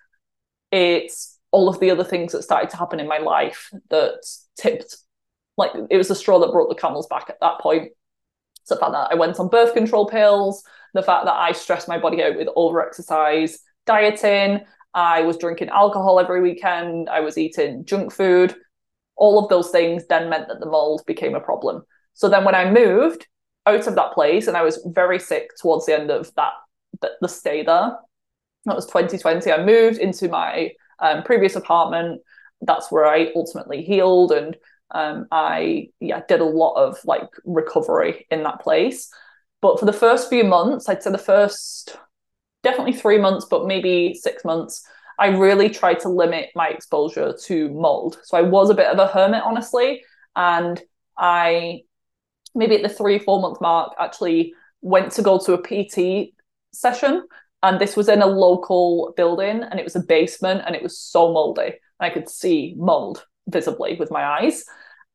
it's 0.73 1.32
all 1.53 1.69
of 1.69 1.79
the 1.81 1.91
other 1.91 2.05
things 2.05 2.33
that 2.33 2.43
started 2.43 2.71
to 2.71 2.77
happen 2.77 3.01
in 3.01 3.07
my 3.07 3.19
life 3.19 3.71
that 3.91 4.25
tipped, 4.57 4.97
like 5.57 5.71
it 5.91 5.97
was 5.97 6.09
the 6.09 6.15
straw 6.15 6.39
that 6.41 6.51
brought 6.51 6.69
the 6.69 6.75
camel's 6.75 7.07
back 7.07 7.29
at 7.29 7.41
that 7.41 7.61
point. 7.61 7.93
So 8.65 8.75
the 8.75 8.81
fact 8.81 8.93
that 8.93 9.09
I 9.11 9.15
went 9.15 9.39
on 9.39 9.49
birth 9.49 9.75
control 9.75 10.09
pills, 10.09 10.65
the 10.95 11.03
fact 11.03 11.27
that 11.27 11.35
I 11.35 11.53
stressed 11.53 11.89
my 11.89 11.99
body 11.99 12.23
out 12.23 12.37
with 12.37 12.49
over 12.57 12.85
exercise, 12.85 13.59
dieting, 13.87 14.61
I 14.95 15.23
was 15.23 15.39
drinking 15.39 15.69
alcohol 15.69 16.21
every 16.21 16.43
weekend, 16.43 17.09
I 17.09 17.21
was 17.21 17.39
eating 17.39 17.85
junk 17.85 18.13
food. 18.13 18.55
All 19.17 19.39
of 19.39 19.49
those 19.49 19.71
things 19.71 20.07
then 20.07 20.29
meant 20.29 20.49
that 20.49 20.61
the 20.61 20.67
mold 20.67 21.03
became 21.07 21.35
a 21.35 21.41
problem. 21.41 21.83
So 22.15 22.29
then 22.29 22.45
when 22.45 22.55
I 22.55 22.71
moved, 22.71 23.27
out 23.67 23.87
of 23.87 23.95
that 23.95 24.13
place 24.13 24.47
and 24.47 24.57
I 24.57 24.63
was 24.63 24.85
very 24.87 25.19
sick 25.19 25.51
towards 25.57 25.87
the 25.87 25.99
end 25.99 26.11
of 26.11 26.33
that 26.35 26.53
the, 27.01 27.11
the 27.21 27.29
stay 27.29 27.63
there. 27.63 27.97
That 28.65 28.77
was 28.77 28.87
2020. 28.87 29.51
I 29.51 29.65
moved 29.65 29.99
into 29.99 30.29
my 30.29 30.71
um, 31.03 31.23
previous 31.23 31.57
apartment. 31.57 32.23
That's 32.63 32.91
where 32.91 33.07
I 33.07 33.33
ultimately 33.37 33.83
healed 33.83 34.33
and 34.33 34.57
um, 34.93 35.27
I 35.31 35.89
yeah 36.01 36.23
did 36.29 36.41
a 36.41 36.45
lot 36.45 36.75
of 36.75 36.99
like 37.05 37.29
recovery 37.45 38.27
in 38.31 38.43
that 38.45 38.61
place. 38.61 39.11
But 39.61 39.79
for 39.79 39.87
the 39.87 39.93
first 39.93 40.29
few 40.29 40.45
months, 40.45 40.89
I'd 40.89 41.03
say 41.03 41.11
the 41.11 41.19
first 41.19 41.97
definitely 42.63 42.93
three 42.93 43.19
months, 43.19 43.47
but 43.49 43.67
maybe 43.67 44.15
six 44.15 44.45
months, 44.45 44.85
I 45.19 45.29
really 45.29 45.69
tried 45.69 46.01
to 46.01 46.09
limit 46.09 46.51
my 46.55 46.69
exposure 46.69 47.35
to 47.45 47.69
mold. 47.71 48.19
So 48.25 48.37
I 48.37 48.43
was 48.43 48.71
a 48.71 48.75
bit 48.75 48.87
of 48.87 48.99
a 48.99 49.07
hermit, 49.07 49.43
honestly. 49.45 50.03
And 50.35 50.81
I, 51.19 51.83
maybe 52.55 52.77
at 52.77 52.83
the 52.83 52.89
three, 52.89 53.19
four 53.19 53.41
month 53.41 53.61
mark, 53.61 53.95
actually 53.99 54.55
went 54.81 55.13
to 55.13 55.23
go 55.23 55.39
to 55.39 55.55
a 55.55 55.63
PT 55.63 56.35
session. 56.73 57.27
And 57.63 57.81
this 57.81 57.97
was 57.97 58.09
in 58.09 58.23
a 58.23 58.27
local 58.27 59.15
building 59.17 59.63
and 59.63 59.79
it 59.79 59.85
was 59.85 59.97
a 59.97 60.01
basement 60.01 60.63
and 60.67 60.75
it 60.75 60.83
was 60.83 60.99
so 60.99 61.33
moldy. 61.33 61.75
I 62.01 62.11
could 62.11 62.29
see 62.29 62.75
mold 62.77 63.25
visibly 63.49 63.97
with 63.97 64.11
my 64.11 64.25
eyes. 64.25 64.65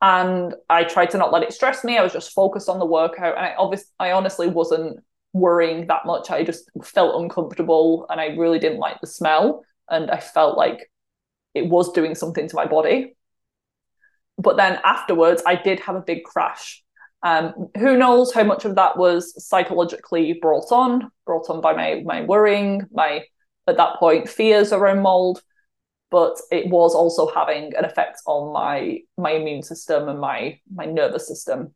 And 0.02 0.54
I 0.70 0.84
tried 0.84 1.10
to 1.12 1.18
not 1.18 1.34
let 1.34 1.44
it 1.44 1.54
stress 1.54 1.84
me. 1.84 1.98
I 1.98 2.04
was 2.04 2.14
just 2.14 2.32
focused 2.32 2.70
on 2.70 2.80
the 2.80 2.86
workout. 2.86 3.36
And 3.36 3.46
I 3.46 3.56
obviously 3.58 3.88
I 4.00 4.12
honestly 4.12 4.48
wasn't 4.48 5.00
worrying 5.34 5.88
that 5.88 6.06
much. 6.06 6.32
I 6.32 6.44
just 6.44 6.70
felt 6.84 7.22
uncomfortable 7.22 8.06
and 8.10 8.22
I 8.22 8.28
really 8.28 8.60
didn't 8.60 8.80
like 8.80 9.02
the 9.02 9.08
smell. 9.08 9.66
And 9.90 10.10
I 10.10 10.20
felt 10.20 10.58
like 10.58 10.90
it 11.54 11.68
was 11.68 11.92
doing 11.92 12.16
something 12.16 12.48
to 12.48 12.56
my 12.56 12.66
body. 12.66 13.16
But 14.38 14.58
then 14.58 14.80
afterwards, 14.84 15.42
I 15.46 15.56
did 15.56 15.80
have 15.82 15.96
a 15.96 16.02
big 16.02 16.24
crash. 16.24 16.84
Um, 17.24 17.70
who 17.78 17.98
knows 17.98 18.34
how 18.34 18.44
much 18.44 18.66
of 18.66 18.76
that 18.76 18.98
was 18.98 19.34
psychologically 19.44 20.34
brought 20.34 20.72
on, 20.72 21.12
brought 21.26 21.50
on 21.50 21.62
by 21.62 21.74
my 21.74 22.02
my 22.06 22.22
worrying, 22.22 22.84
my 22.92 23.24
at 23.68 23.78
that 23.78 23.98
point 23.98 24.30
fears 24.30 24.72
around 24.72 25.02
mold, 25.02 25.42
but 26.10 26.40
it 26.52 26.70
was 26.70 26.94
also 26.96 27.28
having 27.28 27.76
an 27.76 27.86
effect 27.86 28.22
on 28.26 28.54
my 28.54 29.00
my 29.18 29.32
immune 29.32 29.64
system 29.64 30.08
and 30.10 30.20
my 30.20 30.60
my 30.74 30.86
nervous 30.86 31.28
system. 31.28 31.74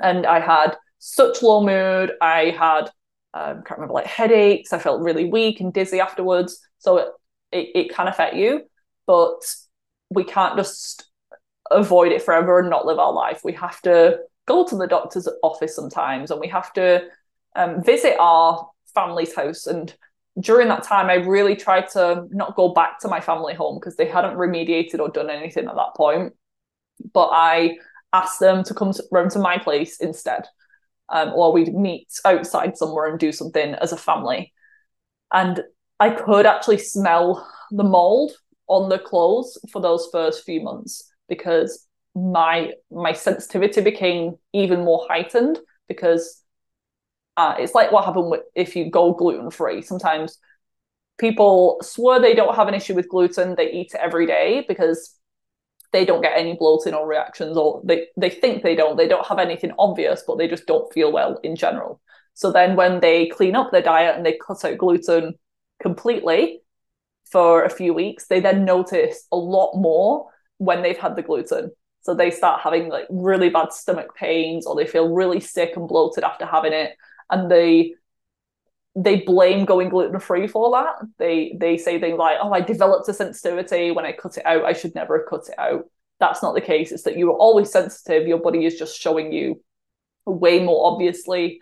And 0.00 0.24
I 0.24 0.40
had 0.40 0.76
such 0.98 1.42
low 1.42 1.64
mood. 1.64 2.12
I 2.20 2.50
had 2.56 2.90
um, 3.34 3.62
can't 3.62 3.78
remember 3.78 3.94
like 3.94 4.06
headaches. 4.06 4.72
I 4.72 4.78
felt 4.78 5.02
really 5.02 5.24
weak 5.24 5.60
and 5.60 5.72
dizzy 5.72 6.00
afterwards. 6.00 6.60
So 6.78 6.98
it, 6.98 7.08
it, 7.52 7.68
it 7.74 7.94
can 7.94 8.08
affect 8.08 8.36
you, 8.36 8.62
but 9.06 9.40
we 10.10 10.24
can't 10.24 10.56
just 10.56 11.08
avoid 11.70 12.12
it 12.12 12.22
forever 12.22 12.58
and 12.58 12.70
not 12.70 12.86
live 12.86 12.98
our 12.98 13.12
life. 13.12 13.42
We 13.44 13.52
have 13.52 13.80
to 13.82 14.18
go 14.50 14.64
to 14.64 14.76
the 14.76 14.86
doctor's 14.86 15.28
office 15.42 15.76
sometimes 15.76 16.30
and 16.30 16.40
we 16.40 16.48
have 16.48 16.72
to 16.72 17.04
um, 17.54 17.82
visit 17.84 18.16
our 18.18 18.68
family's 18.94 19.34
house. 19.34 19.66
And 19.66 19.94
during 20.40 20.68
that 20.68 20.82
time, 20.82 21.08
I 21.08 21.14
really 21.14 21.54
tried 21.54 21.88
to 21.90 22.26
not 22.30 22.56
go 22.56 22.74
back 22.74 22.98
to 23.00 23.08
my 23.08 23.20
family 23.20 23.54
home 23.54 23.78
because 23.78 23.96
they 23.96 24.06
hadn't 24.06 24.36
remediated 24.36 24.98
or 24.98 25.08
done 25.08 25.30
anything 25.30 25.68
at 25.68 25.76
that 25.76 25.94
point. 25.96 26.32
But 27.12 27.30
I 27.32 27.76
asked 28.12 28.40
them 28.40 28.64
to 28.64 28.74
come 28.74 28.92
round 29.12 29.30
to 29.32 29.38
my 29.38 29.58
place 29.58 30.00
instead 30.00 30.46
um, 31.10 31.32
or 31.34 31.52
we'd 31.52 31.74
meet 31.74 32.08
outside 32.24 32.76
somewhere 32.76 33.08
and 33.08 33.18
do 33.18 33.32
something 33.32 33.74
as 33.74 33.92
a 33.92 33.96
family. 33.96 34.52
And 35.32 35.62
I 35.98 36.10
could 36.10 36.46
actually 36.46 36.78
smell 36.78 37.46
the 37.70 37.84
mold 37.84 38.32
on 38.68 38.88
the 38.88 38.98
clothes 38.98 39.58
for 39.70 39.80
those 39.80 40.08
first 40.12 40.44
few 40.44 40.62
months 40.62 41.12
because 41.28 41.86
my 42.14 42.72
my 42.90 43.12
sensitivity 43.12 43.80
became 43.80 44.36
even 44.52 44.84
more 44.84 45.06
heightened 45.08 45.58
because 45.88 46.42
uh, 47.36 47.54
it's 47.58 47.74
like 47.74 47.92
what 47.92 48.04
happened 48.04 48.30
with, 48.30 48.42
if 48.54 48.76
you 48.76 48.90
go 48.90 49.14
gluten 49.14 49.50
free. 49.50 49.82
Sometimes 49.82 50.38
people 51.18 51.78
swear 51.82 52.20
they 52.20 52.34
don't 52.34 52.56
have 52.56 52.68
an 52.68 52.74
issue 52.74 52.94
with 52.94 53.08
gluten, 53.08 53.54
they 53.54 53.70
eat 53.70 53.94
it 53.94 54.00
every 54.00 54.26
day 54.26 54.64
because 54.66 55.16
they 55.92 56.04
don't 56.04 56.22
get 56.22 56.36
any 56.36 56.54
bloating 56.54 56.94
or 56.94 57.06
reactions 57.06 57.56
or 57.56 57.80
they, 57.84 58.06
they 58.16 58.30
think 58.30 58.62
they 58.62 58.74
don't. 58.74 58.96
They 58.96 59.08
don't 59.08 59.26
have 59.26 59.38
anything 59.38 59.72
obvious 59.78 60.22
but 60.26 60.38
they 60.38 60.48
just 60.48 60.66
don't 60.66 60.92
feel 60.92 61.12
well 61.12 61.38
in 61.42 61.56
general. 61.56 62.00
So 62.34 62.52
then 62.52 62.76
when 62.76 63.00
they 63.00 63.28
clean 63.28 63.56
up 63.56 63.70
their 63.70 63.82
diet 63.82 64.16
and 64.16 64.24
they 64.24 64.38
cut 64.44 64.64
out 64.64 64.78
gluten 64.78 65.34
completely 65.82 66.60
for 67.30 67.64
a 67.64 67.70
few 67.70 67.94
weeks 67.94 68.26
they 68.26 68.40
then 68.40 68.64
notice 68.64 69.26
a 69.32 69.36
lot 69.36 69.74
more 69.76 70.26
when 70.58 70.82
they've 70.82 70.98
had 70.98 71.16
the 71.16 71.22
gluten 71.22 71.70
so 72.02 72.14
they 72.14 72.30
start 72.30 72.60
having 72.62 72.88
like 72.88 73.06
really 73.10 73.50
bad 73.50 73.72
stomach 73.72 74.14
pains 74.14 74.66
or 74.66 74.74
they 74.74 74.86
feel 74.86 75.12
really 75.12 75.40
sick 75.40 75.76
and 75.76 75.88
bloated 75.88 76.24
after 76.24 76.46
having 76.46 76.72
it 76.72 76.96
and 77.30 77.50
they 77.50 77.94
they 78.96 79.20
blame 79.20 79.64
going 79.64 79.88
gluten 79.88 80.18
free 80.18 80.46
for 80.46 80.70
that. 80.72 80.96
They 81.18 81.56
they 81.58 81.78
say 81.78 82.00
things 82.00 82.18
like, 82.18 82.38
"Oh, 82.40 82.52
I 82.52 82.60
developed 82.60 83.08
a 83.08 83.14
sensitivity 83.14 83.92
when 83.92 84.04
I 84.04 84.12
cut 84.12 84.36
it 84.36 84.46
out. 84.46 84.64
I 84.64 84.72
should 84.72 84.94
never 84.94 85.18
have 85.18 85.28
cut 85.28 85.48
it 85.48 85.58
out." 85.58 85.84
That's 86.18 86.42
not 86.42 86.54
the 86.54 86.60
case. 86.60 86.92
It's 86.92 87.04
that 87.04 87.16
you 87.16 87.26
were 87.26 87.38
always 87.38 87.70
sensitive. 87.70 88.26
Your 88.26 88.40
body 88.40 88.64
is 88.66 88.78
just 88.78 89.00
showing 89.00 89.32
you 89.32 89.62
way 90.26 90.60
more 90.60 90.92
obviously 90.92 91.60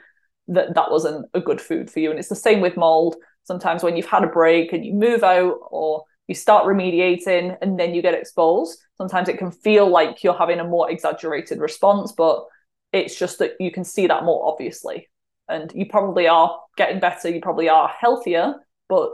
that 0.49 0.75
that 0.75 0.91
wasn't 0.91 1.27
a 1.35 1.41
good 1.41 1.61
food 1.61 1.91
for 1.91 2.01
you. 2.01 2.11
And 2.11 2.19
it's 2.19 2.31
the 2.31 2.35
same 2.35 2.61
with 2.61 2.77
mold. 2.77 3.17
Sometimes 3.45 3.83
when 3.83 3.97
you've 3.97 4.07
had 4.07 4.25
a 4.25 4.29
break 4.29 4.73
and 4.73 4.85
you 4.85 4.95
move 4.95 5.23
out 5.23 5.59
or 5.71 6.05
you 6.29 6.35
start 6.35 6.67
remediating 6.67 7.57
and 7.61 7.81
then 7.81 7.95
you 7.95 8.03
get 8.03 8.15
exposed, 8.15 8.79
sometimes 8.97 9.29
it 9.29 9.39
can 9.39 9.51
feel 9.51 9.89
like 9.89 10.23
you're 10.23 10.39
having 10.39 10.61
a 10.61 10.65
more 10.65 10.91
exaggerated 10.91 11.59
response, 11.59 12.13
but 12.13 12.45
it's 12.93 13.19
just 13.19 13.39
that 13.39 13.53
you 13.59 13.73
can 13.73 13.85
see 13.85 14.07
that 14.07 14.25
more 14.25 14.47
obviously 14.47 15.09
and 15.49 15.73
you 15.75 15.87
probably 15.87 16.29
are 16.29 16.61
getting 16.77 17.01
better, 17.01 17.31
you 17.31 17.41
probably 17.41 17.69
are 17.69 17.89
healthier, 17.89 18.55
but 18.89 19.13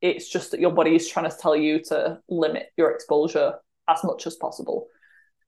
it's 0.00 0.28
just 0.28 0.50
that 0.50 0.60
your 0.60 0.72
body 0.72 0.94
is 0.94 1.08
trying 1.08 1.30
to 1.30 1.36
tell 1.36 1.56
you 1.56 1.82
to 1.84 2.18
limit 2.28 2.66
your 2.76 2.90
exposure 2.90 3.54
as 3.88 4.02
much 4.04 4.26
as 4.26 4.34
possible. 4.36 4.86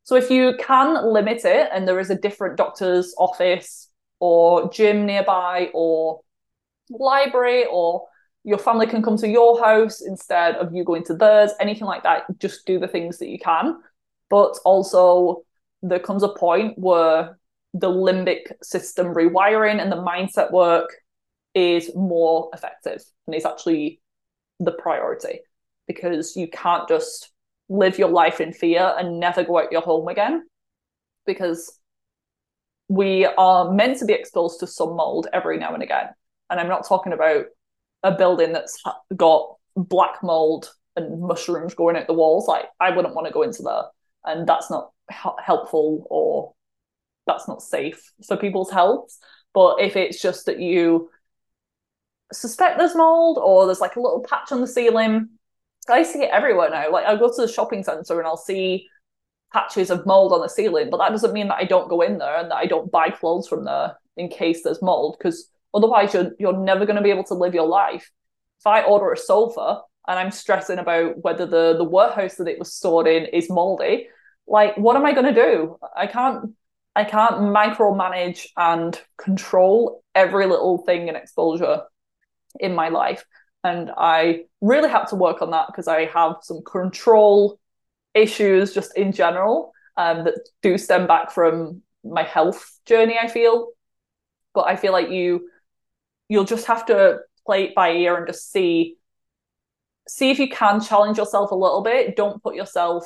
So 0.04 0.16
if 0.16 0.30
you 0.30 0.54
can 0.58 1.12
limit 1.12 1.44
it 1.44 1.68
and 1.72 1.86
there 1.86 2.00
is 2.00 2.10
a 2.10 2.14
different 2.14 2.56
doctor's 2.56 3.14
office 3.18 3.88
or 4.18 4.70
gym 4.70 5.06
nearby 5.06 5.70
or 5.74 6.20
library 6.88 7.64
or 7.70 8.06
your 8.44 8.58
family 8.58 8.86
can 8.86 9.02
come 9.02 9.16
to 9.18 9.28
your 9.28 9.60
house 9.62 10.00
instead 10.00 10.56
of 10.56 10.74
you 10.74 10.84
going 10.84 11.04
to 11.04 11.14
theirs, 11.14 11.52
anything 11.60 11.86
like 11.86 12.02
that, 12.04 12.24
just 12.38 12.66
do 12.66 12.78
the 12.78 12.88
things 12.88 13.18
that 13.18 13.28
you 13.28 13.38
can. 13.38 13.78
But 14.30 14.58
also 14.64 15.42
there 15.82 15.98
comes 15.98 16.22
a 16.22 16.28
point 16.28 16.78
where 16.78 17.38
the 17.74 17.88
limbic 17.88 18.52
system 18.62 19.14
rewiring 19.14 19.80
and 19.80 19.92
the 19.92 19.96
mindset 19.96 20.50
work 20.52 20.90
is 21.54 21.90
more 21.94 22.50
effective 22.54 23.02
and 23.26 23.34
is 23.34 23.44
actually 23.44 24.00
the 24.58 24.72
priority 24.72 25.40
because 25.86 26.36
you 26.36 26.48
can't 26.48 26.88
just 26.88 27.30
live 27.68 27.98
your 27.98 28.08
life 28.08 28.40
in 28.40 28.52
fear 28.52 28.94
and 28.98 29.20
never 29.20 29.44
go 29.44 29.58
out 29.58 29.72
your 29.72 29.80
home 29.80 30.08
again 30.08 30.44
because 31.26 31.78
we 32.88 33.24
are 33.24 33.72
meant 33.72 33.98
to 33.98 34.04
be 34.04 34.12
exposed 34.12 34.60
to 34.60 34.66
some 34.66 34.96
mold 34.96 35.28
every 35.32 35.56
now 35.56 35.72
and 35.72 35.82
again 35.82 36.08
and 36.50 36.60
i'm 36.60 36.68
not 36.68 36.86
talking 36.86 37.12
about 37.12 37.46
a 38.02 38.12
building 38.12 38.52
that's 38.52 38.82
got 39.16 39.56
black 39.76 40.22
mold 40.22 40.72
and 40.96 41.20
mushrooms 41.20 41.74
growing 41.74 41.96
out 41.96 42.06
the 42.06 42.12
walls 42.12 42.48
like 42.48 42.64
i 42.80 42.90
wouldn't 42.90 43.14
want 43.14 43.26
to 43.26 43.32
go 43.32 43.42
into 43.42 43.62
there 43.62 43.84
and 44.24 44.46
that's 44.46 44.70
not 44.70 44.90
helpful 45.10 46.06
or 46.10 46.52
that's 47.26 47.48
not 47.48 47.62
safe 47.62 48.12
for 48.26 48.36
people's 48.36 48.70
health. 48.70 49.16
But 49.52 49.80
if 49.80 49.96
it's 49.96 50.20
just 50.20 50.46
that 50.46 50.60
you 50.60 51.10
suspect 52.32 52.78
there's 52.78 52.94
mold 52.94 53.38
or 53.42 53.66
there's 53.66 53.80
like 53.80 53.96
a 53.96 54.00
little 54.00 54.24
patch 54.28 54.52
on 54.52 54.60
the 54.60 54.66
ceiling, 54.66 55.30
I 55.88 56.02
see 56.02 56.22
it 56.22 56.30
everywhere 56.30 56.70
now. 56.70 56.90
Like 56.90 57.06
I 57.06 57.16
go 57.16 57.28
to 57.28 57.42
the 57.42 57.52
shopping 57.52 57.82
center 57.82 58.18
and 58.18 58.26
I'll 58.26 58.36
see 58.36 58.86
patches 59.52 59.90
of 59.90 60.06
mold 60.06 60.32
on 60.32 60.40
the 60.40 60.48
ceiling, 60.48 60.90
but 60.90 60.98
that 60.98 61.10
doesn't 61.10 61.32
mean 61.32 61.48
that 61.48 61.58
I 61.58 61.64
don't 61.64 61.88
go 61.88 62.02
in 62.02 62.18
there 62.18 62.36
and 62.36 62.50
that 62.50 62.56
I 62.56 62.66
don't 62.66 62.90
buy 62.90 63.10
clothes 63.10 63.48
from 63.48 63.64
there 63.64 63.96
in 64.16 64.28
case 64.28 64.62
there's 64.62 64.82
mold 64.82 65.16
because 65.18 65.48
otherwise 65.74 66.14
you're 66.14 66.32
you're 66.38 66.56
never 66.56 66.86
going 66.86 66.96
to 66.96 67.02
be 67.02 67.10
able 67.10 67.24
to 67.24 67.34
live 67.34 67.54
your 67.54 67.68
life. 67.68 68.10
If 68.58 68.66
I 68.66 68.82
order 68.82 69.12
a 69.12 69.16
sofa 69.16 69.80
and 70.06 70.18
I'm 70.18 70.30
stressing 70.30 70.78
about 70.78 71.22
whether 71.22 71.46
the 71.46 71.76
the 71.76 71.84
warehouse 71.84 72.36
that 72.36 72.48
it 72.48 72.58
was 72.58 72.74
stored 72.74 73.06
in 73.06 73.26
is 73.26 73.50
moldy, 73.50 74.08
like 74.46 74.76
what 74.76 74.96
am 74.96 75.06
I 75.06 75.12
going 75.12 75.32
to 75.32 75.42
do? 75.42 75.78
I 75.96 76.06
can't 76.06 76.54
I 76.96 77.04
can't 77.04 77.36
micromanage 77.36 78.48
and 78.56 79.00
control 79.16 80.02
every 80.14 80.46
little 80.46 80.78
thing 80.78 81.08
in 81.08 81.16
exposure 81.16 81.82
in 82.58 82.74
my 82.74 82.88
life. 82.88 83.24
And 83.62 83.90
I 83.96 84.44
really 84.60 84.88
had 84.88 85.04
to 85.06 85.16
work 85.16 85.42
on 85.42 85.50
that 85.50 85.66
because 85.68 85.86
I 85.86 86.06
have 86.06 86.36
some 86.42 86.62
control 86.62 87.60
issues 88.14 88.74
just 88.74 88.96
in 88.96 89.12
general 89.12 89.72
um, 89.96 90.24
that 90.24 90.48
do 90.62 90.78
stem 90.78 91.06
back 91.06 91.30
from 91.30 91.82
my 92.02 92.22
health 92.22 92.78
journey, 92.86 93.18
I 93.20 93.28
feel. 93.28 93.68
But 94.54 94.66
I 94.66 94.76
feel 94.76 94.92
like 94.92 95.10
you 95.10 95.48
you'll 96.30 96.44
just 96.44 96.66
have 96.66 96.86
to 96.86 97.18
play 97.44 97.64
it 97.64 97.74
by 97.74 97.90
ear 97.90 98.16
and 98.16 98.26
just 98.26 98.50
see 98.50 98.96
see 100.08 100.30
if 100.30 100.38
you 100.38 100.48
can 100.48 100.80
challenge 100.80 101.18
yourself 101.18 101.50
a 101.50 101.54
little 101.54 101.82
bit. 101.82 102.16
Don't 102.16 102.42
put 102.42 102.54
yourself 102.54 103.04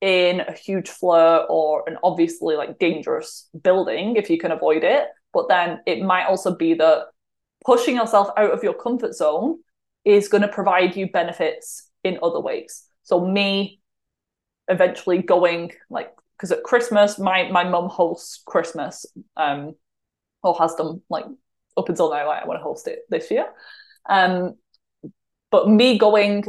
in 0.00 0.40
a 0.40 0.52
huge 0.52 0.88
flare 0.88 1.46
or 1.48 1.82
an 1.86 1.96
obviously 2.02 2.56
like 2.56 2.78
dangerous 2.78 3.48
building 3.62 4.16
if 4.16 4.30
you 4.30 4.38
can 4.38 4.52
avoid 4.52 4.84
it. 4.84 5.08
But 5.32 5.48
then 5.48 5.80
it 5.86 6.02
might 6.02 6.26
also 6.26 6.54
be 6.54 6.74
that 6.74 7.06
pushing 7.64 7.96
yourself 7.96 8.28
out 8.36 8.50
of 8.50 8.62
your 8.62 8.74
comfort 8.74 9.14
zone 9.14 9.58
is 10.04 10.28
going 10.28 10.42
to 10.42 10.48
provide 10.48 10.96
you 10.96 11.10
benefits 11.10 11.88
in 12.04 12.18
other 12.22 12.40
ways. 12.40 12.84
So 13.02 13.24
me 13.24 13.80
eventually 14.68 15.22
going 15.22 15.72
like 15.90 16.12
because 16.36 16.52
at 16.52 16.62
Christmas 16.62 17.18
my 17.18 17.50
my 17.50 17.64
mum 17.64 17.88
hosts 17.88 18.42
Christmas 18.46 19.06
um 19.36 19.74
or 20.42 20.56
has 20.58 20.74
done 20.74 21.02
like 21.08 21.26
up 21.76 21.88
until 21.88 22.10
now 22.10 22.26
like, 22.26 22.42
I 22.42 22.46
want 22.46 22.58
to 22.60 22.64
host 22.64 22.88
it 22.88 23.00
this 23.08 23.30
year. 23.30 23.46
Um 24.08 24.54
but 25.50 25.68
me 25.68 25.98
going 25.98 26.44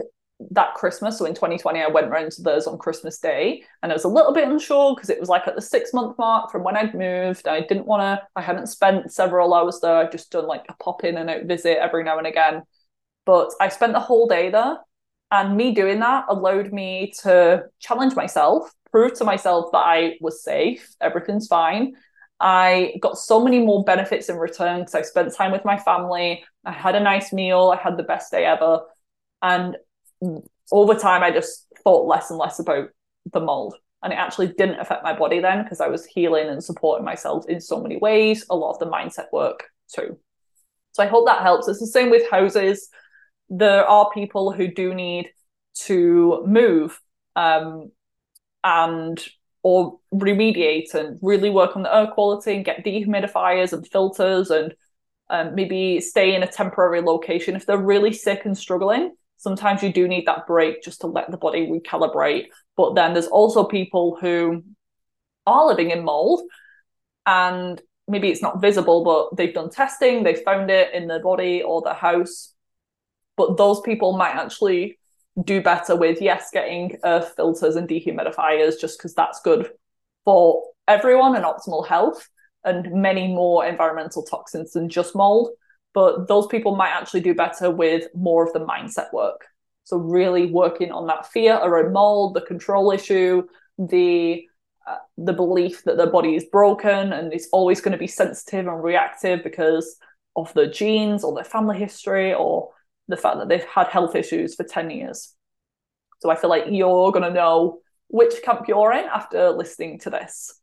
that 0.51 0.73
Christmas, 0.73 1.17
so 1.17 1.25
in 1.25 1.33
2020, 1.33 1.81
I 1.81 1.87
went 1.87 2.09
round 2.09 2.31
to 2.33 2.41
theirs 2.41 2.67
on 2.67 2.77
Christmas 2.77 3.19
Day, 3.19 3.63
and 3.81 3.91
I 3.91 3.95
was 3.95 4.03
a 4.03 4.09
little 4.09 4.33
bit 4.33 4.47
unsure 4.47 4.95
because 4.95 5.09
it 5.09 5.19
was 5.19 5.29
like 5.29 5.47
at 5.47 5.55
the 5.55 5.61
six 5.61 5.93
month 5.93 6.17
mark 6.17 6.51
from 6.51 6.63
when 6.63 6.75
I'd 6.75 6.93
moved. 6.93 7.47
I 7.47 7.61
didn't 7.61 7.85
want 7.85 8.01
to, 8.01 8.27
I 8.35 8.41
hadn't 8.41 8.67
spent 8.67 9.11
several 9.11 9.53
hours 9.53 9.79
there. 9.81 9.95
I'd 9.95 10.11
just 10.11 10.31
done 10.31 10.47
like 10.47 10.65
a 10.69 10.75
pop 10.83 11.03
in 11.03 11.17
and 11.17 11.29
out 11.29 11.45
visit 11.45 11.77
every 11.77 12.03
now 12.03 12.17
and 12.17 12.27
again. 12.27 12.63
But 13.25 13.51
I 13.61 13.69
spent 13.69 13.93
the 13.93 13.99
whole 13.99 14.27
day 14.27 14.49
there, 14.49 14.77
and 15.31 15.55
me 15.55 15.73
doing 15.73 15.99
that 15.99 16.25
allowed 16.27 16.71
me 16.73 17.13
to 17.21 17.63
challenge 17.79 18.15
myself, 18.15 18.71
prove 18.91 19.13
to 19.15 19.23
myself 19.23 19.71
that 19.71 19.79
I 19.79 20.17
was 20.19 20.43
safe, 20.43 20.89
everything's 20.99 21.47
fine. 21.47 21.93
I 22.45 22.95
got 22.99 23.17
so 23.17 23.41
many 23.41 23.59
more 23.59 23.85
benefits 23.85 24.27
in 24.27 24.35
return 24.35 24.81
because 24.81 24.95
I 24.95 25.01
spent 25.03 25.33
time 25.33 25.53
with 25.53 25.63
my 25.63 25.77
family. 25.77 26.43
I 26.65 26.73
had 26.73 26.93
a 26.93 26.99
nice 26.99 27.31
meal. 27.31 27.73
I 27.73 27.81
had 27.81 27.95
the 27.95 28.03
best 28.03 28.31
day 28.31 28.43
ever. 28.43 28.81
And 29.41 29.77
over 30.69 30.93
time, 30.93 31.23
I 31.23 31.31
just 31.31 31.67
thought 31.85 32.05
less 32.05 32.29
and 32.29 32.37
less 32.37 32.59
about 32.59 32.89
the 33.31 33.39
mold. 33.39 33.75
And 34.03 34.11
it 34.11 34.17
actually 34.17 34.47
didn't 34.47 34.81
affect 34.81 35.05
my 35.05 35.17
body 35.17 35.39
then 35.39 35.63
because 35.63 35.79
I 35.79 35.87
was 35.87 36.05
healing 36.05 36.49
and 36.49 36.61
supporting 36.61 37.05
myself 37.05 37.45
in 37.47 37.61
so 37.61 37.81
many 37.81 37.95
ways, 37.95 38.45
a 38.49 38.57
lot 38.57 38.73
of 38.73 38.79
the 38.79 38.91
mindset 38.91 39.27
work 39.31 39.63
too. 39.87 40.19
So 40.91 41.01
I 41.01 41.07
hope 41.07 41.25
that 41.27 41.43
helps. 41.43 41.69
It's 41.69 41.79
the 41.79 41.87
same 41.87 42.09
with 42.09 42.29
houses. 42.29 42.89
There 43.47 43.87
are 43.87 44.11
people 44.11 44.51
who 44.51 44.67
do 44.67 44.93
need 44.93 45.29
to 45.85 46.43
move 46.45 46.99
um, 47.37 47.89
and 48.65 49.25
or 49.63 49.99
remediate 50.13 50.93
and 50.93 51.17
really 51.21 51.49
work 51.49 51.75
on 51.75 51.83
the 51.83 51.95
air 51.95 52.07
quality 52.07 52.55
and 52.55 52.65
get 52.65 52.85
dehumidifiers 52.85 53.73
and 53.73 53.87
filters 53.87 54.49
and 54.49 54.73
um, 55.29 55.55
maybe 55.55 55.99
stay 55.99 56.35
in 56.35 56.43
a 56.43 56.47
temporary 56.47 57.01
location 57.01 57.55
if 57.55 57.65
they're 57.65 57.77
really 57.77 58.13
sick 58.13 58.45
and 58.45 58.57
struggling 58.57 59.13
sometimes 59.43 59.83
you 59.83 59.91
do 59.91 60.07
need 60.07 60.25
that 60.25 60.47
break 60.47 60.81
just 60.81 61.01
to 61.01 61.07
let 61.07 61.29
the 61.29 61.37
body 61.37 61.67
recalibrate. 61.67 62.47
But 62.77 62.95
then 62.95 63.13
there's 63.13 63.27
also 63.27 63.65
people 63.65 64.17
who 64.19 64.63
are 65.45 65.67
living 65.67 65.91
in 65.91 66.05
mold 66.05 66.41
and 67.25 67.81
maybe 68.07 68.29
it's 68.29 68.41
not 68.41 68.61
visible, 68.61 69.03
but 69.03 69.35
they've 69.35 69.53
done 69.53 69.69
testing, 69.69 70.23
they 70.23 70.35
found 70.35 70.71
it 70.71 70.93
in 70.93 71.07
their 71.07 71.21
body 71.21 71.61
or 71.61 71.81
their 71.81 71.93
house. 71.93 72.53
But 73.35 73.57
those 73.57 73.81
people 73.81 74.15
might 74.15 74.35
actually 74.35 74.97
do 75.41 75.61
better 75.61 75.95
with, 75.95 76.21
yes, 76.21 76.49
getting 76.51 76.97
uh, 77.03 77.21
filters 77.21 77.75
and 77.75 77.87
dehumidifiers 77.87 78.79
just 78.79 78.97
because 78.97 79.13
that's 79.13 79.41
good 79.41 79.69
for 80.25 80.63
everyone 80.87 81.35
and 81.35 81.45
optimal 81.45 81.87
health 81.87 82.29
and 82.63 82.91
many 82.93 83.27
more 83.27 83.65
environmental 83.65 84.23
toxins 84.23 84.73
than 84.73 84.89
just 84.89 85.15
mold 85.15 85.49
but 85.93 86.27
those 86.27 86.47
people 86.47 86.75
might 86.75 86.89
actually 86.89 87.21
do 87.21 87.33
better 87.33 87.69
with 87.69 88.07
more 88.15 88.45
of 88.45 88.53
the 88.53 88.59
mindset 88.59 89.13
work. 89.13 89.45
So 89.83 89.97
really 89.97 90.47
working 90.47 90.91
on 90.91 91.07
that 91.07 91.27
fear 91.31 91.55
around 91.55 91.93
mold, 91.93 92.33
the 92.33 92.41
control 92.41 92.91
issue, 92.91 93.43
the 93.77 94.45
uh, 94.87 94.97
the 95.17 95.33
belief 95.33 95.83
that 95.85 95.95
their 95.95 96.09
body 96.09 96.35
is 96.35 96.43
broken 96.51 97.13
and 97.13 97.31
it's 97.31 97.47
always 97.53 97.79
going 97.79 97.93
to 97.93 97.97
be 97.97 98.07
sensitive 98.07 98.67
and 98.67 98.83
reactive 98.83 99.41
because 99.41 99.97
of 100.35 100.53
their 100.55 100.69
genes 100.69 101.23
or 101.23 101.33
their 101.33 101.45
family 101.45 101.77
history 101.77 102.33
or 102.33 102.69
the 103.07 103.17
fact 103.17 103.37
that 103.37 103.49
they've 103.49 103.63
had 103.63 103.87
health 103.87 104.15
issues 104.15 104.55
for 104.55 104.63
10 104.63 104.89
years. 104.89 105.33
So 106.21 106.29
I 106.29 106.35
feel 106.35 106.49
like 106.49 106.65
you're 106.69 107.11
going 107.11 107.23
to 107.23 107.33
know 107.33 107.79
which 108.07 108.41
camp 108.43 108.67
you're 108.67 108.93
in 108.93 109.05
after 109.05 109.49
listening 109.49 109.99
to 109.99 110.09
this. 110.09 110.59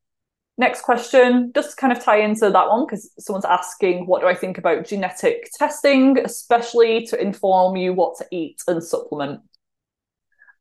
Next 0.57 0.83
question, 0.83 1.53
just 1.55 1.77
kind 1.77 1.93
of 1.93 2.03
tie 2.03 2.21
into 2.21 2.51
that 2.51 2.69
one 2.69 2.85
because 2.85 3.11
someone's 3.19 3.45
asking, 3.45 4.07
what 4.07 4.21
do 4.21 4.27
I 4.27 4.35
think 4.35 4.59
about 4.59 4.87
genetic 4.87 5.49
testing, 5.55 6.19
especially 6.19 7.07
to 7.07 7.21
inform 7.21 7.77
you 7.77 7.95
what 7.95 8.19
to 8.19 8.27
eat 8.31 8.61
and 8.69 8.83
supplement? 8.83 9.41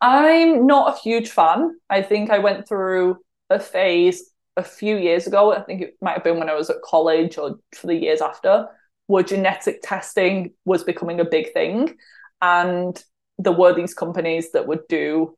I'm 0.02 0.66
not 0.66 0.96
a 0.96 1.00
huge 1.00 1.30
fan. 1.30 1.78
I 1.90 2.02
think 2.02 2.30
I 2.30 2.40
went 2.40 2.68
through 2.68 3.18
a 3.50 3.60
phase 3.60 4.32
a 4.56 4.64
few 4.64 4.96
years 4.98 5.28
ago. 5.28 5.54
I 5.54 5.62
think 5.62 5.82
it 5.82 5.96
might 6.02 6.14
have 6.14 6.24
been 6.24 6.40
when 6.40 6.50
I 6.50 6.56
was 6.56 6.70
at 6.70 6.82
college 6.82 7.38
or 7.38 7.60
for 7.76 7.88
the 7.88 7.96
years 7.96 8.22
after, 8.22 8.68
where 9.10 9.24
genetic 9.24 9.82
testing 9.82 10.52
was 10.66 10.84
becoming 10.84 11.20
a 11.20 11.26
big 11.26 11.52
thing. 11.52 11.96
And 12.44 13.04
there 13.40 13.52
were 13.52 13.74
these 13.74 13.96
companies 13.96 14.52
that 14.52 14.68
would 14.68 14.88
do 14.88 15.36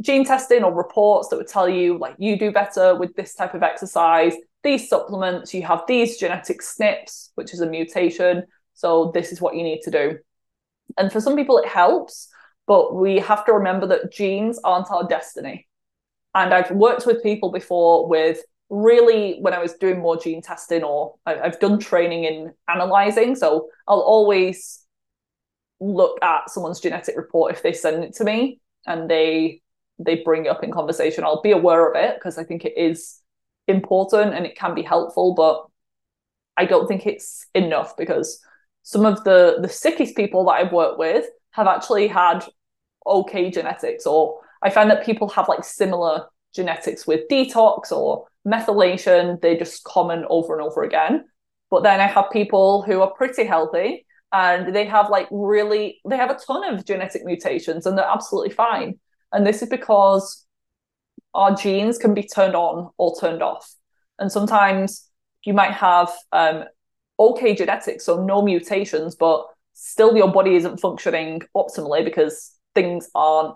gene 0.00 0.24
testing 0.24 0.62
or 0.62 0.72
reports 0.72 1.26
that 1.28 1.36
would 1.36 1.48
tell 1.48 1.68
you 1.68 1.98
like 1.98 2.14
you 2.18 2.38
do 2.38 2.52
better 2.52 2.94
with 2.94 3.16
this 3.16 3.34
type 3.34 3.54
of 3.54 3.64
exercise. 3.64 4.34
These 4.62 4.88
supplements 4.88 5.52
you 5.52 5.62
have 5.62 5.82
these 5.88 6.16
genetic 6.16 6.60
SNPs 6.60 7.30
which 7.34 7.52
is 7.52 7.60
a 7.60 7.66
mutation. 7.66 8.44
So 8.74 9.10
this 9.12 9.32
is 9.32 9.40
what 9.40 9.56
you 9.56 9.64
need 9.64 9.80
to 9.82 9.90
do. 9.90 10.18
And 10.96 11.10
for 11.10 11.20
some 11.20 11.34
people 11.34 11.58
it 11.58 11.66
helps 11.66 12.28
but 12.68 12.94
we 12.94 13.18
have 13.18 13.44
to 13.46 13.52
remember 13.52 13.88
that 13.88 14.12
genes 14.12 14.60
aren't 14.62 14.92
our 14.92 15.08
destiny. 15.08 15.66
And 16.36 16.54
i've 16.54 16.70
worked 16.70 17.04
with 17.04 17.20
people 17.24 17.50
before 17.50 18.08
with 18.08 18.38
really 18.70 19.38
when 19.40 19.54
i 19.54 19.58
was 19.58 19.74
doing 19.74 19.98
more 19.98 20.20
gene 20.20 20.42
testing 20.42 20.82
or 20.82 21.14
i've 21.24 21.58
done 21.58 21.78
training 21.78 22.24
in 22.24 22.52
analyzing 22.68 23.34
so 23.34 23.68
i'll 23.86 24.00
always 24.00 24.84
look 25.80 26.18
at 26.22 26.50
someone's 26.50 26.80
genetic 26.80 27.16
report 27.16 27.52
if 27.54 27.62
they 27.62 27.72
send 27.72 28.04
it 28.04 28.14
to 28.14 28.24
me 28.24 28.60
and 28.86 29.08
they 29.08 29.62
they 29.98 30.16
bring 30.16 30.48
up 30.48 30.62
in 30.62 30.70
conversation. 30.70 31.24
I'll 31.24 31.42
be 31.42 31.50
aware 31.50 31.88
of 31.90 31.96
it 31.96 32.16
because 32.16 32.38
I 32.38 32.44
think 32.44 32.64
it 32.64 32.74
is 32.76 33.20
important 33.66 34.34
and 34.34 34.46
it 34.46 34.56
can 34.56 34.74
be 34.74 34.82
helpful, 34.82 35.34
but 35.34 35.66
I 36.56 36.64
don't 36.64 36.86
think 36.86 37.06
it's 37.06 37.46
enough 37.54 37.96
because 37.96 38.40
some 38.82 39.04
of 39.04 39.24
the 39.24 39.58
the 39.60 39.68
sickest 39.68 40.16
people 40.16 40.44
that 40.46 40.52
I've 40.52 40.72
worked 40.72 40.98
with 40.98 41.26
have 41.52 41.66
actually 41.66 42.06
had 42.08 42.44
okay 43.06 43.50
genetics, 43.50 44.06
or 44.06 44.40
I 44.62 44.70
find 44.70 44.90
that 44.90 45.04
people 45.04 45.28
have 45.30 45.48
like 45.48 45.64
similar 45.64 46.26
genetics 46.54 47.06
with 47.06 47.28
detox 47.30 47.92
or 47.92 48.26
methylation. 48.46 49.40
They're 49.40 49.58
just 49.58 49.84
common 49.84 50.24
over 50.28 50.54
and 50.54 50.62
over 50.62 50.82
again. 50.82 51.24
But 51.70 51.82
then 51.82 52.00
I 52.00 52.06
have 52.06 52.30
people 52.32 52.82
who 52.82 53.02
are 53.02 53.12
pretty 53.12 53.44
healthy 53.44 54.06
and 54.32 54.74
they 54.74 54.84
have 54.84 55.10
like 55.10 55.28
really 55.30 56.00
they 56.08 56.16
have 56.16 56.30
a 56.30 56.34
ton 56.34 56.74
of 56.74 56.84
genetic 56.84 57.24
mutations 57.24 57.86
and 57.86 57.96
they're 57.96 58.04
absolutely 58.04 58.50
fine 58.50 58.98
and 59.32 59.46
this 59.46 59.62
is 59.62 59.68
because 59.68 60.46
our 61.34 61.54
genes 61.54 61.98
can 61.98 62.14
be 62.14 62.22
turned 62.22 62.54
on 62.54 62.90
or 62.96 63.14
turned 63.20 63.42
off. 63.42 63.74
And 64.18 64.32
sometimes 64.32 65.08
you 65.44 65.52
might 65.52 65.72
have 65.72 66.10
um, 66.32 66.64
okay 67.18 67.54
genetics, 67.54 68.04
so 68.04 68.24
no 68.24 68.42
mutations, 68.42 69.14
but 69.14 69.46
still 69.74 70.16
your 70.16 70.32
body 70.32 70.56
isn't 70.56 70.80
functioning 70.80 71.42
optimally 71.54 72.04
because 72.04 72.54
things 72.74 73.08
aren't 73.14 73.54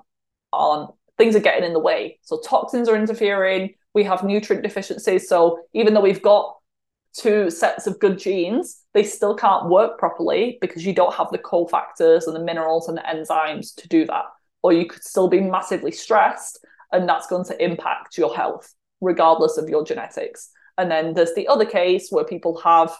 aren't 0.52 0.90
things 1.18 1.34
are 1.34 1.40
getting 1.40 1.64
in 1.64 1.72
the 1.72 1.80
way. 1.80 2.18
So 2.22 2.40
toxins 2.40 2.88
are 2.88 2.96
interfering. 2.96 3.74
We 3.94 4.04
have 4.04 4.24
nutrient 4.24 4.62
deficiencies. 4.62 5.28
So 5.28 5.60
even 5.74 5.94
though 5.94 6.00
we've 6.00 6.22
got 6.22 6.56
two 7.14 7.50
sets 7.50 7.86
of 7.86 7.98
good 7.98 8.18
genes, 8.18 8.82
they 8.94 9.02
still 9.02 9.34
can't 9.34 9.68
work 9.68 9.98
properly 9.98 10.58
because 10.60 10.84
you 10.86 10.94
don't 10.94 11.14
have 11.14 11.30
the 11.30 11.38
cofactors 11.38 12.26
and 12.26 12.34
the 12.34 12.42
minerals 12.42 12.88
and 12.88 12.96
the 12.96 13.02
enzymes 13.02 13.74
to 13.76 13.88
do 13.88 14.06
that 14.06 14.24
or 14.62 14.72
you 14.72 14.86
could 14.86 15.02
still 15.02 15.28
be 15.28 15.40
massively 15.40 15.90
stressed 15.92 16.64
and 16.92 17.08
that's 17.08 17.26
going 17.26 17.44
to 17.44 17.64
impact 17.64 18.16
your 18.16 18.34
health 18.34 18.74
regardless 19.00 19.58
of 19.58 19.68
your 19.68 19.84
genetics 19.84 20.50
and 20.78 20.90
then 20.90 21.14
there's 21.14 21.34
the 21.34 21.48
other 21.48 21.66
case 21.66 22.08
where 22.10 22.24
people 22.24 22.58
have 22.60 22.90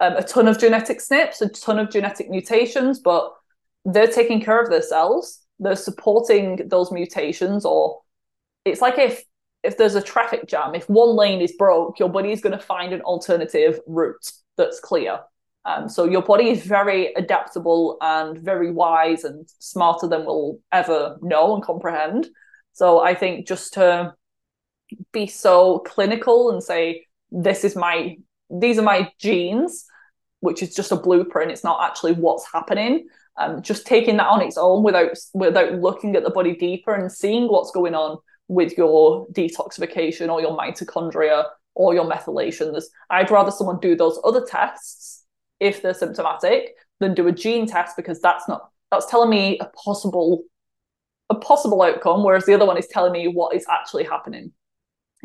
um, 0.00 0.14
a 0.16 0.22
ton 0.22 0.48
of 0.48 0.58
genetic 0.58 0.98
SNPs 0.98 1.40
a 1.40 1.48
ton 1.48 1.78
of 1.78 1.90
genetic 1.90 2.28
mutations 2.28 2.98
but 2.98 3.32
they're 3.84 4.08
taking 4.08 4.40
care 4.40 4.60
of 4.60 4.70
their 4.70 4.82
cells. 4.82 5.40
they're 5.60 5.76
supporting 5.76 6.68
those 6.68 6.90
mutations 6.90 7.64
or 7.64 8.00
it's 8.64 8.80
like 8.80 8.98
if 8.98 9.22
if 9.64 9.76
there's 9.76 9.94
a 9.94 10.02
traffic 10.02 10.46
jam 10.46 10.74
if 10.74 10.88
one 10.88 11.16
lane 11.16 11.40
is 11.40 11.52
broke 11.52 11.98
your 11.98 12.08
body 12.08 12.30
is 12.30 12.40
going 12.40 12.56
to 12.56 12.64
find 12.64 12.92
an 12.92 13.00
alternative 13.02 13.80
route 13.86 14.30
that's 14.56 14.78
clear 14.78 15.18
um, 15.66 15.88
so 15.88 16.04
your 16.04 16.22
body 16.22 16.50
is 16.50 16.64
very 16.64 17.12
adaptable 17.14 17.96
and 18.00 18.38
very 18.38 18.70
wise 18.70 19.24
and 19.24 19.48
smarter 19.60 20.06
than 20.06 20.26
we'll 20.26 20.58
ever 20.72 21.16
know 21.22 21.54
and 21.54 21.64
comprehend. 21.64 22.28
So 22.74 23.00
I 23.00 23.14
think 23.14 23.46
just 23.46 23.74
to 23.74 24.14
be 25.12 25.26
so 25.26 25.78
clinical 25.80 26.50
and 26.50 26.62
say, 26.62 27.06
this 27.30 27.64
is 27.64 27.76
my, 27.76 28.16
these 28.50 28.78
are 28.78 28.82
my 28.82 29.10
genes, 29.18 29.86
which 30.40 30.62
is 30.62 30.74
just 30.74 30.92
a 30.92 30.96
blueprint. 30.96 31.50
It's 31.50 31.64
not 31.64 31.82
actually 31.82 32.12
what's 32.12 32.46
happening. 32.52 33.06
Um, 33.36 33.62
just 33.62 33.86
taking 33.86 34.18
that 34.18 34.28
on 34.28 34.42
its 34.42 34.56
own 34.56 34.84
without 34.84 35.16
without 35.32 35.80
looking 35.80 36.14
at 36.14 36.22
the 36.22 36.30
body 36.30 36.54
deeper 36.54 36.94
and 36.94 37.10
seeing 37.10 37.48
what's 37.48 37.72
going 37.72 37.96
on 37.96 38.18
with 38.48 38.76
your 38.76 39.26
detoxification 39.28 40.30
or 40.30 40.40
your 40.40 40.56
mitochondria 40.56 41.44
or 41.74 41.94
your 41.94 42.04
methylations. 42.04 42.84
I'd 43.10 43.30
rather 43.30 43.50
someone 43.50 43.80
do 43.80 43.96
those 43.96 44.20
other 44.24 44.44
tests 44.44 45.24
if 45.60 45.82
they're 45.82 45.94
symptomatic 45.94 46.74
than 47.00 47.14
do 47.14 47.26
a 47.26 47.32
gene 47.32 47.66
test 47.66 47.96
because 47.96 48.20
that's 48.20 48.48
not 48.48 48.70
that's 48.90 49.06
telling 49.06 49.30
me 49.30 49.58
a 49.58 49.66
possible 49.66 50.44
a 51.30 51.34
possible 51.34 51.82
outcome 51.82 52.22
whereas 52.22 52.44
the 52.46 52.54
other 52.54 52.66
one 52.66 52.76
is 52.76 52.86
telling 52.88 53.12
me 53.12 53.28
what 53.28 53.54
is 53.54 53.64
actually 53.70 54.04
happening 54.04 54.52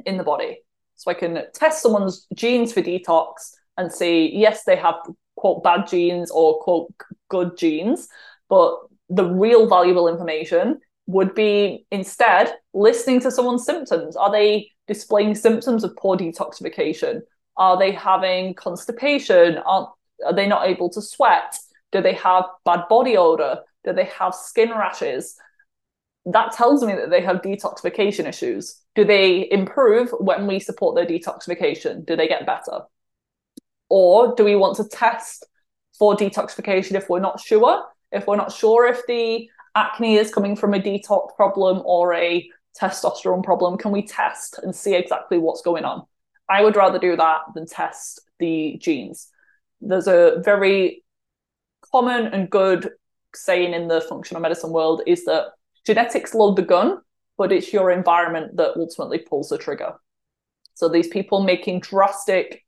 in 0.06 0.18
the 0.18 0.24
body 0.24 0.60
so 0.96 1.12
i 1.12 1.14
can 1.14 1.44
test 1.54 1.82
someone's 1.82 2.26
genes 2.34 2.74
for 2.74 2.82
detox 2.82 3.52
and 3.78 3.92
see 3.92 4.32
yes 4.34 4.64
they 4.64 4.76
have 4.76 4.96
quote 5.36 5.64
bad 5.64 5.88
genes 5.88 6.32
or 6.32 6.60
quote 6.60 6.92
good 7.30 7.58
genes 7.58 8.08
but 8.50 8.78
the 9.10 9.26
real 9.26 9.68
valuable 9.68 10.08
information 10.08 10.80
would 11.10 11.34
be 11.34 11.88
instead 11.92 12.54
listening 12.72 13.20
to 13.20 13.32
someone's 13.32 13.66
symptoms. 13.66 14.16
Are 14.16 14.32
they 14.32 14.70
displaying 14.88 15.34
symptoms 15.34 15.84
of 15.84 15.96
poor 15.96 16.16
detoxification? 16.16 17.22
Are 17.58 17.80
they 17.80 17.92
having 17.92 18.54
constipation? 18.54 19.58
Are, 19.66 19.92
are 20.24 20.36
they 20.36 20.46
not 20.46 20.68
able 20.68 20.88
to 20.92 21.02
sweat? 21.02 21.58
Do 21.92 22.00
they 22.00 22.14
have 22.14 22.46
bad 22.64 22.82
body 22.90 23.18
odor? 23.18 23.62
Do 23.84 23.92
they 23.92 24.06
have 24.06 24.36
skin 24.36 24.70
rashes? 24.70 25.36
That 26.28 26.52
tells 26.52 26.84
me 26.84 26.94
that 26.94 27.10
they 27.10 27.22
have 27.22 27.38
detoxification 27.38 28.28
issues. 28.28 28.80
Do 28.94 29.04
they 29.04 29.50
improve 29.50 30.12
when 30.12 30.46
we 30.46 30.60
support 30.60 30.96
their 30.96 31.08
detoxification? 31.08 32.06
Do 32.06 32.16
they 32.18 32.28
get 32.28 32.46
better? 32.46 32.82
Or 33.90 34.36
do 34.36 34.44
we 34.44 34.56
want 34.56 34.78
to 34.78 34.88
test 34.88 35.48
for 35.98 36.16
detoxification 36.16 36.92
if 36.92 37.10
we're 37.10 37.20
not 37.20 37.40
sure? 37.40 37.84
If 38.12 38.28
we're 38.28 38.36
not 38.36 38.52
sure 38.52 38.86
if 38.86 39.08
the 39.08 39.50
acne 39.76 40.16
is 40.16 40.34
coming 40.34 40.56
from 40.56 40.74
a 40.74 40.80
detox 40.80 41.36
problem 41.36 41.82
or 41.86 42.14
a 42.14 42.50
testosterone 42.80 43.44
problem, 43.44 43.78
can 43.78 43.92
we 43.92 44.06
test 44.06 44.60
and 44.64 44.76
see 44.76 44.96
exactly 44.96 45.38
what's 45.38 45.62
going 45.62 45.86
on? 45.86 46.06
I 46.50 46.64
would 46.64 46.76
rather 46.76 47.00
do 47.00 47.16
that 47.16 47.42
than 47.54 47.66
test 47.66 48.22
the 48.40 48.78
genes. 48.80 49.28
There's 49.82 50.08
a 50.08 50.42
very 50.44 51.04
common 51.92 52.28
and 52.28 52.50
good 52.50 52.92
saying 53.36 53.74
in 53.74 53.88
the 53.88 54.02
functional 54.02 54.42
medicine 54.42 54.72
world 54.72 55.02
is 55.06 55.26
that 55.26 55.52
genetics 55.86 56.34
load 56.34 56.56
the 56.56 56.64
gun, 56.64 57.00
but 57.38 57.52
it's 57.52 57.72
your 57.72 57.92
environment 57.92 58.58
that 58.58 58.76
ultimately 58.76 59.20
pulls 59.20 59.50
the 59.50 59.58
trigger. 59.58 59.94
So 60.74 60.90
these 60.90 61.08
people 61.08 61.44
making 61.44 61.82
drastic 61.82 62.66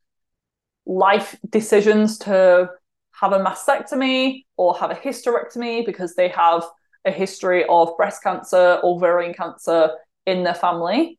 life 0.86 1.36
decisions 1.50 2.18
to 2.20 2.70
have 3.12 3.34
a 3.34 3.40
mastectomy 3.40 4.46
or 4.58 4.76
have 4.78 4.92
a 4.92 4.96
hysterectomy 4.96 5.86
because 5.86 6.16
they 6.16 6.28
have 6.30 6.64
a 7.06 7.12
history 7.12 7.66
of 7.68 7.96
breast 7.98 8.24
cancer, 8.24 8.80
or 8.84 8.96
ovarian 8.96 9.34
cancer 9.34 9.92
in 10.26 10.44
their 10.44 10.54
family 10.54 11.18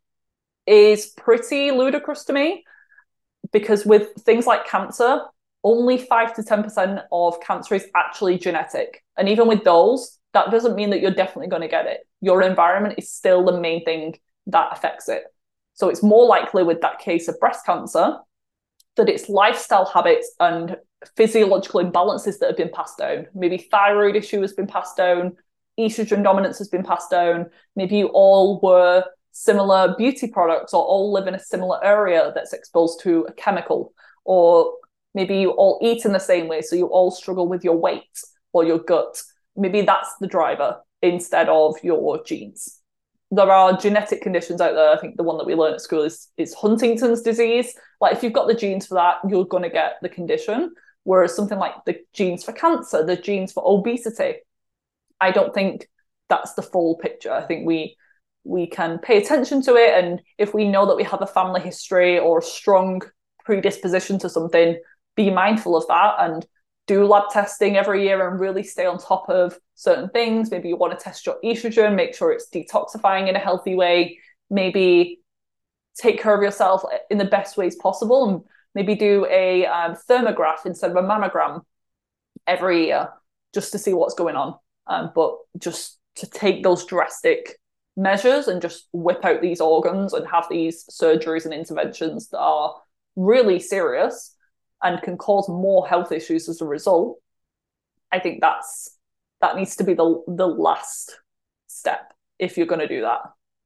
is 0.66 1.07
pretty 1.16 1.70
ludicrous 1.70 2.24
to 2.24 2.33
me 2.33 2.64
because 3.53 3.85
with 3.85 4.12
things 4.20 4.47
like 4.47 4.66
cancer, 4.66 5.20
only 5.64 5.99
5 5.99 6.35
to 6.35 6.43
10% 6.43 7.05
of 7.11 7.41
cancer 7.41 7.74
is 7.74 7.87
actually 7.95 8.39
genetic. 8.39 9.03
And 9.16 9.28
even 9.28 9.49
with 9.49 9.64
those, 9.64 10.18
that 10.35 10.51
doesn't 10.51 10.76
mean 10.76 10.91
that 10.91 11.01
you're 11.01 11.11
definitely 11.11 11.49
going 11.49 11.62
to 11.62 11.68
get 11.68 11.87
it. 11.87 12.01
Your 12.20 12.43
environment 12.43 12.95
is 12.99 13.11
still 13.11 13.45
the 13.45 13.61
main 13.61 13.85
thing 13.85 14.16
that 14.47 14.70
affects 14.72 15.09
it. 15.09 15.24
So 15.74 15.89
it's 15.89 16.03
more 16.03 16.26
likely 16.26 16.62
with 16.62 16.80
that 16.80 16.99
case 16.99 17.28
of 17.28 17.39
breast 17.41 17.64
cancer 17.66 18.18
that 18.97 19.09
it's 19.09 19.28
lifestyle 19.28 19.87
habits 19.87 20.30
and 20.39 20.76
physiological 21.16 21.83
imbalances 21.83 22.39
that 22.39 22.49
have 22.49 22.57
been 22.57 22.70
passed 22.72 22.99
down. 22.99 23.26
Maybe 23.35 23.59
thyroid 23.59 24.16
issue 24.16 24.41
has 24.43 24.53
been 24.53 24.66
passed 24.66 24.97
down, 24.97 25.37
estrogen 25.78 26.22
dominance 26.22 26.58
has 26.58 26.68
been 26.68 26.82
passed 26.82 27.10
down. 27.10 27.46
Maybe 27.76 27.96
you 27.96 28.08
all 28.08 28.60
were 28.60 29.04
similar 29.32 29.94
beauty 29.96 30.28
products 30.28 30.74
or 30.74 30.84
all 30.84 31.12
live 31.12 31.26
in 31.26 31.34
a 31.34 31.40
similar 31.40 31.82
area 31.84 32.32
that's 32.34 32.52
exposed 32.52 33.00
to 33.02 33.26
a 33.28 33.32
chemical. 33.32 33.92
Or 34.24 34.74
maybe 35.14 35.38
you 35.38 35.50
all 35.50 35.78
eat 35.82 36.04
in 36.04 36.12
the 36.12 36.20
same 36.20 36.48
way, 36.48 36.62
so 36.62 36.76
you 36.76 36.86
all 36.86 37.10
struggle 37.10 37.48
with 37.48 37.64
your 37.64 37.76
weight 37.76 38.20
or 38.52 38.64
your 38.64 38.78
gut. 38.78 39.20
Maybe 39.56 39.82
that's 39.82 40.14
the 40.20 40.26
driver 40.26 40.80
instead 41.00 41.48
of 41.48 41.76
your 41.82 42.22
genes. 42.24 42.78
There 43.30 43.50
are 43.50 43.76
genetic 43.76 44.20
conditions 44.20 44.60
out 44.60 44.74
there. 44.74 44.90
I 44.90 44.98
think 44.98 45.16
the 45.16 45.22
one 45.22 45.38
that 45.38 45.46
we 45.46 45.54
learn 45.54 45.72
at 45.72 45.80
school 45.80 46.02
is, 46.02 46.28
is 46.36 46.52
Huntington's 46.52 47.22
disease. 47.22 47.74
Like 47.98 48.14
if 48.14 48.22
you've 48.22 48.34
got 48.34 48.46
the 48.46 48.54
genes 48.54 48.86
for 48.86 48.94
that, 48.94 49.16
you're 49.28 49.46
going 49.46 49.62
to 49.62 49.70
get 49.70 49.94
the 50.02 50.10
condition. 50.10 50.74
Whereas 51.04 51.34
something 51.34 51.58
like 51.58 51.72
the 51.86 51.96
genes 52.12 52.44
for 52.44 52.52
cancer, 52.52 53.04
the 53.04 53.16
genes 53.16 53.52
for 53.52 53.62
obesity, 53.66 54.34
I 55.22 55.30
don't 55.30 55.54
think 55.54 55.88
that's 56.28 56.54
the 56.54 56.62
full 56.62 56.96
picture. 56.96 57.32
I 57.32 57.42
think 57.42 57.66
we 57.66 57.96
we 58.44 58.66
can 58.66 58.98
pay 58.98 59.18
attention 59.18 59.62
to 59.62 59.76
it, 59.76 59.94
and 60.02 60.20
if 60.36 60.52
we 60.52 60.68
know 60.68 60.84
that 60.86 60.96
we 60.96 61.04
have 61.04 61.22
a 61.22 61.26
family 61.26 61.60
history 61.60 62.18
or 62.18 62.38
a 62.38 62.42
strong 62.42 63.02
predisposition 63.44 64.18
to 64.18 64.28
something, 64.28 64.76
be 65.16 65.30
mindful 65.30 65.76
of 65.76 65.86
that 65.86 66.14
and 66.18 66.44
do 66.88 67.06
lab 67.06 67.30
testing 67.30 67.76
every 67.76 68.02
year 68.04 68.28
and 68.28 68.40
really 68.40 68.64
stay 68.64 68.84
on 68.86 68.98
top 68.98 69.28
of 69.28 69.56
certain 69.76 70.08
things. 70.10 70.50
Maybe 70.50 70.68
you 70.68 70.76
want 70.76 70.98
to 70.98 71.02
test 71.02 71.24
your 71.24 71.36
estrogen, 71.44 71.94
make 71.94 72.16
sure 72.16 72.32
it's 72.32 72.48
detoxifying 72.50 73.28
in 73.28 73.36
a 73.36 73.38
healthy 73.38 73.76
way. 73.76 74.18
Maybe 74.50 75.20
take 75.96 76.20
care 76.20 76.34
of 76.34 76.42
yourself 76.42 76.82
in 77.10 77.18
the 77.18 77.24
best 77.24 77.56
ways 77.56 77.76
possible 77.76 78.28
and 78.28 78.42
maybe 78.74 78.96
do 78.96 79.26
a 79.30 79.66
um, 79.66 79.96
thermograph 80.08 80.66
instead 80.66 80.90
of 80.90 80.96
a 80.96 81.02
mammogram 81.02 81.62
every 82.46 82.86
year 82.86 83.10
just 83.54 83.70
to 83.72 83.78
see 83.78 83.92
what's 83.92 84.14
going 84.14 84.34
on 84.34 84.56
um, 84.87 85.12
but 85.14 85.37
just 85.59 85.99
to 86.16 86.28
take 86.28 86.62
those 86.62 86.85
drastic 86.85 87.59
measures 87.97 88.49
and 88.49 88.62
just 88.62 88.89
whip 88.93 89.24
out 89.24 89.41
these 89.43 89.61
organs 89.61 90.12
and 90.12 90.26
have 90.26 90.47
these 90.51 90.85
surgeries 90.87 91.45
and 91.45 91.55
interventions 91.55 92.28
that 92.28 92.39
are 92.39 92.74
really 93.16 93.59
serious 93.59 94.35
and 94.83 95.03
can 95.03 95.16
cause 95.16 95.49
more 95.49 95.87
health 95.87 96.11
issues 96.11 96.49
as 96.49 96.62
a 96.62 96.64
result 96.64 97.18
i 98.11 98.18
think 98.18 98.41
that's 98.41 98.97
that 99.43 99.57
needs 99.57 99.76
to 99.76 99.85
be 99.85 99.93
the 99.93 100.22
the 100.26 100.47
last 100.47 101.18
step 101.66 102.12
if 102.39 102.57
you're 102.57 102.66
going 102.66 102.80
to 102.80 102.89
do 102.89 103.03
that. 103.03 103.20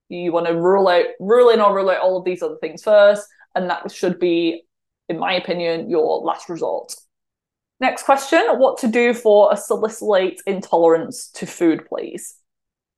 You 0.09 0.33
want 0.33 0.47
to 0.47 0.55
rule 0.55 0.87
out 0.89 1.07
rule 1.19 1.51
in 1.51 1.61
or 1.61 1.75
rule 1.75 1.91
out 1.91 2.01
all 2.01 2.19
of 2.19 2.25
these 2.25 2.43
other 2.43 2.59
things 2.61 2.83
first 2.83 3.27
and 3.55 3.69
that 3.71 3.91
should 3.91 4.21
be 4.21 4.63
in 5.09 5.19
my 5.19 5.33
opinion 5.33 5.91
your 5.91 6.21
last 6.21 6.49
resort 6.49 6.95
Next 7.81 8.05
question 8.05 8.43
What 8.59 8.79
to 8.79 8.89
do 8.89 9.13
for 9.13 9.53
a 9.53 9.57
salicylate 9.57 10.41
intolerance 10.47 11.29
to 11.33 11.47
food, 11.47 11.87
please? 11.87 12.37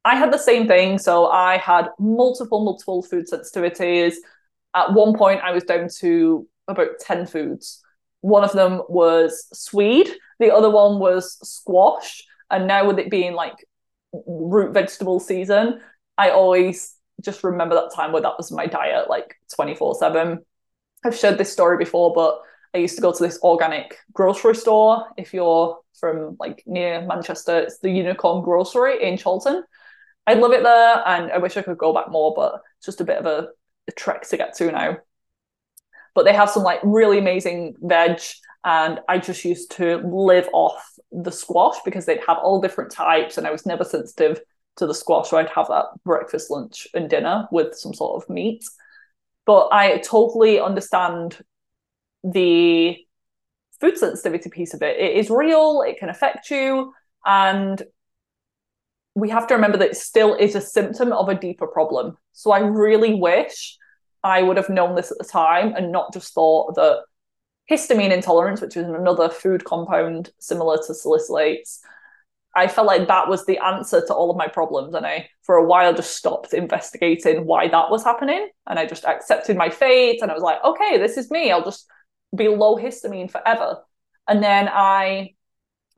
I 0.04 0.16
had 0.16 0.32
the 0.32 0.38
same 0.38 0.66
thing. 0.66 0.98
So 0.98 1.26
I 1.26 1.58
had 1.58 1.88
multiple, 1.98 2.64
multiple 2.64 3.02
food 3.02 3.26
sensitivities. 3.30 4.14
At 4.74 4.92
one 4.92 5.16
point, 5.16 5.40
I 5.42 5.50
was 5.50 5.64
down 5.64 5.88
to 5.98 6.46
about 6.68 6.98
10 7.00 7.26
foods. 7.26 7.82
One 8.20 8.44
of 8.44 8.52
them 8.52 8.82
was 8.88 9.46
swede, 9.52 10.10
the 10.38 10.54
other 10.54 10.70
one 10.70 10.98
was 10.98 11.38
squash. 11.48 12.24
And 12.50 12.66
now, 12.66 12.86
with 12.86 12.98
it 12.98 13.10
being 13.10 13.34
like 13.34 13.66
root 14.26 14.72
vegetable 14.72 15.20
season, 15.20 15.80
I 16.16 16.30
always 16.30 16.94
just 17.22 17.44
remember 17.44 17.74
that 17.74 17.92
time 17.94 18.12
where 18.12 18.22
that 18.22 18.36
was 18.38 18.50
my 18.50 18.66
diet, 18.66 19.10
like 19.10 19.36
24 19.54 19.96
7. 19.96 20.38
I've 21.04 21.16
shared 21.16 21.38
this 21.38 21.52
story 21.52 21.76
before, 21.76 22.12
but 22.14 22.40
I 22.74 22.78
used 22.78 22.96
to 22.96 23.02
go 23.02 23.12
to 23.12 23.22
this 23.22 23.40
organic 23.42 23.98
grocery 24.12 24.54
store. 24.54 25.06
If 25.16 25.32
you're 25.32 25.78
from 25.98 26.36
like 26.38 26.62
near 26.66 27.02
Manchester, 27.02 27.60
it's 27.60 27.78
the 27.78 27.90
Unicorn 27.90 28.44
Grocery 28.44 29.02
in 29.02 29.18
Chorlton. 29.18 29.64
I 30.26 30.34
love 30.34 30.52
it 30.52 30.62
there, 30.62 31.02
and 31.06 31.32
I 31.32 31.38
wish 31.38 31.56
I 31.56 31.62
could 31.62 31.78
go 31.78 31.94
back 31.94 32.10
more, 32.10 32.34
but 32.36 32.60
it's 32.76 32.86
just 32.86 33.00
a 33.00 33.04
bit 33.04 33.18
of 33.18 33.26
a, 33.26 33.48
a 33.88 33.92
trek 33.92 34.28
to 34.28 34.36
get 34.36 34.54
to 34.56 34.70
now. 34.70 34.98
But 36.14 36.24
they 36.24 36.34
have 36.34 36.50
some 36.50 36.62
like 36.62 36.80
really 36.82 37.18
amazing 37.18 37.76
veg, 37.80 38.20
and 38.64 39.00
I 39.08 39.18
just 39.18 39.44
used 39.44 39.70
to 39.72 39.98
live 39.98 40.48
off 40.52 40.84
the 41.10 41.32
squash 41.32 41.76
because 41.84 42.04
they'd 42.04 42.24
have 42.26 42.38
all 42.38 42.60
different 42.60 42.90
types, 42.90 43.38
and 43.38 43.46
I 43.46 43.50
was 43.50 43.64
never 43.64 43.84
sensitive 43.84 44.40
to 44.76 44.86
the 44.86 44.94
squash. 44.94 45.30
So 45.30 45.38
I'd 45.38 45.48
have 45.48 45.68
that 45.68 45.86
breakfast, 46.04 46.50
lunch, 46.50 46.86
and 46.92 47.08
dinner 47.08 47.48
with 47.50 47.74
some 47.74 47.94
sort 47.94 48.22
of 48.22 48.28
meat. 48.28 48.64
But 49.46 49.68
I 49.72 49.98
totally 49.98 50.60
understand 50.60 51.38
the 52.24 52.96
food 53.80 53.96
sensitivity 53.96 54.50
piece 54.50 54.74
of 54.74 54.82
it. 54.82 54.98
It 54.98 55.16
is 55.16 55.30
real, 55.30 55.82
it 55.86 55.98
can 55.98 56.08
affect 56.08 56.50
you, 56.50 56.92
and 57.24 57.82
we 59.14 59.30
have 59.30 59.46
to 59.48 59.54
remember 59.54 59.78
that 59.78 59.90
it 59.90 59.96
still 59.96 60.34
is 60.34 60.54
a 60.54 60.60
symptom 60.60 61.12
of 61.12 61.28
a 61.28 61.34
deeper 61.34 61.66
problem. 61.66 62.16
So 62.32 62.52
I 62.52 62.60
really 62.60 63.14
wish 63.14 63.76
I 64.22 64.42
would 64.42 64.56
have 64.56 64.68
known 64.68 64.94
this 64.94 65.10
at 65.10 65.18
the 65.18 65.24
time 65.24 65.74
and 65.74 65.90
not 65.90 66.12
just 66.12 66.34
thought 66.34 66.74
that 66.76 67.02
histamine 67.70 68.12
intolerance, 68.12 68.60
which 68.60 68.76
is 68.76 68.86
another 68.86 69.28
food 69.28 69.64
compound 69.64 70.30
similar 70.38 70.76
to 70.76 70.92
salicylates, 70.92 71.78
I 72.54 72.66
felt 72.66 72.86
like 72.86 73.06
that 73.08 73.28
was 73.28 73.44
the 73.46 73.58
answer 73.58 74.04
to 74.06 74.14
all 74.14 74.30
of 74.30 74.36
my 74.36 74.48
problems. 74.48 74.94
And 74.94 75.06
I, 75.06 75.28
for 75.42 75.56
a 75.56 75.64
while, 75.64 75.94
just 75.94 76.16
stopped 76.16 76.54
investigating 76.54 77.44
why 77.44 77.68
that 77.68 77.90
was 77.90 78.02
happening. 78.02 78.48
And 78.66 78.78
I 78.78 78.86
just 78.86 79.04
accepted 79.04 79.56
my 79.56 79.70
fate. 79.70 80.22
And 80.22 80.30
I 80.30 80.34
was 80.34 80.42
like, 80.42 80.62
okay, 80.64 80.98
this 80.98 81.16
is 81.16 81.30
me. 81.30 81.52
I'll 81.52 81.64
just 81.64 81.86
be 82.34 82.48
low 82.48 82.76
histamine 82.76 83.30
forever. 83.30 83.82
And 84.26 84.42
then 84.42 84.68
I 84.68 85.34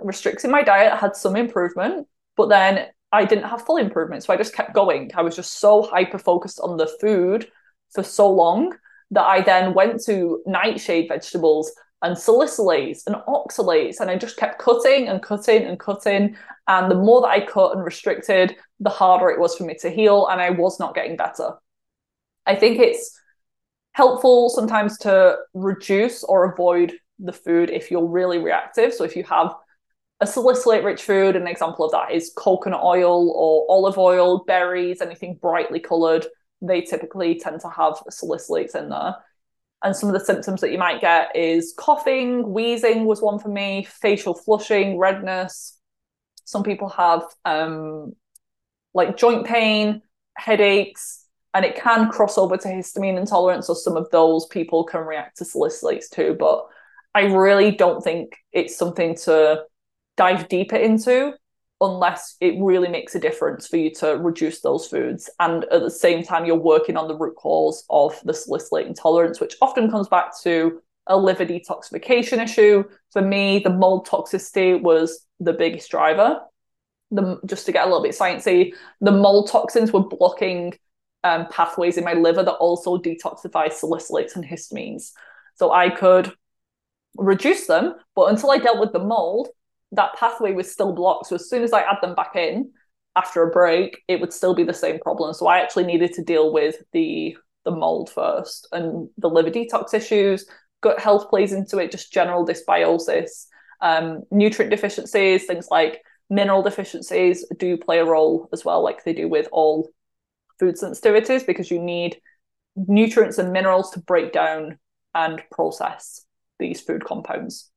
restricted 0.01 0.51
my 0.51 0.63
diet, 0.63 0.99
had 0.99 1.17
some 1.17 1.37
improvement, 1.37 2.07
but 2.37 2.49
then 2.49 2.87
I 3.13 3.25
didn't 3.25 3.49
have 3.49 3.67
full 3.67 3.77
improvement. 3.77 4.23
So 4.23 4.33
I 4.33 4.37
just 4.37 4.55
kept 4.55 4.75
going. 4.75 5.11
I 5.15 5.23
was 5.23 5.37
just 5.37 5.59
so 5.59 5.83
hyper 5.83 6.19
focused 6.19 6.61
on 6.61 6.77
the 6.77 6.87
food 7.01 7.49
for 7.93 8.03
so 8.03 8.31
long 8.31 8.75
that 9.11 9.25
I 9.25 9.43
then 9.43 9.75
went 9.75 10.03
to 10.05 10.43
nightshade 10.47 11.09
vegetables 11.09 11.73
and 12.03 12.17
salicylates 12.17 13.03
and 13.07 13.17
oxalates. 13.17 14.01
And 14.01 14.11
I 14.11 14.17
just 14.17 14.37
kept 14.37 14.61
cutting 14.61 15.09
and 15.09 15.23
cutting 15.23 15.65
and 15.65 15.79
cutting. 15.79 16.37
And 16.69 16.91
the 16.91 16.95
more 16.95 17.21
that 17.23 17.29
I 17.29 17.45
cut 17.45 17.75
and 17.75 17.85
restricted, 17.85 18.57
the 18.79 18.91
harder 18.91 19.29
it 19.29 19.41
was 19.41 19.57
for 19.57 19.65
me 19.65 19.75
to 19.81 19.91
heal. 19.91 20.29
And 20.29 20.41
I 20.41 20.51
was 20.51 20.79
not 20.79 20.95
getting 20.95 21.17
better. 21.17 21.55
I 22.47 22.55
think 22.55 22.79
it's 22.79 23.20
helpful 23.93 24.51
sometimes 24.51 24.99
to 24.99 25.37
reduce 25.55 26.23
or 26.25 26.53
avoid 26.53 26.93
the 27.19 27.33
food 27.33 27.71
if 27.71 27.91
you're 27.91 28.07
really 28.07 28.39
reactive. 28.39 28.95
So 28.95 29.05
if 29.05 29.17
you 29.17 29.25
have 29.25 29.55
a 30.21 30.27
salicylate 30.27 30.85
rich 30.85 31.03
food, 31.03 31.37
an 31.37 31.47
example 31.47 31.85
of 31.85 31.93
that 31.93 32.13
is 32.13 32.33
coconut 32.37 32.83
oil 32.83 33.31
or 33.31 33.67
olive 33.69 33.99
oil, 33.99 34.45
berries, 34.45 35.01
anything 35.01 35.39
brightly 35.41 35.81
coloured. 35.81 36.27
They 36.63 36.83
typically 36.83 37.39
tend 37.39 37.61
to 37.63 37.71
have 37.71 37.95
salicylates 38.11 38.75
in 38.75 38.91
there. 38.91 39.17
And 39.83 39.97
some 39.97 40.11
of 40.11 40.13
the 40.13 40.25
symptoms 40.25 40.61
that 40.61 40.73
you 40.73 40.79
might 40.79 41.01
get 41.01 41.35
is 41.35 41.73
coughing, 41.77 42.53
wheezing 42.53 43.07
was 43.07 43.23
one 43.23 43.39
for 43.39 43.49
me, 43.49 43.89
facial 44.03 44.35
flushing, 44.35 44.99
redness. 44.99 45.79
Some 46.45 46.65
people 46.65 46.91
have 46.91 47.23
um, 47.47 48.15
like 48.93 49.17
joint 49.17 49.47
pain, 49.47 50.03
headaches, 50.37 51.20
and 51.55 51.65
it 51.65 51.77
can 51.77 52.11
cross 52.11 52.39
over 52.39 52.57
to 52.57 52.69
histamine 52.69 53.19
intolerance. 53.19 53.67
So 53.67 53.75
some 53.75 53.97
of 53.97 54.09
those 54.11 54.47
people 54.47 54.85
can 54.85 55.01
react 55.01 55.39
to 55.39 55.45
salicylates 55.45 56.09
too. 56.09 56.37
But 56.39 56.67
I 57.15 57.23
really 57.23 57.73
don't 57.73 58.03
think 58.03 58.37
it's 58.53 58.77
something 58.77 59.17
to 59.25 59.65
dive 60.17 60.49
deeper 60.49 60.77
into 60.77 61.35
unless 61.81 62.37
it 62.41 62.55
really 62.61 62.89
makes 62.89 63.15
a 63.15 63.19
difference 63.19 63.67
for 63.67 63.79
you 63.79 63.91
to 63.95 64.19
reduce 64.19 64.61
those 64.61 64.87
foods. 64.87 65.31
And 65.41 65.65
at 65.65 65.81
the 65.81 65.91
same 65.91 66.23
time, 66.23 66.45
you're 66.45 66.57
working 66.57 66.97
on 66.97 67.09
the 67.09 67.17
root 67.17 67.37
cause 67.37 67.85
of 67.89 68.21
the 68.25 68.35
salicylate 68.35 68.87
intolerance, 68.87 69.41
which 69.41 69.57
often 69.63 69.91
comes 69.91 70.07
back 70.09 70.39
to 70.43 70.83
a 71.07 71.17
liver 71.17 71.47
detoxification 71.47 72.43
issue. 72.43 72.85
For 73.13 73.23
me, 73.23 73.61
the 73.61 73.71
mold 73.71 74.07
toxicity 74.07 74.81
was 74.81 75.27
the 75.41 75.55
biggest 75.55 75.91
driver. 75.91 76.41
The, 77.11 77.41
just 77.47 77.67
to 77.67 77.73
get 77.73 77.85
a 77.85 77.87
little 77.87 78.03
bit 78.03 78.17
sciencey, 78.17 78.75
the 79.01 79.11
mold 79.11 79.51
toxins 79.51 79.91
were 79.91 80.07
blocking 80.07 80.75
um, 81.25 81.47
pathways 81.51 81.97
in 81.97 82.05
my 82.05 82.15
liver 82.15 82.43
that 82.43 82.53
also 82.53 82.97
detoxify 82.97 83.69
salicylates 83.69 84.37
and 84.37 84.45
histamines. 84.45 85.13
So 85.55 85.73
I 85.73 85.91
could 85.91 86.33
reduce 87.17 87.67
them, 87.67 87.95
but 88.15 88.31
until 88.31 88.51
I 88.51 88.59
dealt 88.59 88.81
with 88.81 88.93
the 88.93 88.99
mold, 88.99 89.49
that 89.93 90.15
pathway 90.15 90.53
was 90.53 90.71
still 90.71 90.93
blocked. 90.93 91.27
So 91.27 91.35
as 91.35 91.49
soon 91.49 91.63
as 91.63 91.73
I 91.73 91.83
add 91.83 91.99
them 92.01 92.15
back 92.15 92.37
in 92.37 92.73
after 93.17 93.43
a 93.43 93.51
break, 93.51 94.03
it 94.09 94.21
would 94.21 94.33
still 94.33 94.55
be 94.55 94.63
the 94.63 94.73
same 94.73 94.99
problem. 95.01 95.35
So 95.35 95.47
I 95.47 95.59
actually 95.59 95.85
needed 95.85 96.13
to 96.15 96.25
deal 96.25 96.53
with 96.53 96.77
the 96.93 97.37
the 97.65 97.71
mold 97.71 98.09
first 98.09 98.67
and 98.73 99.11
the 99.19 99.29
liver 99.29 99.51
detox 99.51 99.93
issues. 99.93 100.47
Gut 100.81 100.99
health 100.99 101.29
plays 101.29 101.53
into 101.53 101.77
it, 101.77 101.91
just 101.91 102.11
general 102.11 102.47
dysbiosis, 102.47 103.47
um, 103.83 104.23
nutrient 104.31 104.71
deficiencies, 104.71 105.45
things 105.45 105.69
like 105.71 106.03
mineral 106.31 106.63
deficiencies 106.63 107.45
do 107.59 107.77
play 107.77 107.99
a 107.99 108.05
role 108.05 108.49
as 108.53 108.65
well, 108.65 108.83
like 108.83 109.05
they 109.05 109.13
do 109.13 109.29
with 109.29 109.47
all 109.53 109.91
food 110.61 110.77
sensitivities, 110.77 111.45
because 111.45 111.71
you 111.71 111.81
need 111.81 112.21
nutrients 112.77 113.39
and 113.39 113.53
minerals 113.53 113.91
to 113.91 114.01
break 114.01 114.33
down 114.33 114.79
and 115.15 115.43
process 115.51 116.25
these 116.59 116.81
food 116.81 117.05
compounds. 117.05 117.71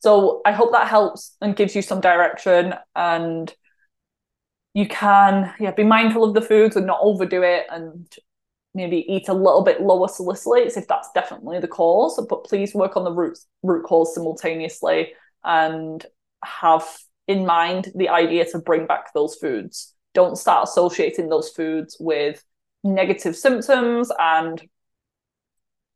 So 0.00 0.42
I 0.44 0.52
hope 0.52 0.72
that 0.72 0.88
helps 0.88 1.36
and 1.40 1.56
gives 1.56 1.74
you 1.74 1.82
some 1.82 2.00
direction 2.00 2.74
and 2.94 3.54
you 4.74 4.86
can 4.86 5.52
yeah 5.58 5.72
be 5.72 5.84
mindful 5.84 6.24
of 6.24 6.34
the 6.34 6.40
foods 6.40 6.76
and 6.76 6.86
not 6.86 7.00
overdo 7.02 7.42
it 7.42 7.66
and 7.70 8.06
maybe 8.72 9.04
eat 9.12 9.28
a 9.28 9.34
little 9.34 9.62
bit 9.62 9.80
lower 9.80 10.06
salicylates 10.06 10.76
if 10.76 10.86
that's 10.86 11.10
definitely 11.12 11.58
the 11.58 11.66
cause 11.66 12.24
but 12.28 12.44
please 12.44 12.72
work 12.72 12.96
on 12.96 13.02
the 13.02 13.12
root 13.12 13.36
root 13.64 13.84
cause 13.84 14.14
simultaneously 14.14 15.12
and 15.42 16.06
have 16.44 16.86
in 17.26 17.44
mind 17.44 17.90
the 17.96 18.08
idea 18.08 18.48
to 18.48 18.58
bring 18.60 18.86
back 18.86 19.12
those 19.12 19.34
foods 19.34 19.92
don't 20.14 20.36
start 20.36 20.68
associating 20.68 21.28
those 21.28 21.50
foods 21.50 21.96
with 22.00 22.44
negative 22.82 23.36
symptoms 23.36 24.10
and 24.18 24.62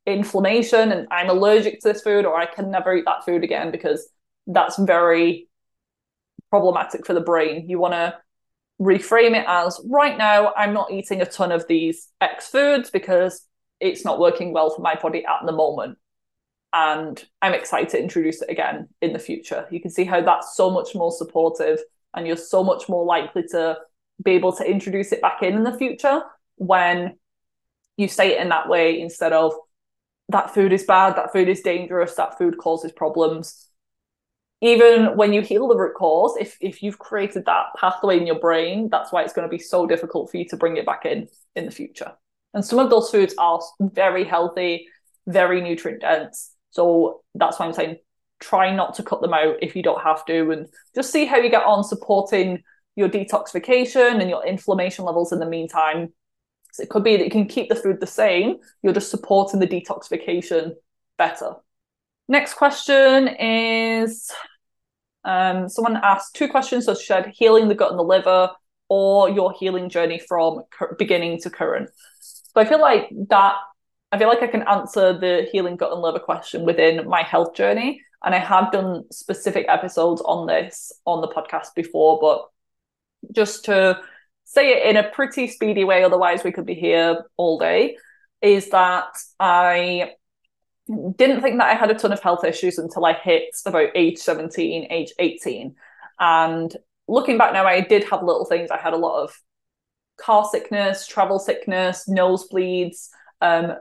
inflammation 0.05 0.91
and 0.91 1.07
I'm 1.09 1.29
allergic 1.29 1.79
to 1.81 1.93
this 1.93 2.01
food 2.01 2.25
or 2.25 2.37
I 2.37 2.45
can 2.45 2.69
never 2.69 2.95
eat 2.95 3.05
that 3.05 3.25
food 3.25 3.43
again 3.43 3.71
because 3.71 4.07
that's 4.45 4.77
very 4.77 5.47
problematic 6.51 7.05
for 7.05 7.13
the 7.13 7.21
brain. 7.21 7.67
You 7.67 7.79
want 7.79 7.93
to 7.93 8.15
reframe 8.79 9.35
it 9.35 9.45
as 9.47 9.79
right 9.85 10.17
now, 10.17 10.53
I'm 10.55 10.73
not 10.73 10.91
eating 10.91 11.21
a 11.21 11.25
ton 11.25 11.51
of 11.51 11.67
these 11.67 12.09
X 12.21 12.47
foods 12.49 12.89
because 12.89 13.47
it's 13.79 14.05
not 14.05 14.19
working 14.19 14.53
well 14.53 14.69
for 14.69 14.81
my 14.81 14.95
body 14.95 15.25
at 15.25 15.45
the 15.45 15.51
moment. 15.51 15.97
And 16.73 17.23
I'm 17.41 17.53
excited 17.53 17.89
to 17.89 18.01
introduce 18.01 18.41
it 18.41 18.49
again 18.49 18.89
in 19.01 19.13
the 19.13 19.19
future. 19.19 19.65
You 19.71 19.79
can 19.79 19.91
see 19.91 20.03
how 20.03 20.21
that's 20.21 20.55
so 20.55 20.69
much 20.69 20.93
more 20.93 21.11
supportive, 21.11 21.79
and 22.13 22.27
you're 22.27 22.35
so 22.35 22.63
much 22.63 22.89
more 22.89 23.05
likely 23.05 23.43
to 23.51 23.77
be 24.23 24.31
able 24.31 24.53
to 24.53 24.69
introduce 24.69 25.11
it 25.11 25.21
back 25.21 25.43
in 25.43 25.55
in 25.55 25.63
the 25.63 25.77
future 25.77 26.21
when 26.55 27.17
you 27.97 28.07
say 28.07 28.33
it 28.33 28.41
in 28.41 28.49
that 28.49 28.69
way 28.69 28.99
instead 28.99 29.33
of 29.33 29.53
that 30.29 30.53
food 30.53 30.73
is 30.73 30.83
bad, 30.83 31.15
that 31.15 31.31
food 31.31 31.49
is 31.49 31.61
dangerous, 31.61 32.15
that 32.15 32.37
food 32.37 32.57
causes 32.57 32.91
problems. 32.91 33.67
Even 34.61 35.15
when 35.17 35.33
you 35.33 35.41
heal 35.41 35.67
the 35.67 35.75
root 35.75 35.93
cause, 35.95 36.35
if 36.39 36.57
if 36.61 36.81
you've 36.81 36.97
created 36.97 37.45
that 37.45 37.65
pathway 37.79 38.17
in 38.17 38.25
your 38.25 38.39
brain, 38.39 38.89
that's 38.89 39.11
why 39.11 39.21
it's 39.21 39.33
going 39.33 39.47
to 39.47 39.55
be 39.55 39.61
so 39.61 39.85
difficult 39.85 40.31
for 40.31 40.37
you 40.37 40.45
to 40.49 40.57
bring 40.57 40.77
it 40.77 40.85
back 40.85 41.05
in 41.05 41.27
in 41.55 41.65
the 41.65 41.71
future. 41.71 42.13
And 42.53 42.65
some 42.65 42.79
of 42.79 42.89
those 42.89 43.11
foods 43.11 43.35
are 43.37 43.61
very 43.79 44.23
healthy, 44.23 44.87
very 45.27 45.61
nutrient 45.61 46.01
dense. 46.01 46.53
So 46.71 47.21
that's 47.35 47.59
why 47.59 47.67
I'm 47.67 47.73
saying 47.73 47.97
try 48.39 48.75
not 48.75 48.95
to 48.95 49.03
cut 49.03 49.21
them 49.21 49.33
out 49.33 49.57
if 49.61 49.75
you 49.75 49.83
don't 49.83 50.01
have 50.01 50.25
to, 50.25 50.51
and 50.51 50.67
just 50.95 51.11
see 51.11 51.25
how 51.25 51.37
you 51.37 51.49
get 51.49 51.63
on 51.63 51.83
supporting 51.83 52.63
your 52.95 53.09
detoxification 53.09 54.21
and 54.21 54.29
your 54.29 54.45
inflammation 54.45 55.05
levels 55.05 55.31
in 55.31 55.39
the 55.39 55.45
meantime 55.45 56.13
so 56.75 56.83
it 56.83 56.89
could 56.89 57.05
be 57.05 57.15
that 57.15 57.23
you 57.23 57.31
can 57.31 57.45
keep 57.45 57.69
the 57.69 57.75
food 57.75 58.01
the 58.01 58.07
same, 58.07 58.57
you're 58.83 58.91
just 58.91 59.09
supporting 59.09 59.61
the 59.61 59.67
detoxification 59.67 60.73
better. 61.17 61.53
Next 62.27 62.55
question 62.55 63.29
is 63.29 64.29
um, 65.23 65.69
someone 65.69 65.95
asked 66.03 66.35
two 66.35 66.49
questions. 66.49 66.83
So 66.83 66.93
she 66.93 67.05
said 67.05 67.31
healing 67.33 67.69
the 67.69 67.75
gut 67.75 67.91
and 67.91 67.97
the 67.97 68.03
liver 68.03 68.51
or 68.89 69.29
your 69.29 69.53
healing 69.53 69.87
journey 69.87 70.19
from 70.19 70.63
beginning 70.99 71.39
to 71.43 71.49
current. 71.49 71.91
So 72.19 72.59
I 72.59 72.65
feel 72.65 72.81
like 72.81 73.09
that, 73.29 73.55
I 74.11 74.17
feel 74.17 74.27
like 74.27 74.43
I 74.43 74.47
can 74.47 74.63
answer 74.63 75.17
the 75.17 75.47
healing 75.49 75.77
gut 75.77 75.93
and 75.93 76.01
liver 76.01 76.19
question 76.19 76.65
within 76.65 77.07
my 77.07 77.23
health 77.23 77.55
journey. 77.55 78.01
And 78.25 78.35
I 78.35 78.39
have 78.39 78.73
done 78.73 79.05
specific 79.11 79.65
episodes 79.69 80.21
on 80.25 80.45
this 80.45 80.91
on 81.05 81.21
the 81.21 81.29
podcast 81.29 81.69
before, 81.73 82.19
but 82.19 82.47
just 83.31 83.65
to 83.65 83.99
say 84.43 84.69
it 84.69 84.89
in 84.89 84.97
a 84.97 85.09
pretty 85.09 85.47
speedy 85.47 85.83
way, 85.83 86.03
otherwise 86.03 86.43
we 86.43 86.51
could 86.51 86.65
be 86.65 86.75
here 86.75 87.25
all 87.37 87.57
day, 87.59 87.97
is 88.41 88.69
that 88.69 89.17
I 89.39 90.13
didn't 90.87 91.41
think 91.41 91.57
that 91.57 91.69
I 91.69 91.73
had 91.73 91.89
a 91.89 91.95
ton 91.95 92.13
of 92.13 92.21
health 92.21 92.43
issues 92.43 92.77
until 92.77 93.05
I 93.05 93.13
hit 93.13 93.55
about 93.65 93.89
age 93.95 94.17
17, 94.17 94.87
age 94.89 95.13
18. 95.17 95.75
And 96.19 96.75
looking 97.07 97.37
back 97.37 97.53
now, 97.53 97.65
I 97.65 97.81
did 97.81 98.03
have 98.05 98.23
little 98.23 98.45
things. 98.45 98.71
I 98.71 98.77
had 98.77 98.93
a 98.93 98.97
lot 98.97 99.23
of 99.23 99.35
car 100.17 100.47
sickness, 100.49 101.07
travel 101.07 101.39
sickness, 101.39 102.07
nosebleeds. 102.07 103.09
Um, 103.41 103.73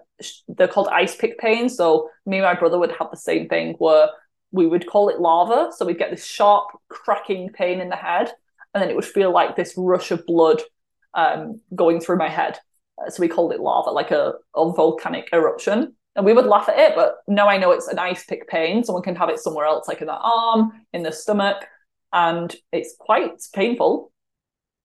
they're 0.49 0.69
called 0.69 0.89
ice 0.89 1.15
pick 1.15 1.39
pains. 1.39 1.77
So 1.77 2.11
me 2.27 2.39
and 2.39 2.45
my 2.45 2.55
brother 2.55 2.79
would 2.79 2.93
have 2.99 3.11
the 3.11 3.17
same 3.17 3.49
thing 3.49 3.75
where 3.79 4.09
we 4.51 4.67
would 4.67 4.87
call 4.87 5.09
it 5.09 5.21
lava. 5.21 5.73
So 5.77 5.85
we'd 5.85 5.99
get 5.99 6.11
this 6.11 6.25
sharp 6.25 6.69
cracking 6.89 7.51
pain 7.51 7.81
in 7.81 7.91
the 7.91 7.97
head 7.97 8.33
and 8.75 8.83
then 8.83 8.91
it 8.91 8.97
would 8.97 9.05
feel 9.05 9.33
like 9.33 9.57
this 9.57 9.75
rush 9.77 10.11
of 10.11 10.27
blood 10.27 10.61
um, 11.15 11.61
going 11.75 12.01
through 12.01 12.19
my 12.19 12.29
head. 12.29 12.59
Uh, 12.99 13.09
so 13.09 13.21
we 13.21 13.29
called 13.29 13.53
it 13.53 13.61
lava, 13.61 13.91
like 13.91 14.11
a, 14.11 14.35
a 14.57 14.73
volcanic 14.73 15.29
eruption. 15.33 15.95
And 16.17 16.25
we 16.25 16.33
would 16.33 16.47
laugh 16.47 16.69
at 16.69 16.79
it, 16.79 16.93
but 16.95 17.17
now 17.27 17.49
I 17.49 17.57
know 17.57 17.73
it's 17.73 17.89
an 17.89 17.99
ice 17.99 18.25
pick 18.25 18.49
pain. 18.49 18.85
Someone 18.85 19.03
can 19.03 19.17
have 19.17 19.31
it 19.31 19.41
somewhere 19.41 19.67
else, 19.67 19.89
like 19.89 20.01
in 20.01 20.07
the 20.07 20.17
arm, 20.17 20.73
in 20.93 21.03
the 21.03 21.11
stomach, 21.11 21.67
and 22.13 22.55
it's 22.71 22.95
quite 22.99 23.33
painful. 23.53 24.13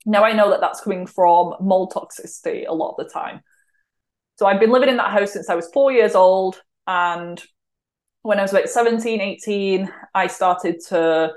Now 0.06 0.24
I 0.24 0.34
know 0.34 0.50
that 0.50 0.62
that's 0.62 0.82
coming 0.82 1.06
from 1.06 1.56
mold 1.60 1.94
toxicity 1.94 2.68
a 2.68 2.74
lot 2.74 2.96
of 2.98 3.06
the 3.06 3.14
time. 3.14 3.42
So 4.38 4.48
I've 4.48 4.60
been 4.60 4.72
living 4.72 4.90
in 4.90 4.98
that 4.98 5.12
house 5.12 5.34
since 5.34 5.50
I 5.50 5.56
was 5.56 5.70
four 5.72 5.92
years 5.92 6.16
old. 6.16 6.62
And 6.88 7.40
when 8.24 8.40
I 8.40 8.42
was 8.42 8.52
about 8.52 8.70
17, 8.70 9.22
18, 9.22 9.92
I 10.16 10.28
started 10.28 10.80
to 10.88 11.34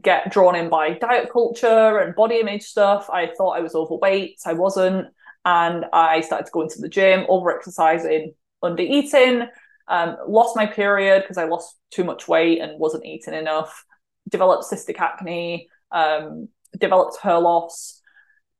get 0.00 0.32
drawn 0.32 0.54
in 0.54 0.68
by 0.68 0.94
diet 0.94 1.30
culture 1.30 1.98
and 1.98 2.14
body 2.14 2.40
image 2.40 2.62
stuff. 2.62 3.10
I 3.10 3.30
thought 3.36 3.58
I 3.58 3.60
was 3.60 3.74
overweight, 3.74 4.40
I 4.46 4.54
wasn't. 4.54 5.08
And 5.44 5.86
I 5.92 6.20
started 6.20 6.46
to 6.46 6.52
go 6.52 6.62
into 6.62 6.80
the 6.80 6.88
gym, 6.88 7.26
over 7.28 7.54
exercising, 7.54 8.34
under 8.62 8.82
eating, 8.82 9.48
um, 9.88 10.16
lost 10.26 10.56
my 10.56 10.66
period 10.66 11.22
because 11.22 11.36
I 11.36 11.44
lost 11.44 11.76
too 11.90 12.04
much 12.04 12.28
weight 12.28 12.60
and 12.60 12.78
wasn't 12.78 13.04
eating 13.04 13.34
enough, 13.34 13.84
developed 14.28 14.64
cystic 14.70 14.98
acne, 14.98 15.68
um, 15.90 16.48
developed 16.78 17.18
hair 17.20 17.40
loss, 17.40 18.00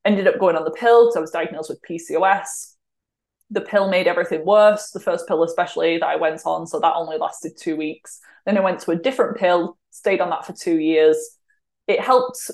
ended 0.05 0.27
up 0.27 0.39
going 0.39 0.55
on 0.55 0.65
the 0.65 0.71
pill 0.71 1.05
because 1.05 1.15
I 1.15 1.21
was 1.21 1.31
diagnosed 1.31 1.69
with 1.69 1.81
PCOS. 1.89 2.75
The 3.49 3.61
pill 3.61 3.89
made 3.89 4.07
everything 4.07 4.45
worse, 4.45 4.91
the 4.91 4.99
first 4.99 5.27
pill, 5.27 5.43
especially 5.43 5.97
that 5.97 6.05
I 6.05 6.17
went 6.17 6.41
on. 6.45 6.67
So 6.67 6.79
that 6.79 6.95
only 6.95 7.17
lasted 7.17 7.53
two 7.57 7.75
weeks. 7.75 8.19
Then 8.45 8.57
I 8.57 8.61
went 8.61 8.81
to 8.81 8.91
a 8.91 8.95
different 8.95 9.37
pill 9.37 9.77
stayed 9.93 10.21
on 10.21 10.29
that 10.31 10.45
for 10.45 10.53
two 10.53 10.79
years. 10.79 11.17
It 11.87 11.99
helped 11.99 12.51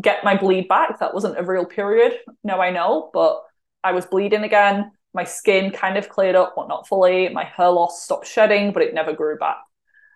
get 0.00 0.24
my 0.24 0.36
bleed 0.36 0.68
back. 0.68 0.98
That 0.98 1.14
wasn't 1.14 1.38
a 1.38 1.42
real 1.44 1.64
period. 1.66 2.18
Now 2.42 2.60
I 2.60 2.70
know, 2.70 3.10
but 3.12 3.42
I 3.84 3.92
was 3.92 4.06
bleeding 4.06 4.42
again. 4.44 4.92
My 5.12 5.24
skin 5.24 5.70
kind 5.70 5.96
of 5.98 6.08
cleared 6.08 6.36
up, 6.36 6.54
but 6.56 6.68
not 6.68 6.86
fully. 6.88 7.28
My 7.28 7.44
hair 7.44 7.70
loss 7.70 8.02
stopped 8.02 8.26
shedding, 8.26 8.72
but 8.72 8.82
it 8.82 8.94
never 8.94 9.12
grew 9.12 9.36
back. 9.36 9.58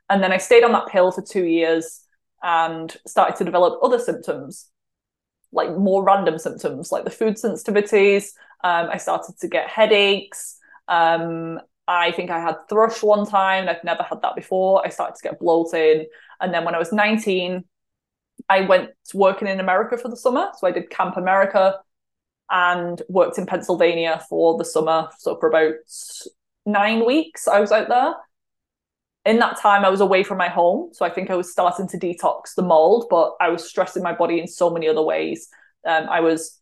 And 0.09 0.23
then 0.23 0.33
I 0.33 0.39
stayed 0.39 0.65
on 0.65 0.73
that 0.73 0.89
pill 0.89 1.11
for 1.11 1.23
two 1.23 1.45
years. 1.45 2.01
and 2.43 2.95
started 3.07 3.37
to 3.37 3.45
develop 3.45 3.81
other 3.83 3.99
symptoms, 3.99 4.69
like 5.51 5.71
more 5.77 6.05
random 6.05 6.39
symptoms, 6.39 6.93
like 6.93 7.05
the 7.05 7.11
food 7.11 7.37
sensitivities. 7.37 8.33
Um, 8.63 8.89
I 8.91 8.99
started 8.99 9.39
to 9.41 9.49
get 9.49 9.69
headaches. 9.69 10.59
Um, 10.87 11.59
I 11.87 12.13
think 12.13 12.31
I 12.31 12.41
had 12.41 12.69
thrush 12.69 13.03
one 13.03 13.27
time. 13.27 13.69
I've 13.69 13.85
never 13.85 14.03
had 14.03 14.23
that 14.23 14.37
before. 14.37 14.85
I 14.85 14.89
started 14.89 15.17
to 15.17 15.23
get 15.23 15.39
bloated. 15.39 16.07
And 16.41 16.53
then 16.53 16.65
when 16.65 16.75
I 16.75 16.79
was 16.79 16.93
19, 16.93 17.65
I 18.49 18.63
went 18.63 18.91
working 19.13 19.49
in 19.49 19.61
America 19.61 19.99
for 19.99 20.09
the 20.09 20.17
summer. 20.17 20.49
So 20.59 20.67
I 20.67 20.71
did 20.71 20.91
Camp 20.91 21.17
America 21.17 21.79
and 22.51 23.01
worked 23.09 23.39
in 23.39 23.47
Pennsylvania 23.47 24.23
for 24.29 24.57
the 24.59 24.65
summer. 24.65 25.09
So 25.19 25.39
for 25.39 25.49
about 25.49 25.75
nine 26.67 27.05
weeks, 27.05 27.47
I 27.49 27.61
was 27.61 27.73
out 27.73 27.89
there. 27.89 28.15
In 29.27 29.39
that 29.39 29.59
time, 29.59 29.85
I 29.85 29.91
was 29.91 30.01
away 30.01 30.23
from 30.23 30.37
my 30.37 30.49
home. 30.49 30.91
So 30.93 31.05
I 31.05 31.11
think 31.11 31.31
I 31.31 31.35
was 31.35 31.51
starting 31.51 31.89
to 31.89 31.99
detox 31.99 32.55
the 32.57 32.63
mold, 32.63 33.07
but 33.09 33.35
I 33.41 33.49
was 33.49 33.67
stressing 33.67 34.03
my 34.03 34.13
body 34.13 34.39
in 34.39 34.47
so 34.47 34.69
many 34.71 34.87
other 34.89 35.03
ways. 35.03 35.49
Um, 35.87 36.09
I 36.09 36.21
was 36.21 36.61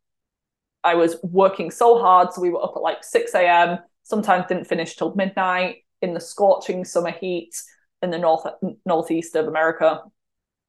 I 0.85 0.95
was 0.95 1.17
working 1.23 1.71
so 1.71 1.99
hard. 1.99 2.33
So 2.33 2.41
we 2.41 2.51
were 2.51 2.63
up 2.63 2.73
at 2.77 2.83
like 2.83 3.05
6 3.05 3.35
a.m., 3.35 3.79
sometimes 4.03 4.47
didn't 4.47 4.67
finish 4.67 4.97
till 4.97 5.15
midnight 5.15 5.85
in 6.01 6.15
the 6.15 6.21
scorching 6.21 6.85
summer 6.85 7.13
heat 7.13 7.55
in 8.03 8.11
the 8.11 8.19
north 8.19 8.47
northeast 8.85 9.37
of 9.37 9.47
America. 9.47 10.01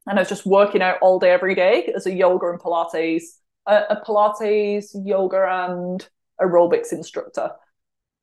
And 0.05 0.19
I 0.19 0.21
was 0.21 0.29
just 0.29 0.45
working 0.45 0.81
out 0.81 0.97
all 1.01 1.19
day, 1.19 1.31
every 1.31 1.55
day 1.55 1.91
as 1.95 2.05
a 2.05 2.13
yoga 2.13 2.49
and 2.49 2.59
Pilates, 2.59 3.23
a, 3.65 3.83
a 3.89 4.03
Pilates, 4.05 4.95
yoga, 5.05 5.45
and 5.49 6.07
aerobics 6.41 6.91
instructor. 6.91 7.51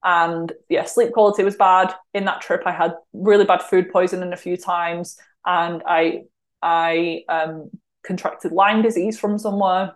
And 0.05 0.53
yeah, 0.69 0.85
sleep 0.85 1.13
quality 1.13 1.43
was 1.43 1.57
bad. 1.57 1.95
In 2.15 2.25
that 2.27 2.41
trip, 2.41 2.63
I 2.67 2.73
had 2.73 2.95
really 3.13 3.45
bad 3.45 3.63
food 3.63 3.91
poisoning 3.91 4.33
a 4.33 4.37
few 4.37 4.57
times, 4.57 5.19
and 5.45 5.83
I 5.87 6.23
I 6.63 7.25
um, 7.29 7.71
contracted 8.03 8.53
Lyme 8.53 8.83
disease 8.83 9.19
from 9.19 9.39
somewhere, 9.39 9.95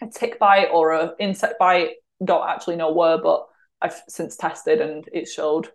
a 0.00 0.06
tick 0.06 0.38
bite 0.38 0.68
or 0.72 0.92
a 0.92 1.12
insect 1.18 1.58
bite. 1.58 1.90
Don't 2.24 2.48
actually 2.48 2.76
know 2.76 2.92
where, 2.92 3.18
but 3.18 3.46
I've 3.84 4.02
since 4.08 4.36
tested 4.36 4.80
and 4.80 5.08
it 5.12 5.28
showed 5.28 5.68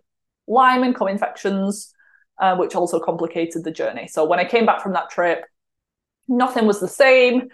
Lyme 0.48 0.82
and 0.82 0.94
co-infections, 0.94 1.94
uh, 2.40 2.56
which 2.56 2.74
also 2.74 2.98
complicated 2.98 3.64
the 3.64 3.70
journey. 3.70 4.08
So 4.08 4.24
when 4.24 4.40
I 4.40 4.44
came 4.44 4.66
back 4.66 4.82
from 4.82 4.92
that 4.94 5.10
trip, 5.10 5.44
nothing 6.28 6.66
was 6.66 6.80
the 6.80 6.88
same. 6.88 7.48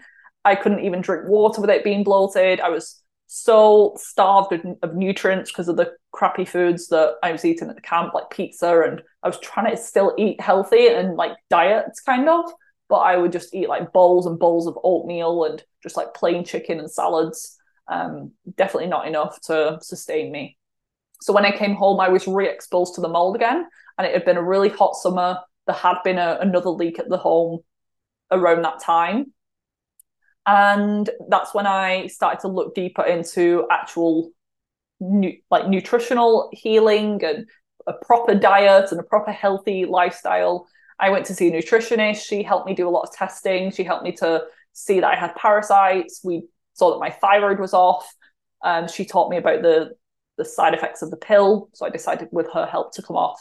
I 0.45 0.55
couldn't 0.55 0.85
even 0.85 1.03
drink 1.03 1.29
water 1.29 1.61
without 1.61 1.85
being 1.85 2.05
bloated. 2.05 2.61
I 2.61 2.71
was 2.71 3.03
so 3.27 3.95
starved 3.99 4.53
of, 4.53 4.61
of 4.83 4.95
nutrients 4.95 5.51
because 5.51 5.69
of 5.69 5.77
the 5.77 5.93
crappy 6.13 6.45
foods 6.45 6.89
that 6.89 7.17
I 7.23 7.33
was 7.33 7.45
eating 7.45 7.69
at 7.69 7.75
the 7.75 7.83
camp, 7.83 8.15
like 8.15 8.31
pizza, 8.31 8.81
and 8.81 9.03
I 9.23 9.29
was 9.29 9.41
trying 9.41 9.71
to 9.71 9.77
still 9.77 10.15
eat 10.17 10.41
healthy 10.41 10.89
and 10.89 11.17
like 11.17 11.33
diets 11.51 12.01
kind 12.01 12.29
of, 12.29 12.45
but 12.89 12.99
I 12.99 13.17
would 13.17 13.33
just 13.33 13.55
eat 13.55 13.69
like 13.69 13.93
bowls 13.93 14.27
and 14.27 14.39
bowls 14.39 14.67
of 14.67 14.79
oatmeal 14.83 15.45
and 15.45 15.63
just 15.83 15.97
like 15.97 16.15
plain 16.15 16.45
chicken 16.45 16.79
and 16.79 16.91
salads. 16.91 17.56
Um, 17.89 18.33
definitely 18.57 18.89
not 18.89 19.07
enough 19.07 19.41
to 19.43 19.79
sustain 19.81 20.33
me. 20.33 20.59
So 21.21 21.33
when 21.33 21.45
I 21.45 21.57
came 21.57 21.75
home, 21.75 22.01
I 22.01 22.09
was 22.09 22.27
re-exposed 22.27 22.95
to 22.97 23.01
the 23.01 23.09
mold 23.09 23.37
again, 23.37 23.67
and 23.97 24.07
it 24.07 24.13
had 24.13 24.25
been 24.25 24.37
a 24.37 24.43
really 24.43 24.69
hot 24.69 24.97
summer. 24.97 25.39
There 25.67 25.77
had 25.77 25.99
been 26.05 26.19
a, 26.19 26.39
another 26.41 26.71
leak 26.71 26.99
at 26.99 27.09
the 27.09 27.17
home 27.17 27.61
around 28.31 28.63
that 28.63 28.81
time, 28.81 29.33
and 30.47 31.09
that's 31.29 31.55
when 31.55 31.67
I 31.67 32.09
started 32.09 32.41
to 32.41 32.49
look 32.49 32.75
deeper 32.75 33.05
into 33.05 33.67
actual 33.71 34.31
nu- 35.01 35.39
like 35.51 35.69
nutritional 35.69 36.51
healing 36.53 37.25
and 37.25 37.47
a 37.87 37.93
proper 37.93 38.35
diet 38.35 38.91
and 38.91 39.01
a 39.01 39.05
proper 39.05 39.33
healthy 39.33 39.85
lifestyle. 39.85 40.67
I 40.99 41.11
went 41.11 41.27
to 41.27 41.35
see 41.35 41.49
a 41.49 41.53
nutritionist. 41.53 42.27
She 42.27 42.43
helped 42.43 42.67
me 42.67 42.75
do 42.75 42.89
a 42.89 42.91
lot 42.91 43.03
of 43.03 43.15
testing. 43.15 43.71
She 43.71 43.85
helped 43.85 44.05
me 44.05 44.13
to 44.13 44.45
see 44.73 45.01
that 45.01 45.13
I 45.13 45.17
had 45.17 45.35
parasites. 45.37 46.21
We 46.25 46.45
saw 46.77 46.93
that 46.93 47.01
my 47.01 47.11
thyroid 47.11 47.59
was 47.59 47.75
off. 47.75 48.07
Um, 48.63 48.89
she 48.89 49.05
taught 49.05 49.31
me 49.31 49.37
about 49.37 49.63
the 49.63 49.93
the 50.39 50.45
side 50.45 50.75
effects 50.75 51.03
of 51.03 51.11
the 51.11 51.17
pill. 51.17 51.71
So 51.73 51.87
I 51.87 51.91
decided 51.91 52.29
with 52.31 52.47
her 52.53 52.67
help 52.67 52.95
to 52.95 53.03
come 53.03 53.17
off. 53.17 53.41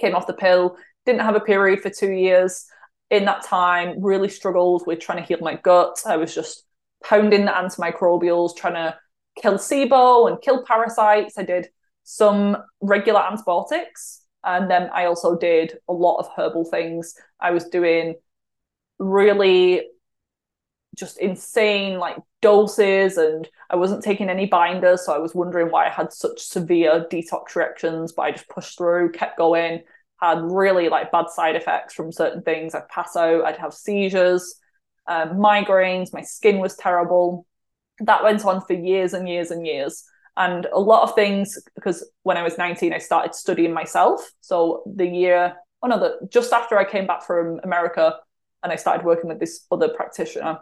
Came 0.00 0.14
off 0.14 0.28
the 0.28 0.34
pill. 0.34 0.76
Didn't 1.04 1.22
have 1.22 1.34
a 1.34 1.40
period 1.40 1.80
for 1.80 1.90
two 1.90 2.12
years 2.12 2.64
in 3.10 3.24
that 3.24 3.44
time 3.44 4.02
really 4.02 4.28
struggled 4.28 4.84
with 4.86 5.00
trying 5.00 5.18
to 5.18 5.24
heal 5.24 5.38
my 5.40 5.56
gut. 5.56 6.00
I 6.06 6.16
was 6.16 6.34
just 6.34 6.64
pounding 7.04 7.44
the 7.44 7.52
antimicrobials, 7.52 8.56
trying 8.56 8.74
to 8.74 8.96
kill 9.40 9.54
SIBO 9.54 10.28
and 10.28 10.40
kill 10.40 10.64
parasites. 10.64 11.38
I 11.38 11.44
did 11.44 11.68
some 12.04 12.56
regular 12.80 13.20
antibiotics. 13.20 14.22
And 14.44 14.70
then 14.70 14.90
I 14.92 15.06
also 15.06 15.36
did 15.36 15.76
a 15.88 15.92
lot 15.92 16.18
of 16.18 16.28
herbal 16.36 16.64
things. 16.66 17.14
I 17.40 17.50
was 17.50 17.64
doing 17.68 18.14
really 18.98 19.82
just 20.96 21.18
insane 21.18 21.98
like 21.98 22.16
doses 22.42 23.16
and 23.18 23.48
I 23.70 23.76
wasn't 23.76 24.02
taking 24.02 24.28
any 24.28 24.46
binders. 24.46 25.04
So 25.04 25.14
I 25.14 25.18
was 25.18 25.34
wondering 25.34 25.70
why 25.70 25.86
I 25.86 25.90
had 25.90 26.12
such 26.12 26.40
severe 26.40 27.06
detox 27.10 27.54
reactions, 27.54 28.12
but 28.12 28.22
I 28.22 28.30
just 28.32 28.48
pushed 28.48 28.78
through, 28.78 29.12
kept 29.12 29.38
going 29.38 29.82
had 30.20 30.38
really 30.42 30.88
like 30.88 31.12
bad 31.12 31.28
side 31.28 31.56
effects 31.56 31.94
from 31.94 32.12
certain 32.12 32.42
things. 32.42 32.74
I'd 32.74 32.88
pass 32.88 33.16
out, 33.16 33.44
I'd 33.44 33.58
have 33.58 33.74
seizures, 33.74 34.58
um, 35.06 35.30
migraines, 35.32 36.12
my 36.12 36.22
skin 36.22 36.58
was 36.58 36.76
terrible. 36.76 37.46
That 38.00 38.24
went 38.24 38.44
on 38.44 38.60
for 38.62 38.72
years 38.72 39.12
and 39.12 39.28
years 39.28 39.50
and 39.50 39.66
years. 39.66 40.04
And 40.36 40.66
a 40.66 40.80
lot 40.80 41.02
of 41.02 41.14
things, 41.14 41.58
because 41.74 42.08
when 42.22 42.36
I 42.36 42.42
was 42.42 42.58
19, 42.58 42.92
I 42.92 42.98
started 42.98 43.34
studying 43.34 43.72
myself. 43.72 44.30
So 44.40 44.82
the 44.86 45.06
year, 45.06 45.54
oh 45.82 45.88
no, 45.88 46.16
just 46.28 46.52
after 46.52 46.78
I 46.78 46.84
came 46.84 47.06
back 47.06 47.22
from 47.22 47.60
America 47.62 48.16
and 48.62 48.72
I 48.72 48.76
started 48.76 49.06
working 49.06 49.28
with 49.28 49.40
this 49.40 49.64
other 49.70 49.88
practitioner, 49.88 50.58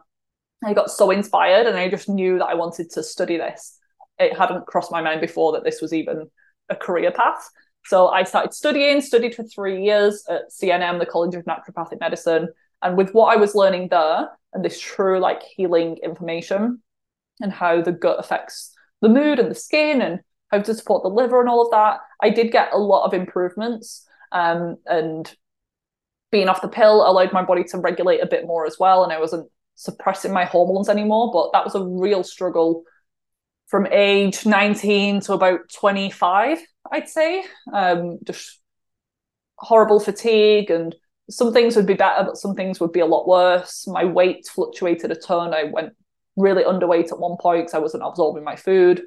I 0.65 0.75
got 0.75 0.91
so 0.91 1.11
inspired 1.11 1.67
and 1.67 1.77
I 1.77 1.89
just 1.89 2.09
knew 2.09 2.39
that 2.39 2.47
I 2.47 2.55
wanted 2.55 2.91
to 2.93 3.03
study 3.03 3.37
this. 3.37 3.79
It 4.19 4.37
hadn't 4.37 4.67
crossed 4.67 4.93
my 4.93 5.03
mind 5.03 5.21
before 5.21 5.53
that 5.53 5.65
this 5.65 5.81
was 5.81 5.93
even 5.93 6.31
a 6.69 6.77
career 6.77 7.11
path. 7.11 7.49
So 7.87 8.09
I 8.09 8.23
started 8.23 8.55
studying, 8.55 9.01
studied 9.01 9.35
for 9.35 9.45
three 9.45 9.85
years 9.85 10.25
at 10.29 10.51
CNM, 10.51 10.99
the 10.99 11.07
College 11.07 11.35
of 11.35 11.45
Naturopathic 11.45 12.01
Medicine. 12.01 12.49
And 12.83 12.97
with 12.97 13.12
what 13.12 13.35
I 13.35 13.37
was 13.37 13.55
learning 13.55 13.89
there 13.89 14.29
and 14.53 14.65
this 14.65 14.81
true 14.81 15.19
like 15.19 15.43
healing 15.43 15.99
information 16.03 16.83
and 17.41 17.53
how 17.53 17.83
the 17.83 17.93
gut 17.93 18.19
affects 18.19 18.75
the 19.01 19.09
mood 19.09 19.39
and 19.39 19.51
the 19.51 19.55
skin 19.55 20.01
and 20.01 20.21
how 20.51 20.61
to 20.61 20.75
support 20.75 21.03
the 21.03 21.11
liver 21.11 21.41
and 21.41 21.49
all 21.49 21.62
of 21.62 21.71
that, 21.73 21.99
I 22.23 22.31
did 22.31 22.53
get 22.53 22.73
a 22.73 22.79
lot 22.79 23.05
of 23.05 23.12
improvements. 23.12 24.07
Um, 24.33 24.77
and 24.87 25.33
being 26.31 26.49
off 26.49 26.62
the 26.62 26.69
pill 26.69 27.09
allowed 27.09 27.33
my 27.33 27.45
body 27.45 27.65
to 27.65 27.79
regulate 27.79 28.21
a 28.21 28.27
bit 28.27 28.47
more 28.47 28.67
as 28.67 28.79
well. 28.79 29.05
And 29.05 29.12
I 29.12 29.21
wasn't 29.21 29.49
suppressing 29.75 30.33
my 30.33 30.45
hormones 30.45 30.89
anymore. 30.89 31.31
But 31.33 31.53
that 31.53 31.64
was 31.64 31.75
a 31.75 31.85
real 31.85 32.22
struggle 32.22 32.85
from 33.66 33.87
age 33.87 34.47
19 34.47 35.20
to 35.20 35.33
about 35.33 35.61
25 35.72 36.59
I'd 36.91 37.09
say. 37.09 37.45
Um, 37.72 38.18
just 38.25 38.61
horrible 39.59 40.01
fatigue, 40.01 40.70
and 40.70 40.95
some 41.31 41.53
things 41.53 41.77
would 41.77 41.87
be 41.87 41.95
better, 41.95 42.25
but 42.25 42.37
some 42.37 42.55
things 42.55 42.81
would 42.81 42.93
be 42.93 43.01
a 43.01 43.07
lot 43.07 43.27
worse. 43.27 43.87
My 43.87 44.05
weight 44.05 44.47
fluctuated 44.47 45.11
a 45.11 45.14
ton. 45.14 45.55
I 45.55 45.64
went 45.64 45.95
really 46.37 46.64
underweight 46.64 47.12
at 47.12 47.18
one 47.18 47.37
point 47.41 47.64
because 47.64 47.75
I 47.75 47.79
wasn't 47.79 48.03
absorbing 48.05 48.45
my 48.45 48.57
food. 48.57 48.99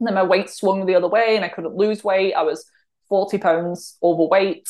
And 0.00 0.06
then 0.06 0.14
my 0.14 0.22
weight 0.22 0.50
swung 0.50 0.86
the 0.86 0.94
other 0.94 1.08
way, 1.08 1.36
and 1.36 1.44
I 1.44 1.48
couldn't 1.48 1.76
lose 1.76 2.02
weight. 2.02 2.34
I 2.34 2.42
was 2.42 2.64
40 3.08 3.38
pounds 3.38 3.98
overweight. 4.02 4.68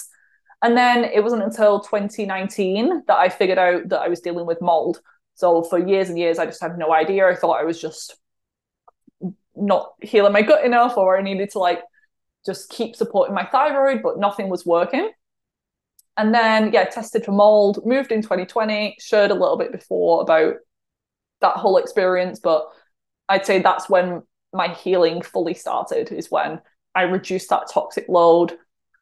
And 0.63 0.77
then 0.77 1.05
it 1.05 1.23
wasn't 1.23 1.43
until 1.43 1.81
2019 1.81 3.05
that 3.09 3.17
I 3.17 3.29
figured 3.29 3.59
out 3.59 3.89
that 3.89 4.01
I 4.01 4.09
was 4.09 4.21
dealing 4.21 4.47
with 4.47 4.61
mold. 4.61 5.01
So 5.35 5.63
for 5.63 5.79
years 5.79 6.09
and 6.09 6.19
years, 6.19 6.39
I 6.39 6.47
just 6.47 6.63
had 6.63 6.79
no 6.79 6.93
idea. 6.93 7.29
I 7.29 7.35
thought 7.35 7.61
I 7.61 7.65
was 7.65 7.81
just 7.81 8.17
not 9.55 9.93
healing 10.01 10.33
my 10.33 10.43
gut 10.43 10.65
enough, 10.65 10.97
or 10.97 11.19
I 11.19 11.23
needed 11.23 11.51
to 11.51 11.59
like 11.59 11.81
just 12.45 12.71
keep 12.71 12.97
supporting 12.97 13.35
my 13.35 13.47
thyroid, 13.47 14.03
but 14.03 14.19
nothing 14.19 14.49
was 14.49 14.67
working. 14.67 15.11
And 16.17 16.35
then, 16.35 16.73
yeah, 16.73 16.85
tested 16.85 17.25
for 17.25 17.33
mold, 17.33 17.81
moved 17.87 18.13
in 18.13 18.21
2020, 18.21 18.97
shared 19.01 19.31
a 19.31 19.35
little 19.35 19.57
bit 19.57 19.73
before 19.73 20.23
about 20.23 20.57
that 21.41 21.57
whole 21.57 21.79
experience, 21.79 22.39
but 22.39 22.67
I'd 23.29 23.47
say 23.47 23.61
that's 23.61 23.89
when 23.89 24.23
my 24.53 24.69
healing 24.75 25.23
fully 25.23 25.55
started, 25.55 26.13
is 26.13 26.31
when 26.31 26.61
I 26.95 27.03
reduced 27.03 27.49
that 27.51 27.71
toxic 27.73 28.07
load 28.09 28.53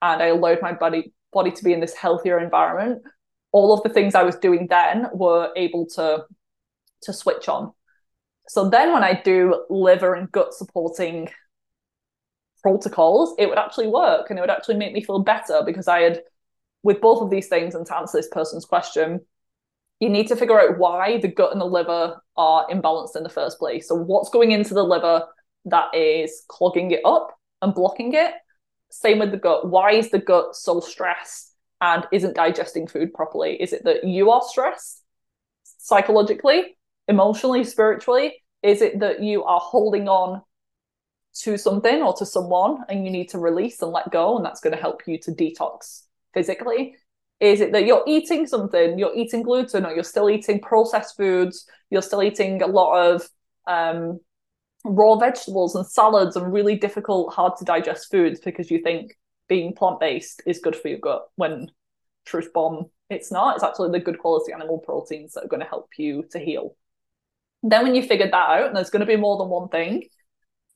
and 0.00 0.22
I 0.22 0.26
allowed 0.26 0.62
my 0.62 0.72
body 0.72 1.12
body 1.32 1.50
to 1.52 1.64
be 1.64 1.72
in 1.72 1.80
this 1.80 1.94
healthier 1.94 2.38
environment. 2.38 3.02
All 3.52 3.72
of 3.72 3.82
the 3.82 3.88
things 3.88 4.14
I 4.14 4.22
was 4.22 4.36
doing 4.36 4.66
then 4.68 5.08
were 5.12 5.50
able 5.56 5.86
to 5.96 6.24
to 7.02 7.12
switch 7.12 7.48
on. 7.48 7.72
So 8.48 8.68
then 8.68 8.92
when 8.92 9.04
I 9.04 9.20
do 9.22 9.64
liver 9.70 10.14
and 10.14 10.30
gut 10.32 10.52
supporting 10.52 11.28
protocols, 12.62 13.34
it 13.38 13.48
would 13.48 13.58
actually 13.58 13.86
work 13.86 14.28
and 14.28 14.38
it 14.38 14.42
would 14.42 14.50
actually 14.50 14.76
make 14.76 14.92
me 14.92 15.02
feel 15.02 15.20
better 15.20 15.62
because 15.64 15.88
I 15.88 16.00
had, 16.00 16.22
with 16.82 17.00
both 17.00 17.22
of 17.22 17.30
these 17.30 17.48
things, 17.48 17.74
and 17.74 17.86
to 17.86 17.96
answer 17.96 18.18
this 18.18 18.28
person's 18.28 18.64
question, 18.64 19.20
you 20.00 20.08
need 20.08 20.28
to 20.28 20.36
figure 20.36 20.60
out 20.60 20.78
why 20.78 21.18
the 21.18 21.28
gut 21.28 21.52
and 21.52 21.60
the 21.60 21.66
liver 21.66 22.20
are 22.36 22.66
imbalanced 22.68 23.16
in 23.16 23.22
the 23.22 23.28
first 23.28 23.58
place. 23.58 23.86
So, 23.86 23.94
what's 23.94 24.30
going 24.30 24.50
into 24.50 24.74
the 24.74 24.82
liver 24.82 25.26
that 25.66 25.94
is 25.94 26.42
clogging 26.48 26.90
it 26.90 27.02
up 27.04 27.38
and 27.60 27.74
blocking 27.74 28.14
it? 28.14 28.32
Same 28.90 29.18
with 29.18 29.30
the 29.30 29.36
gut. 29.36 29.68
Why 29.68 29.92
is 29.92 30.10
the 30.10 30.18
gut 30.18 30.56
so 30.56 30.80
stressed 30.80 31.49
and 31.80 32.06
isn't 32.12 32.34
digesting 32.34 32.86
food 32.86 33.12
properly? 33.14 33.60
Is 33.60 33.72
it 33.72 33.84
that 33.84 34.04
you 34.04 34.30
are 34.30 34.42
stressed 34.42 35.02
psychologically, 35.64 36.76
emotionally, 37.08 37.64
spiritually? 37.64 38.42
Is 38.62 38.82
it 38.82 39.00
that 39.00 39.22
you 39.22 39.44
are 39.44 39.60
holding 39.60 40.08
on 40.08 40.42
to 41.42 41.56
something 41.56 42.02
or 42.02 42.12
to 42.14 42.26
someone 42.26 42.84
and 42.88 43.04
you 43.04 43.10
need 43.10 43.30
to 43.30 43.38
release 43.38 43.80
and 43.82 43.92
let 43.92 44.10
go, 44.10 44.36
and 44.36 44.44
that's 44.44 44.60
going 44.60 44.74
to 44.74 44.80
help 44.80 45.02
you 45.06 45.18
to 45.20 45.30
detox 45.30 46.02
physically? 46.34 46.96
Is 47.40 47.62
it 47.62 47.72
that 47.72 47.86
you're 47.86 48.04
eating 48.06 48.46
something, 48.46 48.98
you're 48.98 49.16
eating 49.16 49.42
gluten, 49.42 49.86
or 49.86 49.94
you're 49.94 50.04
still 50.04 50.28
eating 50.28 50.60
processed 50.60 51.16
foods, 51.16 51.66
you're 51.88 52.02
still 52.02 52.22
eating 52.22 52.60
a 52.62 52.66
lot 52.66 53.00
of 53.00 53.26
um, 53.66 54.20
raw 54.84 55.16
vegetables 55.16 55.74
and 55.74 55.86
salads 55.86 56.36
and 56.36 56.52
really 56.52 56.76
difficult, 56.76 57.32
hard 57.32 57.56
to 57.56 57.64
digest 57.64 58.10
foods 58.10 58.40
because 58.40 58.70
you 58.70 58.82
think 58.82 59.16
being 59.50 59.74
plant 59.74 60.00
based 60.00 60.40
is 60.46 60.60
good 60.60 60.76
for 60.76 60.88
your 60.88 61.00
gut 61.00 61.26
when 61.36 61.70
truth 62.24 62.52
bomb, 62.54 62.86
it's 63.10 63.32
not. 63.32 63.56
It's 63.56 63.64
actually 63.64 63.90
the 63.90 64.04
good 64.04 64.18
quality 64.18 64.52
animal 64.52 64.78
proteins 64.78 65.32
that 65.32 65.44
are 65.44 65.48
going 65.48 65.60
to 65.60 65.68
help 65.68 65.90
you 65.98 66.24
to 66.30 66.38
heal. 66.38 66.76
Then, 67.62 67.82
when 67.82 67.94
you 67.94 68.02
figured 68.02 68.32
that 68.32 68.48
out, 68.48 68.68
and 68.68 68.76
there's 68.76 68.88
going 68.88 69.00
to 69.00 69.06
be 69.06 69.16
more 69.16 69.36
than 69.36 69.48
one 69.48 69.68
thing, 69.68 70.04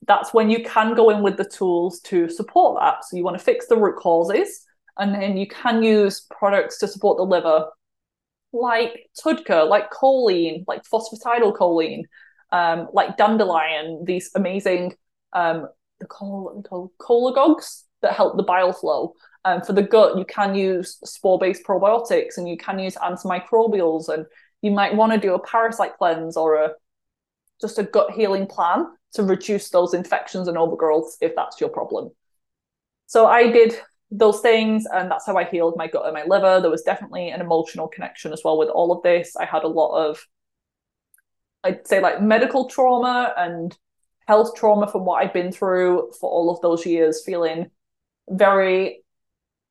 that's 0.05 0.33
when 0.33 0.51
you 0.51 0.63
can 0.63 0.93
go 0.93 1.09
in 1.09 1.23
with 1.23 1.37
the 1.37 1.49
tools 1.49 2.01
to 2.01 2.29
support 2.29 2.79
that. 2.79 3.05
So, 3.05 3.17
you 3.17 3.23
want 3.23 3.37
to 3.37 3.43
fix 3.43 3.67
the 3.67 3.77
root 3.77 3.95
causes, 3.95 4.61
and 4.99 5.15
then 5.15 5.37
you 5.37 5.47
can 5.47 5.81
use 5.81 6.27
products 6.29 6.77
to 6.79 6.87
support 6.87 7.17
the 7.17 7.23
liver, 7.23 7.67
like 8.53 9.09
TUDCA, 9.23 9.67
like 9.67 9.89
choline, 9.89 10.65
like 10.67 10.83
phosphatidylcholine, 10.83 12.03
um, 12.51 12.89
like 12.93 13.17
dandelion, 13.17 14.03
these 14.05 14.29
amazing 14.35 14.93
um, 15.33 15.67
the 15.99 16.05
call 16.05 16.61
called 16.67 16.91
cholagogues 16.99 17.83
that 18.05 18.13
help 18.13 18.37
the 18.37 18.43
bile 18.43 18.71
flow. 18.71 19.13
Um, 19.43 19.61
for 19.61 19.73
the 19.73 19.83
gut, 19.83 20.17
you 20.17 20.25
can 20.25 20.55
use 20.55 20.97
spore-based 21.03 21.63
probiotics 21.63 22.37
and 22.37 22.47
you 22.47 22.57
can 22.57 22.79
use 22.79 22.95
antimicrobials, 22.95 24.09
and 24.09 24.25
you 24.61 24.71
might 24.71 24.95
want 24.95 25.11
to 25.11 25.19
do 25.19 25.35
a 25.35 25.39
parasite 25.39 25.97
cleanse 25.97 26.37
or 26.37 26.55
a 26.55 26.71
just 27.61 27.77
a 27.77 27.83
gut 27.83 28.11
healing 28.11 28.47
plan 28.47 28.87
to 29.13 29.23
reduce 29.23 29.69
those 29.69 29.93
infections 29.93 30.47
and 30.47 30.57
overgrowths 30.57 31.17
if 31.21 31.35
that's 31.35 31.61
your 31.61 31.69
problem. 31.69 32.09
So 33.05 33.27
I 33.27 33.51
did 33.51 33.77
those 34.11 34.39
things, 34.39 34.85
and 34.91 35.11
that's 35.11 35.25
how 35.25 35.37
I 35.37 35.45
healed 35.45 35.75
my 35.77 35.87
gut 35.87 36.05
and 36.05 36.13
my 36.13 36.23
liver. 36.25 36.59
There 36.59 36.71
was 36.71 36.83
definitely 36.83 37.29
an 37.29 37.41
emotional 37.41 37.87
connection 37.87 38.33
as 38.33 38.41
well 38.43 38.57
with 38.57 38.69
all 38.69 38.91
of 38.91 39.03
this. 39.03 39.35
I 39.35 39.45
had 39.45 39.63
a 39.63 39.67
lot 39.67 39.95
of, 39.95 40.25
I'd 41.63 41.87
say, 41.87 41.99
like 42.01 42.21
medical 42.21 42.67
trauma 42.67 43.33
and 43.37 43.77
health 44.27 44.55
trauma 44.55 44.87
from 44.87 45.05
what 45.05 45.23
I've 45.23 45.33
been 45.33 45.51
through 45.51 46.11
for 46.19 46.29
all 46.29 46.49
of 46.49 46.61
those 46.61 46.85
years, 46.85 47.23
feeling 47.23 47.69
very 48.29 49.03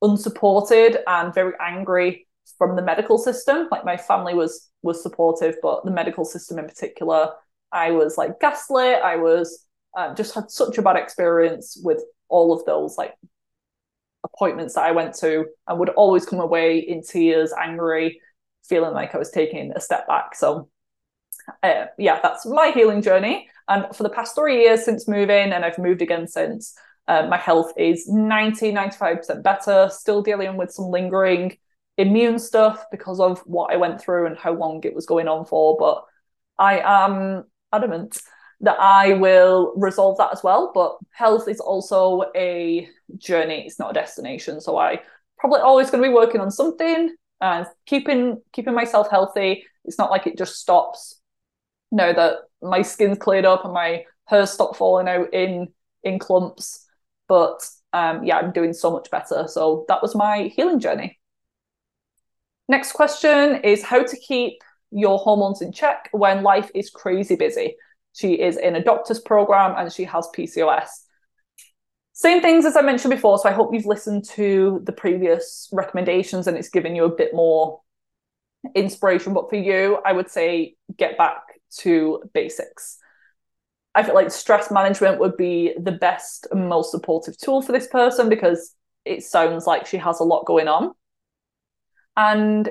unsupported 0.01 0.99
and 1.07 1.33
very 1.33 1.53
angry 1.59 2.27
from 2.57 2.75
the 2.75 2.81
medical 2.81 3.17
system. 3.17 3.67
Like 3.71 3.85
my 3.85 3.97
family 3.97 4.33
was 4.33 4.69
was 4.81 5.01
supportive, 5.01 5.55
but 5.61 5.83
the 5.83 5.91
medical 5.91 6.25
system 6.25 6.59
in 6.59 6.67
particular, 6.67 7.31
I 7.71 7.91
was 7.91 8.17
like 8.17 8.39
gaslit. 8.39 9.01
I 9.01 9.15
was 9.15 9.65
uh, 9.97 10.13
just 10.13 10.35
had 10.35 10.51
such 10.51 10.77
a 10.77 10.81
bad 10.81 10.95
experience 10.95 11.79
with 11.83 12.03
all 12.29 12.53
of 12.53 12.65
those 12.65 12.97
like 12.97 13.13
appointments 14.23 14.75
that 14.75 14.85
I 14.85 14.91
went 14.91 15.15
to, 15.15 15.45
and 15.67 15.79
would 15.79 15.89
always 15.89 16.25
come 16.25 16.39
away 16.39 16.79
in 16.79 17.01
tears, 17.03 17.53
angry, 17.53 18.21
feeling 18.67 18.93
like 18.93 19.15
I 19.15 19.17
was 19.17 19.31
taking 19.31 19.71
a 19.75 19.79
step 19.79 20.07
back. 20.07 20.35
So, 20.35 20.69
uh, 21.63 21.85
yeah, 21.97 22.19
that's 22.21 22.45
my 22.45 22.71
healing 22.71 23.01
journey. 23.01 23.49
And 23.67 23.95
for 23.95 24.03
the 24.03 24.09
past 24.09 24.35
three 24.35 24.61
years 24.63 24.83
since 24.83 25.07
moving, 25.07 25.51
and 25.51 25.65
I've 25.65 25.79
moved 25.79 26.01
again 26.01 26.27
since, 26.27 26.75
uh, 27.07 27.27
my 27.27 27.37
health 27.37 27.71
is 27.77 28.07
90, 28.07 28.71
95% 28.71 29.43
better, 29.43 29.89
still 29.91 30.21
dealing 30.21 30.57
with 30.57 30.71
some 30.71 30.85
lingering 30.85 31.57
immune 31.97 32.39
stuff 32.39 32.85
because 32.91 33.19
of 33.19 33.39
what 33.45 33.71
I 33.71 33.77
went 33.77 34.01
through 34.01 34.25
and 34.25 34.37
how 34.37 34.53
long 34.53 34.81
it 34.83 34.95
was 34.95 35.05
going 35.05 35.27
on 35.27 35.45
for. 35.45 35.77
But 35.77 36.03
I 36.57 36.79
am 36.83 37.45
adamant 37.71 38.19
that 38.61 38.79
I 38.79 39.13
will 39.13 39.73
resolve 39.75 40.17
that 40.17 40.31
as 40.33 40.43
well. 40.43 40.71
But 40.73 40.97
health 41.11 41.47
is 41.47 41.59
also 41.59 42.23
a 42.35 42.89
journey, 43.17 43.65
it's 43.65 43.79
not 43.79 43.91
a 43.91 43.93
destination. 43.93 44.59
So 44.59 44.77
I 44.77 45.01
probably 45.37 45.61
always 45.61 45.91
going 45.91 46.01
to 46.03 46.09
be 46.09 46.13
working 46.13 46.41
on 46.41 46.51
something 46.51 47.13
and 47.41 47.67
keeping 47.85 48.41
keeping 48.53 48.73
myself 48.73 49.09
healthy. 49.11 49.65
It's 49.83 49.99
not 49.99 50.09
like 50.09 50.25
it 50.25 50.37
just 50.37 50.55
stops. 50.55 51.19
now 51.91 52.11
that 52.13 52.37
my 52.61 52.81
skin's 52.81 53.19
cleared 53.19 53.45
up 53.45 53.63
and 53.63 53.73
my 53.73 54.05
hair 54.25 54.47
stopped 54.47 54.77
falling 54.77 55.07
out 55.07 55.33
in 55.33 55.67
in 56.03 56.17
clumps 56.17 56.84
but 57.27 57.67
um, 57.93 58.23
yeah, 58.23 58.37
I'm 58.37 58.51
doing 58.51 58.73
so 58.73 58.91
much 58.91 59.09
better. 59.09 59.47
So 59.47 59.85
that 59.87 60.01
was 60.01 60.15
my 60.15 60.51
healing 60.55 60.79
journey. 60.79 61.19
Next 62.67 62.93
question 62.93 63.61
is 63.63 63.83
how 63.83 64.03
to 64.03 64.17
keep 64.17 64.61
your 64.91 65.17
hormones 65.17 65.61
in 65.61 65.71
check 65.71 66.09
when 66.11 66.43
life 66.43 66.71
is 66.73 66.89
crazy 66.89 67.35
busy. 67.35 67.75
She 68.13 68.33
is 68.33 68.57
in 68.57 68.75
a 68.75 68.83
doctor's 68.83 69.19
program 69.19 69.75
and 69.77 69.91
she 69.91 70.05
has 70.05 70.27
PCOS. 70.35 70.87
Same 72.13 72.41
things 72.41 72.65
as 72.65 72.77
I 72.77 72.81
mentioned 72.81 73.13
before. 73.13 73.37
So 73.37 73.49
I 73.49 73.51
hope 73.51 73.73
you've 73.73 73.85
listened 73.85 74.23
to 74.29 74.81
the 74.83 74.93
previous 74.93 75.69
recommendations 75.73 76.47
and 76.47 76.57
it's 76.57 76.69
given 76.69 76.95
you 76.95 77.03
a 77.03 77.13
bit 77.13 77.33
more 77.33 77.81
inspiration. 78.73 79.33
But 79.33 79.49
for 79.49 79.57
you, 79.57 79.99
I 80.05 80.13
would 80.13 80.29
say 80.29 80.75
get 80.97 81.17
back 81.17 81.41
to 81.79 82.23
basics. 82.33 82.97
I 83.95 84.03
feel 84.03 84.13
like 84.13 84.29
stress 84.29 84.69
management 84.69 85.19
would 85.19 85.37
be 85.37 85.73
the 85.79 85.93
best 85.93 86.47
and 86.51 86.67
most 86.67 86.91
supportive 86.91 87.37
tool 87.37 87.61
for 87.61 87.71
this 87.71 87.87
person 87.87 88.27
because 88.27 88.75
it 89.05 89.23
sounds 89.23 89.65
like 89.65 89.85
she 89.85 89.97
has 89.97 90.19
a 90.19 90.23
lot 90.23 90.45
going 90.45 90.67
on. 90.67 90.91
And 92.17 92.69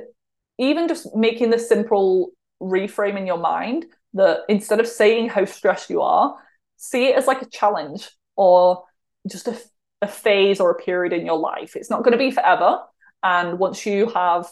even 0.59 0.87
just 0.87 1.17
making 1.17 1.49
the 1.49 1.59
simple 1.59 2.31
reframe 2.61 3.17
in 3.17 3.27
your 3.27 3.39
mind 3.39 3.87
that 4.13 4.41
instead 4.51 4.81
of 4.81 4.87
saying 4.87 5.31
how 5.31 5.47
stressed 5.47 5.89
you 5.89 6.03
are, 6.03 6.37
see 6.77 7.07
it 7.07 7.17
as 7.17 7.27
like 7.27 7.41
a 7.41 7.49
challenge 7.49 8.11
or 8.37 8.85
just 9.29 9.49
a, 9.49 9.59
a 10.03 10.07
phase 10.07 10.61
or 10.61 10.71
a 10.71 10.83
period 10.83 11.15
in 11.15 11.25
your 11.25 11.39
life. 11.39 11.75
It's 11.75 11.91
not 11.91 12.05
going 12.05 12.13
to 12.13 12.19
be 12.19 12.31
forever. 12.31 12.81
And 13.23 13.59
once 13.59 13.87
you 13.87 14.11
have 14.11 14.47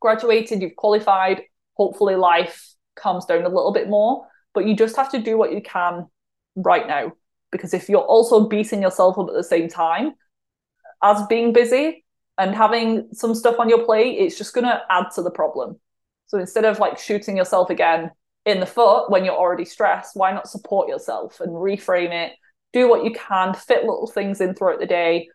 graduated, 0.00 0.60
you've 0.60 0.76
qualified, 0.76 1.42
hopefully 1.74 2.16
life 2.16 2.74
calms 2.96 3.26
down 3.26 3.44
a 3.44 3.48
little 3.48 3.72
bit 3.72 3.88
more 3.88 4.26
but 4.54 4.66
you 4.66 4.74
just 4.74 4.96
have 4.96 5.10
to 5.10 5.18
do 5.18 5.36
what 5.36 5.52
you 5.52 5.60
can 5.60 6.06
right 6.56 6.86
now. 6.86 7.12
Because 7.52 7.74
if 7.74 7.88
you're 7.88 8.00
also 8.00 8.48
beating 8.48 8.82
yourself 8.82 9.18
up 9.18 9.28
at 9.28 9.34
the 9.34 9.44
same 9.44 9.68
time 9.68 10.14
as 11.02 11.26
being 11.26 11.52
busy 11.52 12.04
and 12.38 12.54
having 12.54 13.08
some 13.12 13.34
stuff 13.34 13.56
on 13.58 13.68
your 13.68 13.84
plate, 13.84 14.18
it's 14.18 14.38
just 14.38 14.54
going 14.54 14.64
to 14.64 14.80
add 14.90 15.06
to 15.14 15.22
the 15.22 15.30
problem. 15.30 15.78
So 16.26 16.38
instead 16.38 16.64
of 16.64 16.78
like 16.78 16.98
shooting 16.98 17.36
yourself 17.36 17.70
again 17.70 18.10
in 18.44 18.60
the 18.60 18.66
foot 18.66 19.10
when 19.10 19.24
you're 19.24 19.36
already 19.36 19.64
stressed, 19.64 20.16
why 20.16 20.32
not 20.32 20.48
support 20.48 20.88
yourself 20.88 21.40
and 21.40 21.50
reframe 21.50 22.12
it? 22.12 22.32
Do 22.72 22.88
what 22.88 23.04
you 23.04 23.12
can, 23.12 23.54
fit 23.54 23.84
little 23.84 24.08
things 24.08 24.40
in 24.40 24.54
throughout 24.54 24.80
the 24.80 24.86
day, 24.86 25.28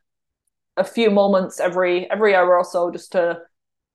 a 0.76 0.84
few 0.84 1.10
moments 1.10 1.60
every 1.60 2.10
every 2.10 2.36
hour 2.36 2.58
or 2.58 2.64
so 2.64 2.92
just 2.92 3.12
to 3.14 3.40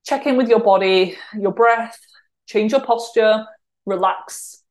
check 0.06 0.26
in 0.26 0.36
with 0.36 0.48
your 0.48 0.60
body, 0.60 1.16
your 1.38 1.52
breath, 1.52 1.98
change 2.46 2.72
your 2.72 2.82
posture, 2.82 3.44
relax, 3.86 4.63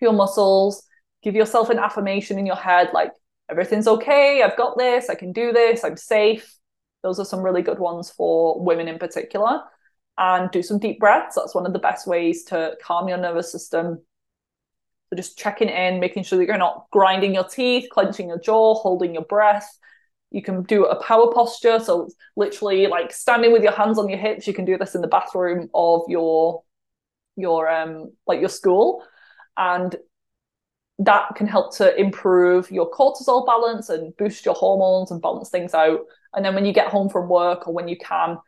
your 0.00 0.12
muscles, 0.12 0.82
give 1.22 1.34
yourself 1.34 1.70
an 1.70 1.78
affirmation 1.78 2.38
in 2.38 2.46
your 2.46 2.56
head 2.56 2.90
like, 2.92 3.12
everything's 3.50 3.88
okay, 3.88 4.42
I've 4.42 4.56
got 4.56 4.78
this, 4.78 5.10
I 5.10 5.14
can 5.14 5.32
do 5.32 5.52
this, 5.52 5.84
I'm 5.84 5.96
safe. 5.96 6.54
Those 7.02 7.18
are 7.18 7.24
some 7.24 7.40
really 7.42 7.62
good 7.62 7.78
ones 7.78 8.10
for 8.10 8.62
women 8.62 8.88
in 8.88 8.98
particular. 8.98 9.60
And 10.18 10.50
do 10.50 10.62
some 10.62 10.78
deep 10.78 11.00
breaths. 11.00 11.34
That's 11.34 11.54
one 11.54 11.64
of 11.64 11.72
the 11.72 11.78
best 11.78 12.06
ways 12.06 12.44
to 12.44 12.76
calm 12.82 13.08
your 13.08 13.16
nervous 13.16 13.50
system. 13.50 14.02
So 15.08 15.16
just 15.16 15.38
checking 15.38 15.70
in, 15.70 15.98
making 15.98 16.24
sure 16.24 16.38
that 16.38 16.46
you're 16.46 16.58
not 16.58 16.86
grinding 16.92 17.34
your 17.34 17.44
teeth, 17.44 17.88
clenching 17.90 18.28
your 18.28 18.38
jaw, 18.38 18.74
holding 18.74 19.14
your 19.14 19.24
breath. 19.24 19.66
You 20.30 20.42
can 20.42 20.62
do 20.64 20.84
a 20.84 21.02
power 21.02 21.32
posture. 21.32 21.80
So 21.80 22.10
literally 22.36 22.86
like 22.86 23.12
standing 23.12 23.50
with 23.50 23.62
your 23.62 23.72
hands 23.72 23.98
on 23.98 24.10
your 24.10 24.18
hips. 24.18 24.46
You 24.46 24.52
can 24.52 24.66
do 24.66 24.76
this 24.76 24.94
in 24.94 25.00
the 25.00 25.08
bathroom 25.08 25.70
of 25.74 26.02
your 26.06 26.64
your 27.36 27.70
um 27.70 28.12
like 28.26 28.40
your 28.40 28.48
school 28.50 29.02
and 29.60 29.94
that 30.98 31.34
can 31.36 31.46
help 31.46 31.76
to 31.76 31.94
improve 31.98 32.70
your 32.70 32.90
cortisol 32.90 33.46
balance 33.46 33.90
and 33.90 34.16
boost 34.16 34.44
your 34.44 34.54
hormones 34.54 35.10
and 35.10 35.20
balance 35.20 35.50
things 35.50 35.74
out. 35.74 36.00
And 36.34 36.44
then 36.44 36.54
when 36.54 36.64
you 36.64 36.72
get 36.72 36.88
home 36.88 37.10
from 37.10 37.28
work 37.28 37.68
or 37.68 37.74
when 37.74 37.86
you 37.86 37.96
can, 37.98 38.38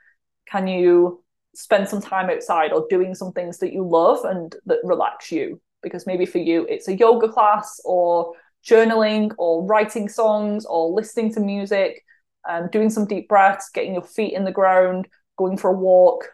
can 0.50 0.66
you 0.66 1.22
spend 1.54 1.86
some 1.86 2.00
time 2.00 2.30
outside 2.30 2.72
or 2.72 2.86
doing 2.88 3.14
some 3.14 3.32
things 3.32 3.58
that 3.58 3.72
you 3.72 3.86
love 3.86 4.24
and 4.24 4.56
that 4.66 4.78
relax 4.84 5.30
you? 5.30 5.60
Because 5.82 6.06
maybe 6.06 6.24
for 6.24 6.38
you, 6.38 6.66
it's 6.68 6.88
a 6.88 6.96
yoga 6.96 7.28
class 7.28 7.78
or 7.84 8.32
journaling 8.66 9.32
or 9.36 9.66
writing 9.66 10.08
songs 10.08 10.64
or 10.64 10.92
listening 10.92 11.32
to 11.34 11.40
music 11.40 12.02
and 12.46 12.70
doing 12.70 12.88
some 12.88 13.06
deep 13.06 13.28
breaths, 13.28 13.70
getting 13.74 13.92
your 13.92 14.02
feet 14.02 14.32
in 14.32 14.44
the 14.44 14.52
ground, 14.52 15.08
going 15.36 15.58
for 15.58 15.70
a 15.70 15.78
walk 15.78 16.28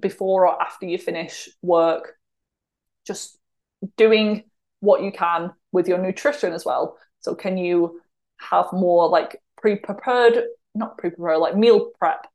before 0.00 0.48
or 0.48 0.60
after 0.60 0.86
you 0.86 0.98
finish 0.98 1.48
work. 1.62 2.14
Just 3.06 3.38
doing 3.96 4.44
what 4.80 5.02
you 5.02 5.12
can 5.12 5.52
with 5.72 5.88
your 5.88 5.98
nutrition 5.98 6.52
as 6.52 6.64
well. 6.64 6.96
So 7.20 7.34
can 7.34 7.56
you 7.56 8.00
have 8.38 8.66
more 8.72 9.08
like 9.08 9.40
pre-prepared, 9.60 10.44
not 10.74 10.98
pre-prepared, 10.98 11.38
like 11.38 11.56
meal 11.56 11.90
prep 11.98 12.26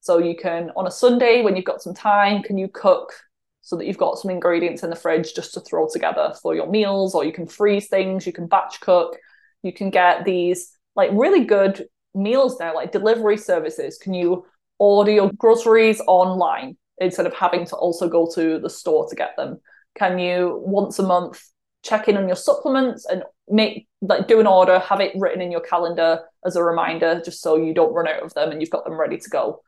So 0.00 0.18
you 0.18 0.36
can, 0.36 0.70
on 0.76 0.86
a 0.86 0.90
Sunday 0.90 1.42
when 1.42 1.56
you've 1.56 1.64
got 1.64 1.82
some 1.82 1.94
time, 1.94 2.42
can 2.42 2.56
you 2.56 2.68
cook 2.68 3.12
so 3.60 3.76
that 3.76 3.86
you've 3.86 3.98
got 3.98 4.18
some 4.18 4.30
ingredients 4.30 4.82
in 4.82 4.90
the 4.90 4.96
fridge 4.96 5.34
just 5.34 5.52
to 5.54 5.60
throw 5.60 5.88
together 5.92 6.32
for 6.40 6.54
your 6.54 6.68
meals, 6.70 7.14
or 7.14 7.24
you 7.24 7.32
can 7.32 7.46
freeze 7.46 7.88
things, 7.88 8.26
you 8.26 8.32
can 8.32 8.46
batch 8.46 8.80
cook, 8.80 9.18
you 9.62 9.72
can 9.72 9.90
get 9.90 10.24
these 10.24 10.70
like 10.96 11.10
really 11.12 11.44
good 11.44 11.86
meals 12.14 12.58
now, 12.58 12.74
like 12.74 12.92
delivery 12.92 13.36
services. 13.36 13.98
Can 13.98 14.14
you 14.14 14.46
order 14.78 15.10
your 15.10 15.30
groceries 15.36 16.00
online 16.06 16.78
instead 16.98 17.26
of 17.26 17.34
having 17.34 17.66
to 17.66 17.76
also 17.76 18.08
go 18.08 18.26
to 18.34 18.58
the 18.60 18.70
store 18.70 19.06
to 19.08 19.14
get 19.14 19.36
them? 19.36 19.60
Can 19.98 20.18
you 20.18 20.62
once 20.64 20.98
a 20.98 21.02
month 21.02 21.42
check 21.82 22.08
in 22.08 22.16
on 22.16 22.26
your 22.26 22.36
supplements 22.36 23.06
and 23.06 23.22
make 23.48 23.88
like 24.00 24.28
do 24.28 24.40
an 24.40 24.46
order, 24.46 24.78
have 24.78 25.00
it 25.00 25.12
written 25.16 25.40
in 25.40 25.50
your 25.50 25.60
calendar 25.60 26.20
as 26.44 26.56
a 26.56 26.62
reminder, 26.62 27.20
just 27.24 27.40
so 27.40 27.56
you 27.56 27.74
don't 27.74 27.92
run 27.92 28.06
out 28.06 28.22
of 28.22 28.34
them 28.34 28.50
and 28.50 28.60
you've 28.60 28.70
got 28.70 28.84
them 28.84 28.98
ready 28.98 29.18
to 29.18 29.30
go? 29.30 29.62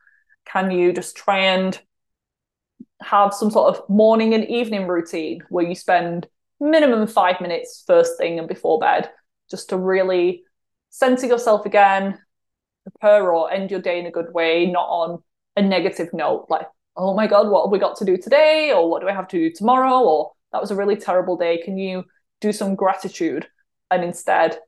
Can 0.45 0.71
you 0.71 0.93
just 0.93 1.15
try 1.15 1.39
and 1.39 1.79
have 3.01 3.33
some 3.33 3.51
sort 3.51 3.75
of 3.75 3.89
morning 3.89 4.33
and 4.33 4.45
evening 4.45 4.87
routine 4.87 5.41
where 5.49 5.65
you 5.65 5.75
spend 5.75 6.27
minimum 6.59 7.07
five 7.07 7.41
minutes 7.41 7.83
first 7.87 8.17
thing 8.17 8.39
and 8.39 8.47
before 8.47 8.79
bed 8.79 9.09
just 9.49 9.69
to 9.69 9.77
really 9.77 10.43
center 10.89 11.25
yourself 11.25 11.65
again, 11.65 12.19
prepare 12.83 13.31
or 13.31 13.51
end 13.51 13.71
your 13.71 13.81
day 13.81 13.99
in 13.99 14.05
a 14.05 14.11
good 14.11 14.31
way, 14.33 14.65
not 14.65 14.87
on 14.87 15.23
a 15.57 15.61
negative 15.61 16.13
note, 16.13 16.45
like, 16.49 16.67
oh 16.95 17.13
my 17.13 17.27
God, 17.27 17.49
what 17.49 17.65
have 17.65 17.71
we 17.71 17.79
got 17.79 17.97
to 17.97 18.05
do 18.05 18.17
today? 18.17 18.71
Or 18.71 18.89
what 18.89 19.01
do 19.01 19.07
I 19.07 19.13
have 19.13 19.27
to 19.29 19.37
do 19.37 19.51
tomorrow? 19.51 19.99
Or 20.01 20.31
that 20.51 20.61
was 20.61 20.71
a 20.71 20.75
really 20.75 20.95
terrible 20.95 21.37
day. 21.37 21.61
Can 21.63 21.77
you 21.77 22.03
do 22.39 22.51
some 22.51 22.75
gratitude 22.75 23.47
and 23.89 24.03
instead 24.03 24.59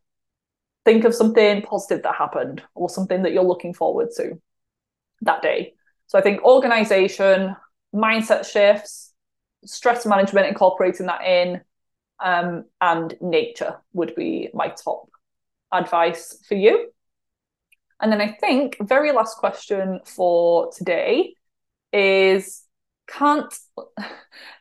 think 0.86 1.06
of 1.06 1.16
something 1.16 1.62
positive 1.62 2.04
that 2.04 2.16
happened 2.16 2.62
or 2.76 2.90
something 2.90 3.24
that 3.24 3.34
you're 3.34 3.44
looking 3.44 3.74
forward 3.74 4.10
to 4.18 4.42
that 5.22 5.42
day? 5.42 5.74
So 6.08 6.18
I 6.18 6.22
think 6.22 6.44
organization, 6.44 7.56
mindset 7.94 8.50
shifts, 8.50 9.14
stress 9.66 10.06
management, 10.06 10.48
incorporating 10.48 11.08
that 11.08 11.24
in, 11.24 11.62
um, 12.24 12.66
and 12.80 13.16
nature 13.22 13.78
would 13.94 14.16
be 14.16 14.50
my 14.54 14.70
top 14.70 15.10
advice 15.72 16.38
for 16.48 16.56
you. 16.56 16.90
And 18.00 18.12
then 18.12 18.22
I 18.22 18.34
think 18.40 18.78
very 18.82 19.12
last 19.12 19.38
question 19.38 20.00
for 20.06 20.72
today 20.74 21.36
is 21.94 22.64
can't 23.08 23.54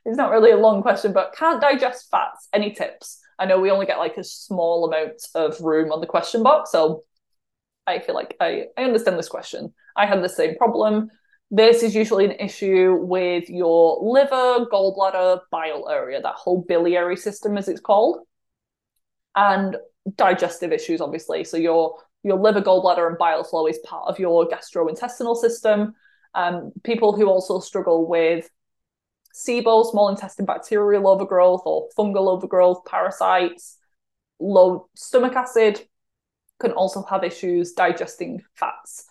it's 0.04 0.16
not 0.16 0.30
really 0.30 0.50
a 0.50 0.56
long 0.56 0.82
question, 0.82 1.12
but 1.12 1.34
can't 1.36 1.60
digest 1.60 2.10
fats. 2.10 2.48
Any 2.52 2.72
tips? 2.72 3.20
I 3.38 3.46
know 3.46 3.60
we 3.60 3.70
only 3.70 3.86
get 3.86 3.98
like 3.98 4.16
a 4.16 4.24
small 4.24 4.86
amount 4.86 5.22
of 5.34 5.60
room 5.60 5.92
on 5.92 6.00
the 6.00 6.06
question 6.06 6.42
box, 6.42 6.70
so 6.70 7.04
I 7.86 7.98
feel 7.98 8.14
like 8.14 8.36
I, 8.40 8.66
I 8.76 8.84
understand 8.84 9.18
this 9.18 9.28
question. 9.28 9.72
I 9.96 10.06
had 10.06 10.22
the 10.22 10.28
same 10.28 10.56
problem. 10.56 11.10
This 11.50 11.82
is 11.82 11.94
usually 11.94 12.24
an 12.24 12.32
issue 12.32 12.96
with 13.00 13.50
your 13.50 13.98
liver, 14.02 14.66
gallbladder, 14.72 15.40
bile 15.50 15.88
area, 15.88 16.20
that 16.22 16.34
whole 16.34 16.64
biliary 16.66 17.16
system, 17.16 17.58
as 17.58 17.68
it's 17.68 17.80
called, 17.80 18.20
and 19.36 19.76
digestive 20.16 20.72
issues, 20.72 21.00
obviously. 21.00 21.44
So 21.44 21.56
your 21.56 21.96
your 22.22 22.38
liver, 22.38 22.62
gallbladder, 22.62 23.06
and 23.06 23.18
bile 23.18 23.44
flow 23.44 23.66
is 23.66 23.78
part 23.84 24.08
of 24.08 24.18
your 24.18 24.48
gastrointestinal 24.48 25.36
system. 25.36 25.94
Um, 26.34 26.72
people 26.82 27.12
who 27.12 27.26
also 27.26 27.60
struggle 27.60 28.08
with 28.08 28.48
SIBO, 29.34 29.90
small 29.90 30.08
intestine 30.08 30.46
bacterial 30.46 31.08
overgrowth, 31.08 31.62
or 31.64 31.88
fungal 31.96 32.28
overgrowth, 32.28 32.84
parasites, 32.84 33.78
low 34.38 34.88
stomach 34.94 35.34
acid, 35.34 35.80
can 36.60 36.72
also 36.72 37.02
have 37.02 37.24
issues 37.24 37.72
digesting 37.72 38.42
fats. 38.54 39.06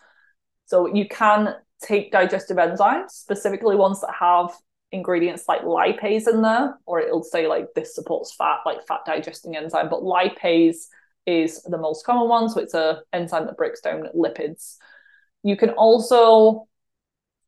So 0.66 0.94
you 0.94 1.08
can 1.08 1.56
take 1.84 2.12
digestive 2.12 2.58
enzymes, 2.58 3.12
specifically 3.12 3.76
ones 3.76 4.02
that 4.02 4.14
have 4.18 4.52
ingredients 4.92 5.46
like 5.48 5.62
lipase 5.62 6.28
in 6.28 6.42
there, 6.42 6.78
or 6.86 7.02
it'll 7.02 7.24
say 7.24 7.48
like 7.48 7.68
this 7.76 7.96
supports 7.96 8.34
fat, 8.34 8.60
like 8.66 8.86
fat 8.88 9.02
digesting 9.06 9.56
enzyme, 9.56 9.90
but 9.90 10.02
lipase 10.02 10.88
is 11.26 11.62
the 11.64 11.78
most 11.78 12.06
common 12.06 12.30
one. 12.30 12.50
So 12.50 12.60
it's 12.60 12.74
a 12.74 13.02
enzyme 13.14 13.46
that 13.48 13.58
breaks 13.58 13.82
down 13.82 14.08
lipids. 14.16 14.78
You 15.44 15.58
can 15.58 15.72
also 15.72 16.68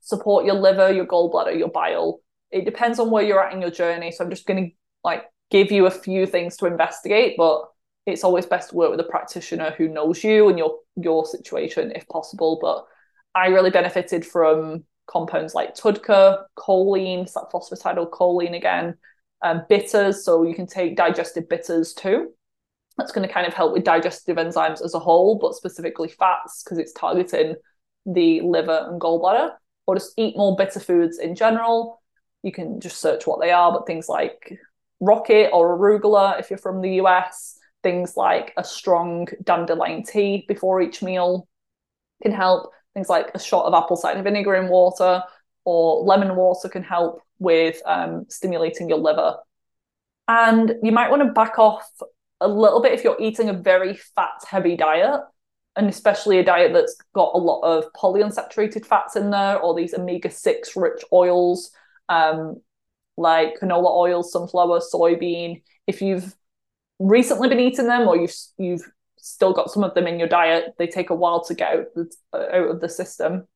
support 0.03 0.45
your 0.45 0.55
liver, 0.55 0.91
your 0.91 1.05
gallbladder, 1.05 1.57
your 1.57 1.69
bile. 1.69 2.19
It 2.51 2.65
depends 2.65 2.99
on 2.99 3.09
where 3.09 3.23
you're 3.23 3.43
at 3.43 3.53
in 3.53 3.61
your 3.61 3.71
journey. 3.71 4.11
So 4.11 4.23
I'm 4.23 4.29
just 4.29 4.45
going 4.45 4.65
to 4.65 4.75
like 5.03 5.23
give 5.49 5.71
you 5.71 5.87
a 5.87 5.91
few 5.91 6.25
things 6.25 6.57
to 6.57 6.65
investigate, 6.65 7.35
but 7.37 7.63
it's 8.05 8.23
always 8.23 8.45
best 8.45 8.69
to 8.69 8.75
work 8.75 8.91
with 8.91 8.99
a 8.99 9.09
practitioner 9.09 9.73
who 9.77 9.87
knows 9.87 10.23
you 10.23 10.49
and 10.49 10.57
your 10.57 10.77
your 10.97 11.25
situation 11.25 11.91
if 11.95 12.07
possible. 12.09 12.59
But 12.61 12.85
I 13.33 13.47
really 13.47 13.71
benefited 13.71 14.25
from 14.25 14.83
compounds 15.07 15.55
like 15.55 15.75
TUDCA, 15.75 16.43
choline, 16.57 17.31
that 17.33 17.49
phosphatidylcholine 17.51 18.55
again, 18.55 18.95
um, 19.41 19.63
bitters. 19.69 20.23
So 20.23 20.43
you 20.43 20.53
can 20.53 20.67
take 20.67 20.97
digestive 20.97 21.47
bitters 21.47 21.93
too. 21.93 22.33
That's 22.97 23.11
going 23.11 23.27
to 23.27 23.33
kind 23.33 23.47
of 23.47 23.53
help 23.53 23.73
with 23.73 23.85
digestive 23.85 24.37
enzymes 24.37 24.83
as 24.83 24.93
a 24.93 24.99
whole, 24.99 25.39
but 25.39 25.55
specifically 25.55 26.09
fats 26.09 26.61
because 26.63 26.77
it's 26.77 26.93
targeting 26.93 27.55
the 28.05 28.41
liver 28.41 28.87
and 28.89 28.99
gallbladder. 28.99 29.51
Or 29.85 29.95
just 29.95 30.13
eat 30.17 30.37
more 30.37 30.55
bitter 30.55 30.79
foods 30.79 31.19
in 31.19 31.35
general. 31.35 32.01
You 32.41 32.51
can 32.51 32.79
just 32.79 32.99
search 32.99 33.27
what 33.27 33.41
they 33.41 33.51
are, 33.51 33.71
but 33.71 33.85
things 33.85 34.07
like 34.07 34.57
rocket 34.99 35.49
or 35.51 35.77
arugula 35.77 36.39
if 36.39 36.49
you're 36.49 36.57
from 36.57 36.81
the 36.81 36.95
US, 37.01 37.57
things 37.83 38.15
like 38.15 38.53
a 38.57 38.63
strong 38.63 39.27
dandelion 39.43 40.03
tea 40.03 40.45
before 40.47 40.81
each 40.81 41.01
meal 41.01 41.47
can 42.21 42.31
help 42.31 42.71
things 42.93 43.09
like 43.09 43.31
a 43.33 43.39
shot 43.39 43.65
of 43.65 43.73
apple 43.73 43.97
cider 43.97 44.21
vinegar 44.21 44.55
in 44.55 44.69
water 44.69 45.21
or 45.65 46.03
lemon 46.03 46.35
water 46.35 46.69
can 46.69 46.83
help 46.83 47.21
with 47.39 47.81
um, 47.85 48.25
stimulating 48.29 48.89
your 48.89 48.97
liver. 48.97 49.37
And 50.27 50.75
you 50.81 50.91
might 50.91 51.09
want 51.09 51.21
to 51.21 51.33
back 51.33 51.59
off 51.59 51.89
a 52.39 52.47
little 52.47 52.81
bit 52.81 52.93
if 52.93 53.03
you're 53.03 53.19
eating 53.19 53.49
a 53.49 53.53
very 53.53 53.95
fat 54.15 54.43
heavy 54.47 54.75
diet, 54.75 55.21
and 55.75 55.89
especially 55.89 56.37
a 56.37 56.43
diet 56.43 56.73
that's 56.73 56.95
got 57.13 57.31
a 57.33 57.37
lot 57.37 57.61
of 57.61 57.91
polyunsaturated 57.93 58.85
fats 58.85 59.15
in 59.15 59.31
there 59.31 59.59
or 59.59 59.73
these 59.73 59.93
omega 59.93 60.29
6 60.29 60.75
rich 60.75 61.03
oils 61.11 61.71
um, 62.09 62.61
like 63.17 63.59
canola 63.59 63.95
oil, 63.95 64.23
sunflower, 64.23 64.81
soybean. 64.81 65.61
If 65.87 66.01
you've 66.01 66.33
recently 66.99 67.49
been 67.49 67.59
eating 67.59 67.87
them 67.87 68.07
or 68.07 68.17
you've, 68.17 68.35
you've 68.57 68.83
still 69.17 69.53
got 69.53 69.71
some 69.71 69.83
of 69.83 69.93
them 69.93 70.07
in 70.07 70.19
your 70.19 70.27
diet, 70.27 70.75
they 70.77 70.87
take 70.87 71.09
a 71.09 71.15
while 71.15 71.43
to 71.45 71.55
get 71.55 71.73
out, 71.73 71.85
the, 71.95 72.09
out 72.33 72.69
of 72.69 72.81
the 72.81 72.89
system. 72.89 73.47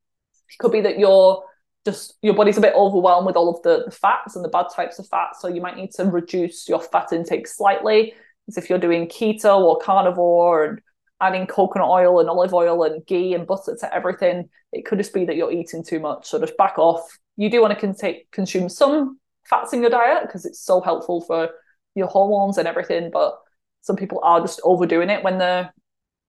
It 0.49 0.57
could 0.59 0.71
be 0.71 0.81
that 0.81 0.99
you're 0.99 1.43
just 1.85 2.15
your 2.21 2.33
body's 2.33 2.57
a 2.57 2.61
bit 2.61 2.73
overwhelmed 2.75 3.27
with 3.27 3.37
all 3.37 3.55
of 3.55 3.61
the, 3.63 3.85
the 3.85 3.91
fats 3.91 4.35
and 4.35 4.43
the 4.43 4.49
bad 4.49 4.67
types 4.75 4.99
of 4.99 5.07
fats, 5.07 5.41
so 5.41 5.47
you 5.47 5.61
might 5.61 5.77
need 5.77 5.91
to 5.91 6.03
reduce 6.03 6.67
your 6.67 6.81
fat 6.81 7.13
intake 7.13 7.47
slightly. 7.47 8.13
As 8.49 8.57
if 8.57 8.69
you're 8.69 8.79
doing 8.79 9.07
keto 9.07 9.59
or 9.59 9.79
carnivore 9.79 10.63
and 10.65 10.81
adding 11.19 11.47
coconut 11.47 11.89
oil 11.89 12.19
and 12.19 12.29
olive 12.29 12.53
oil 12.53 12.83
and 12.83 13.05
ghee 13.05 13.33
and 13.33 13.47
butter 13.47 13.75
to 13.79 13.93
everything, 13.93 14.49
it 14.71 14.85
could 14.85 14.97
just 14.97 15.13
be 15.13 15.25
that 15.25 15.35
you're 15.35 15.51
eating 15.51 15.83
too 15.83 15.99
much. 15.99 16.27
So 16.27 16.39
just 16.39 16.57
back 16.57 16.77
off. 16.77 17.17
You 17.37 17.49
do 17.49 17.61
want 17.61 17.77
to 17.77 17.93
con- 17.93 18.15
consume 18.31 18.69
some 18.69 19.19
fats 19.49 19.73
in 19.73 19.81
your 19.81 19.89
diet 19.89 20.23
because 20.23 20.45
it's 20.45 20.59
so 20.59 20.81
helpful 20.81 21.21
for 21.21 21.49
your 21.95 22.07
hormones 22.07 22.57
and 22.57 22.67
everything, 22.67 23.09
but 23.11 23.37
some 23.81 23.95
people 23.95 24.19
are 24.23 24.41
just 24.41 24.61
overdoing 24.63 25.09
it 25.09 25.23
when 25.23 25.37
they're 25.37 25.73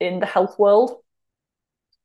in 0.00 0.20
the 0.20 0.26
health 0.26 0.58
world. 0.58 0.98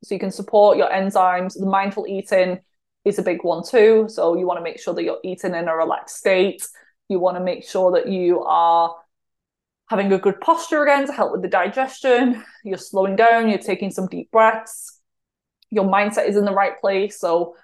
So 0.03 0.15
you 0.15 0.19
can 0.19 0.31
support 0.31 0.77
your 0.77 0.89
enzymes. 0.89 1.57
The 1.57 1.65
mindful 1.65 2.07
eating 2.07 2.59
is 3.05 3.19
a 3.19 3.23
big 3.23 3.43
one 3.43 3.63
too. 3.63 4.07
So 4.09 4.35
you 4.35 4.45
want 4.45 4.59
to 4.59 4.63
make 4.63 4.79
sure 4.79 4.93
that 4.93 5.03
you're 5.03 5.19
eating 5.23 5.55
in 5.55 5.67
a 5.67 5.75
relaxed 5.75 6.17
state. 6.17 6.67
You 7.07 7.19
want 7.19 7.37
to 7.37 7.43
make 7.43 7.67
sure 7.67 7.91
that 7.93 8.09
you 8.09 8.43
are 8.43 8.95
having 9.89 10.11
a 10.11 10.17
good 10.17 10.39
posture 10.41 10.83
again 10.83 11.05
to 11.07 11.13
help 11.13 11.31
with 11.31 11.41
the 11.41 11.47
digestion. 11.47 12.43
You're 12.63 12.77
slowing 12.77 13.15
down, 13.15 13.49
you're 13.49 13.57
taking 13.57 13.91
some 13.91 14.07
deep 14.07 14.31
breaths. 14.31 14.99
Your 15.69 15.85
mindset 15.85 16.27
is 16.27 16.37
in 16.37 16.45
the 16.45 16.53
right 16.53 16.79
place. 16.79 17.19
So 17.19 17.55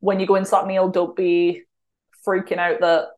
when 0.00 0.20
you 0.20 0.26
go 0.26 0.36
into 0.36 0.50
that 0.50 0.66
meal, 0.66 0.88
don't 0.88 1.16
be 1.16 1.62
freaking 2.26 2.58
out 2.58 2.80
that 2.80 3.08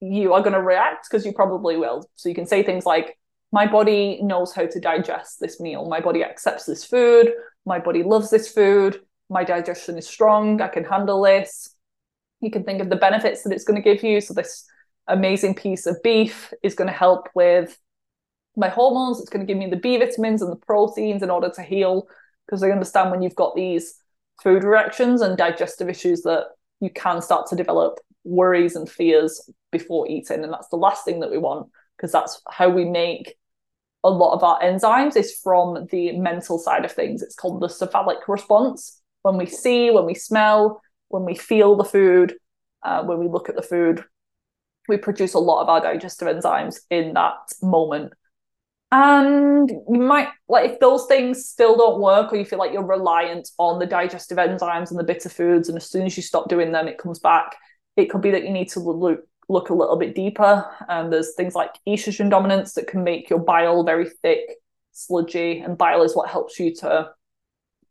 you 0.00 0.32
are 0.34 0.40
going 0.40 0.52
to 0.52 0.62
react 0.62 1.08
because 1.10 1.24
you 1.24 1.32
probably 1.32 1.76
will. 1.76 2.08
So 2.16 2.28
you 2.28 2.34
can 2.34 2.46
say 2.46 2.62
things 2.62 2.86
like, 2.86 3.18
my 3.52 3.66
body 3.66 4.20
knows 4.20 4.52
how 4.52 4.66
to 4.66 4.80
digest 4.80 5.38
this 5.40 5.60
meal. 5.60 5.86
My 5.86 6.00
body 6.00 6.24
accepts 6.24 6.66
this 6.66 6.84
food. 6.84 7.32
My 7.64 7.78
body 7.78 8.02
loves 8.02 8.28
this 8.28 8.50
food. 8.50 9.00
My 9.30 9.44
digestion 9.44 9.96
is 9.96 10.08
strong. 10.08 10.60
I 10.60 10.68
can 10.68 10.84
handle 10.84 11.22
this. 11.22 11.74
You 12.40 12.50
can 12.50 12.64
think 12.64 12.82
of 12.82 12.90
the 12.90 12.96
benefits 12.96 13.42
that 13.42 13.52
it's 13.52 13.64
going 13.64 13.80
to 13.80 13.94
give 13.94 14.02
you. 14.02 14.20
So, 14.20 14.34
this 14.34 14.66
amazing 15.06 15.54
piece 15.54 15.86
of 15.86 16.02
beef 16.02 16.52
is 16.62 16.74
going 16.74 16.88
to 16.88 16.94
help 16.94 17.28
with 17.34 17.78
my 18.56 18.68
hormones. 18.68 19.20
It's 19.20 19.30
going 19.30 19.46
to 19.46 19.50
give 19.50 19.58
me 19.58 19.68
the 19.68 19.76
B 19.76 19.98
vitamins 19.98 20.42
and 20.42 20.50
the 20.50 20.56
proteins 20.56 21.22
in 21.22 21.30
order 21.30 21.50
to 21.50 21.62
heal. 21.62 22.08
Because 22.46 22.62
I 22.62 22.70
understand 22.70 23.10
when 23.10 23.22
you've 23.22 23.34
got 23.34 23.54
these 23.54 23.94
food 24.42 24.64
reactions 24.64 25.20
and 25.22 25.36
digestive 25.36 25.88
issues 25.88 26.22
that 26.22 26.48
you 26.80 26.90
can 26.90 27.22
start 27.22 27.46
to 27.48 27.56
develop 27.56 28.00
worries 28.24 28.76
and 28.76 28.88
fears 28.88 29.50
before 29.72 30.08
eating. 30.08 30.44
And 30.44 30.52
that's 30.52 30.68
the 30.68 30.76
last 30.76 31.04
thing 31.04 31.20
that 31.20 31.30
we 31.30 31.38
want 31.38 31.68
because 31.96 32.12
that's 32.12 32.40
how 32.50 32.68
we 32.68 32.84
make 32.84 33.36
a 34.02 34.10
lot 34.10 34.34
of 34.34 34.44
our 34.44 34.60
enzymes 34.60 35.16
is 35.16 35.40
from 35.42 35.86
the 35.90 36.12
mental 36.18 36.58
side 36.58 36.84
of 36.84 36.92
things. 36.92 37.22
It's 37.22 37.34
called 37.34 37.60
the 37.60 37.68
cephalic 37.68 38.28
response. 38.28 39.00
when 39.22 39.38
we 39.38 39.46
see, 39.46 39.90
when 39.90 40.04
we 40.04 40.14
smell, 40.14 40.82
when 41.08 41.24
we 41.24 41.34
feel 41.34 41.76
the 41.76 41.84
food, 41.84 42.34
uh, 42.82 43.02
when 43.04 43.18
we 43.18 43.26
look 43.26 43.48
at 43.48 43.56
the 43.56 43.62
food, 43.62 44.04
we 44.88 44.96
produce 44.96 45.34
a 45.34 45.38
lot 45.38 45.62
of 45.62 45.68
our 45.68 45.80
digestive 45.80 46.28
enzymes 46.28 46.80
in 46.90 47.14
that 47.14 47.36
moment. 47.62 48.12
And 48.92 49.70
you 49.70 50.00
might 50.00 50.28
like 50.48 50.70
if 50.70 50.78
those 50.78 51.06
things 51.06 51.46
still 51.46 51.76
don't 51.76 52.00
work, 52.00 52.32
or 52.32 52.36
you 52.36 52.44
feel 52.44 52.60
like 52.60 52.72
you're 52.72 52.86
reliant 52.86 53.48
on 53.58 53.80
the 53.80 53.86
digestive 53.86 54.38
enzymes 54.38 54.90
and 54.90 54.98
the 54.98 55.04
bitter 55.04 55.28
foods, 55.28 55.68
and 55.68 55.76
as 55.76 55.90
soon 55.90 56.06
as 56.06 56.16
you 56.16 56.22
stop 56.22 56.48
doing 56.48 56.70
them, 56.70 56.86
it 56.86 56.98
comes 56.98 57.18
back. 57.18 57.56
It 57.96 58.10
could 58.10 58.20
be 58.20 58.30
that 58.30 58.44
you 58.44 58.50
need 58.50 58.68
to 58.70 58.80
look 58.80 59.26
look 59.48 59.70
a 59.70 59.74
little 59.74 59.96
bit 59.96 60.14
deeper. 60.14 60.64
And 60.88 61.12
there's 61.12 61.34
things 61.34 61.54
like 61.54 61.74
estrogen 61.88 62.30
dominance 62.30 62.74
that 62.74 62.86
can 62.86 63.04
make 63.04 63.28
your 63.28 63.40
bile 63.40 63.84
very 63.84 64.08
thick, 64.08 64.40
sludgy, 64.92 65.60
and 65.60 65.76
bile 65.76 66.02
is 66.02 66.16
what 66.16 66.30
helps 66.30 66.58
you 66.58 66.74
to 66.76 67.10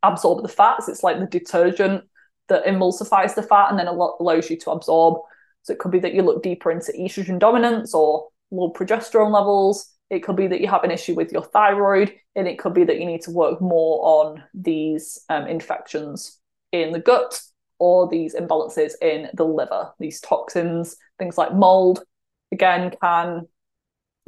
absorb 0.02 0.42
the 0.42 0.48
fats. 0.48 0.88
It's 0.88 1.02
like 1.02 1.18
the 1.18 1.26
detergent 1.26 2.04
that 2.48 2.64
emulsifies 2.66 3.34
the 3.34 3.42
fat 3.42 3.70
and 3.70 3.78
then 3.78 3.88
allows 3.88 4.50
you 4.50 4.56
to 4.58 4.70
absorb. 4.70 5.20
So 5.64 5.72
it 5.72 5.78
could 5.78 5.90
be 5.90 5.98
that 6.00 6.14
you 6.14 6.22
look 6.22 6.42
deeper 6.42 6.70
into 6.70 6.92
estrogen 6.92 7.38
dominance 7.38 7.94
or 7.94 8.28
low 8.50 8.72
progesterone 8.72 9.32
levels. 9.32 9.90
It 10.10 10.20
could 10.20 10.36
be 10.36 10.46
that 10.46 10.60
you 10.60 10.68
have 10.68 10.84
an 10.84 10.90
issue 10.90 11.14
with 11.14 11.32
your 11.32 11.42
thyroid, 11.42 12.14
and 12.36 12.46
it 12.46 12.58
could 12.58 12.74
be 12.74 12.84
that 12.84 13.00
you 13.00 13.06
need 13.06 13.22
to 13.22 13.30
work 13.30 13.60
more 13.60 14.00
on 14.04 14.44
these 14.52 15.24
um, 15.30 15.46
infections 15.46 16.38
in 16.70 16.92
the 16.92 16.98
gut 16.98 17.40
or 17.78 18.08
these 18.08 18.34
imbalances 18.34 18.92
in 19.00 19.28
the 19.34 19.44
liver. 19.44 19.92
These 19.98 20.20
toxins, 20.20 20.96
things 21.18 21.38
like 21.38 21.54
mold, 21.54 22.04
again, 22.52 22.92
can 23.00 23.48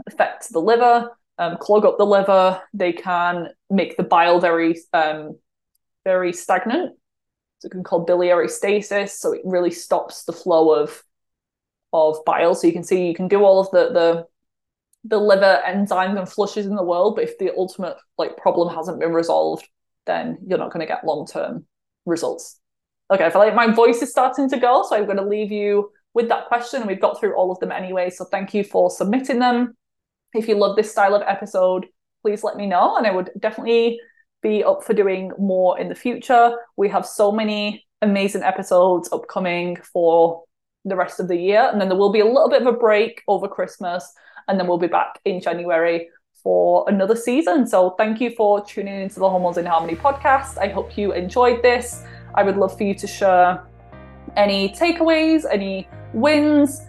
affect 0.06 0.50
the 0.52 0.58
liver, 0.58 1.10
um, 1.38 1.58
clog 1.58 1.84
up 1.84 1.98
the 1.98 2.06
liver. 2.06 2.60
They 2.72 2.92
can 2.92 3.48
make 3.68 3.96
the 3.96 4.02
bile 4.02 4.40
very, 4.40 4.78
um, 4.94 5.38
very 6.04 6.32
stagnant. 6.32 6.96
So 7.58 7.66
it 7.66 7.72
can 7.72 7.84
cause 7.84 8.04
biliary 8.06 8.48
stasis. 8.48 9.18
So 9.18 9.32
it 9.32 9.42
really 9.44 9.70
stops 9.70 10.24
the 10.24 10.32
flow 10.32 10.74
of 10.74 11.02
of 11.96 12.24
bile. 12.24 12.54
So 12.54 12.66
you 12.66 12.72
can 12.72 12.84
see 12.84 13.06
you 13.06 13.14
can 13.14 13.28
do 13.28 13.42
all 13.44 13.60
of 13.60 13.70
the 13.70 13.92
the 13.92 14.26
the 15.08 15.18
liver 15.18 15.62
enzymes 15.64 16.18
and 16.18 16.28
flushes 16.28 16.66
in 16.66 16.74
the 16.74 16.82
world, 16.82 17.14
but 17.16 17.24
if 17.24 17.38
the 17.38 17.52
ultimate 17.56 17.96
like 18.18 18.36
problem 18.36 18.74
hasn't 18.74 19.00
been 19.00 19.12
resolved, 19.12 19.68
then 20.04 20.38
you're 20.46 20.58
not 20.58 20.72
going 20.72 20.86
to 20.86 20.92
get 20.92 21.04
long 21.04 21.26
term 21.26 21.64
results. 22.04 22.58
Okay, 23.10 23.24
I 23.24 23.30
feel 23.30 23.40
like 23.40 23.54
my 23.54 23.72
voice 23.72 24.02
is 24.02 24.10
starting 24.10 24.50
to 24.50 24.58
go, 24.58 24.84
so 24.88 24.96
I'm 24.96 25.04
going 25.04 25.16
to 25.16 25.24
leave 25.24 25.52
you 25.52 25.90
with 26.12 26.28
that 26.28 26.48
question. 26.48 26.86
We've 26.86 27.00
got 27.00 27.20
through 27.20 27.36
all 27.36 27.52
of 27.52 27.60
them 27.60 27.70
anyway, 27.70 28.10
so 28.10 28.24
thank 28.24 28.52
you 28.52 28.64
for 28.64 28.90
submitting 28.90 29.38
them. 29.38 29.76
If 30.34 30.48
you 30.48 30.56
love 30.56 30.74
this 30.74 30.90
style 30.90 31.14
of 31.14 31.22
episode, 31.22 31.86
please 32.22 32.42
let 32.42 32.56
me 32.56 32.66
know, 32.66 32.96
and 32.96 33.06
I 33.06 33.12
would 33.12 33.30
definitely 33.38 34.00
be 34.42 34.64
up 34.64 34.82
for 34.82 34.92
doing 34.92 35.30
more 35.38 35.78
in 35.78 35.88
the 35.88 35.94
future. 35.94 36.56
We 36.76 36.88
have 36.88 37.06
so 37.06 37.30
many 37.30 37.86
amazing 38.02 38.42
episodes 38.42 39.08
upcoming 39.12 39.76
for 39.76 40.42
the 40.88 40.96
rest 40.96 41.20
of 41.20 41.28
the 41.28 41.36
year. 41.36 41.68
And 41.70 41.80
then 41.80 41.88
there 41.88 41.98
will 41.98 42.12
be 42.12 42.20
a 42.20 42.24
little 42.24 42.48
bit 42.48 42.62
of 42.62 42.68
a 42.68 42.72
break 42.76 43.22
over 43.28 43.48
Christmas. 43.48 44.12
And 44.48 44.58
then 44.58 44.66
we'll 44.66 44.78
be 44.78 44.86
back 44.86 45.20
in 45.24 45.40
January 45.40 46.08
for 46.42 46.84
another 46.88 47.16
season. 47.16 47.66
So 47.66 47.90
thank 47.98 48.20
you 48.20 48.30
for 48.30 48.64
tuning 48.64 49.00
into 49.00 49.18
the 49.18 49.28
Hormones 49.28 49.58
in 49.58 49.66
Harmony 49.66 49.96
podcast. 49.96 50.58
I 50.58 50.68
hope 50.68 50.96
you 50.96 51.12
enjoyed 51.12 51.62
this. 51.62 52.04
I 52.34 52.42
would 52.44 52.56
love 52.56 52.76
for 52.76 52.84
you 52.84 52.94
to 52.94 53.06
share 53.06 53.64
any 54.36 54.68
takeaways, 54.68 55.44
any 55.50 55.88
wins, 56.12 56.82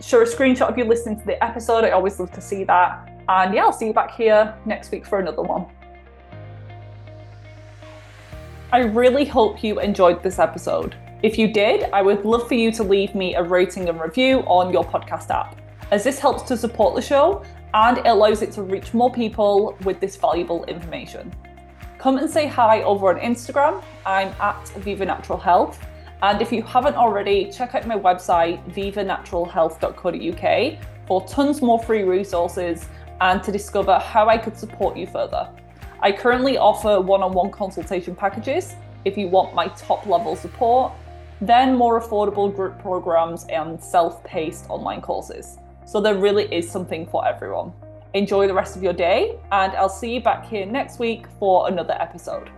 share 0.00 0.22
a 0.22 0.26
screenshot 0.26 0.68
of 0.68 0.78
you 0.78 0.84
listening 0.84 1.18
to 1.18 1.26
the 1.26 1.42
episode. 1.42 1.84
I 1.84 1.90
always 1.90 2.20
love 2.20 2.30
to 2.32 2.40
see 2.40 2.64
that. 2.64 3.08
And 3.28 3.54
yeah, 3.54 3.64
I'll 3.64 3.72
see 3.72 3.86
you 3.86 3.92
back 3.92 4.12
here 4.14 4.54
next 4.66 4.92
week 4.92 5.04
for 5.04 5.18
another 5.18 5.42
one. 5.42 5.66
I 8.72 8.80
really 8.80 9.24
hope 9.24 9.64
you 9.64 9.80
enjoyed 9.80 10.22
this 10.22 10.38
episode. 10.38 10.94
If 11.26 11.36
you 11.38 11.48
did, 11.48 11.90
I 11.92 12.02
would 12.02 12.24
love 12.24 12.46
for 12.46 12.54
you 12.54 12.70
to 12.70 12.84
leave 12.84 13.16
me 13.16 13.34
a 13.34 13.42
rating 13.42 13.88
and 13.88 14.00
review 14.00 14.44
on 14.46 14.72
your 14.72 14.84
podcast 14.84 15.30
app, 15.30 15.60
as 15.90 16.04
this 16.04 16.20
helps 16.20 16.44
to 16.44 16.56
support 16.56 16.94
the 16.94 17.02
show 17.02 17.42
and 17.74 17.98
it 17.98 18.06
allows 18.06 18.42
it 18.42 18.52
to 18.52 18.62
reach 18.62 18.94
more 18.94 19.12
people 19.12 19.76
with 19.82 19.98
this 19.98 20.14
valuable 20.14 20.64
information. 20.66 21.34
Come 21.98 22.18
and 22.18 22.30
say 22.30 22.46
hi 22.46 22.82
over 22.82 23.12
on 23.12 23.18
Instagram. 23.18 23.82
I'm 24.06 24.28
at 24.40 24.68
Viva 24.84 25.04
Natural 25.04 25.36
Health. 25.36 25.84
And 26.22 26.40
if 26.40 26.52
you 26.52 26.62
haven't 26.62 26.94
already, 26.94 27.50
check 27.50 27.74
out 27.74 27.88
my 27.88 27.98
website, 27.98 28.62
vivanaturalhealth.co.uk, 28.72 30.78
for 31.08 31.26
tons 31.26 31.60
more 31.60 31.82
free 31.82 32.04
resources 32.04 32.86
and 33.20 33.42
to 33.42 33.50
discover 33.50 33.98
how 33.98 34.28
I 34.28 34.38
could 34.38 34.56
support 34.56 34.96
you 34.96 35.08
further. 35.08 35.48
I 35.98 36.12
currently 36.12 36.56
offer 36.56 37.00
one 37.00 37.24
on 37.24 37.32
one 37.32 37.50
consultation 37.50 38.14
packages 38.14 38.76
if 39.04 39.18
you 39.18 39.26
want 39.26 39.56
my 39.56 39.66
top 39.66 40.06
level 40.06 40.36
support 40.36 40.92
then 41.40 41.74
more 41.74 42.00
affordable 42.00 42.54
group 42.54 42.78
programs 42.80 43.44
and 43.44 43.82
self 43.82 44.22
paced 44.24 44.68
online 44.68 45.00
courses. 45.00 45.58
So 45.84 46.00
there 46.00 46.16
really 46.16 46.44
is 46.54 46.70
something 46.70 47.06
for 47.06 47.26
everyone. 47.26 47.72
Enjoy 48.14 48.46
the 48.46 48.54
rest 48.54 48.76
of 48.76 48.82
your 48.82 48.92
day, 48.92 49.38
and 49.52 49.72
I'll 49.74 49.88
see 49.88 50.14
you 50.14 50.20
back 50.20 50.46
here 50.46 50.64
next 50.64 50.98
week 50.98 51.26
for 51.38 51.68
another 51.68 51.96
episode. 52.00 52.50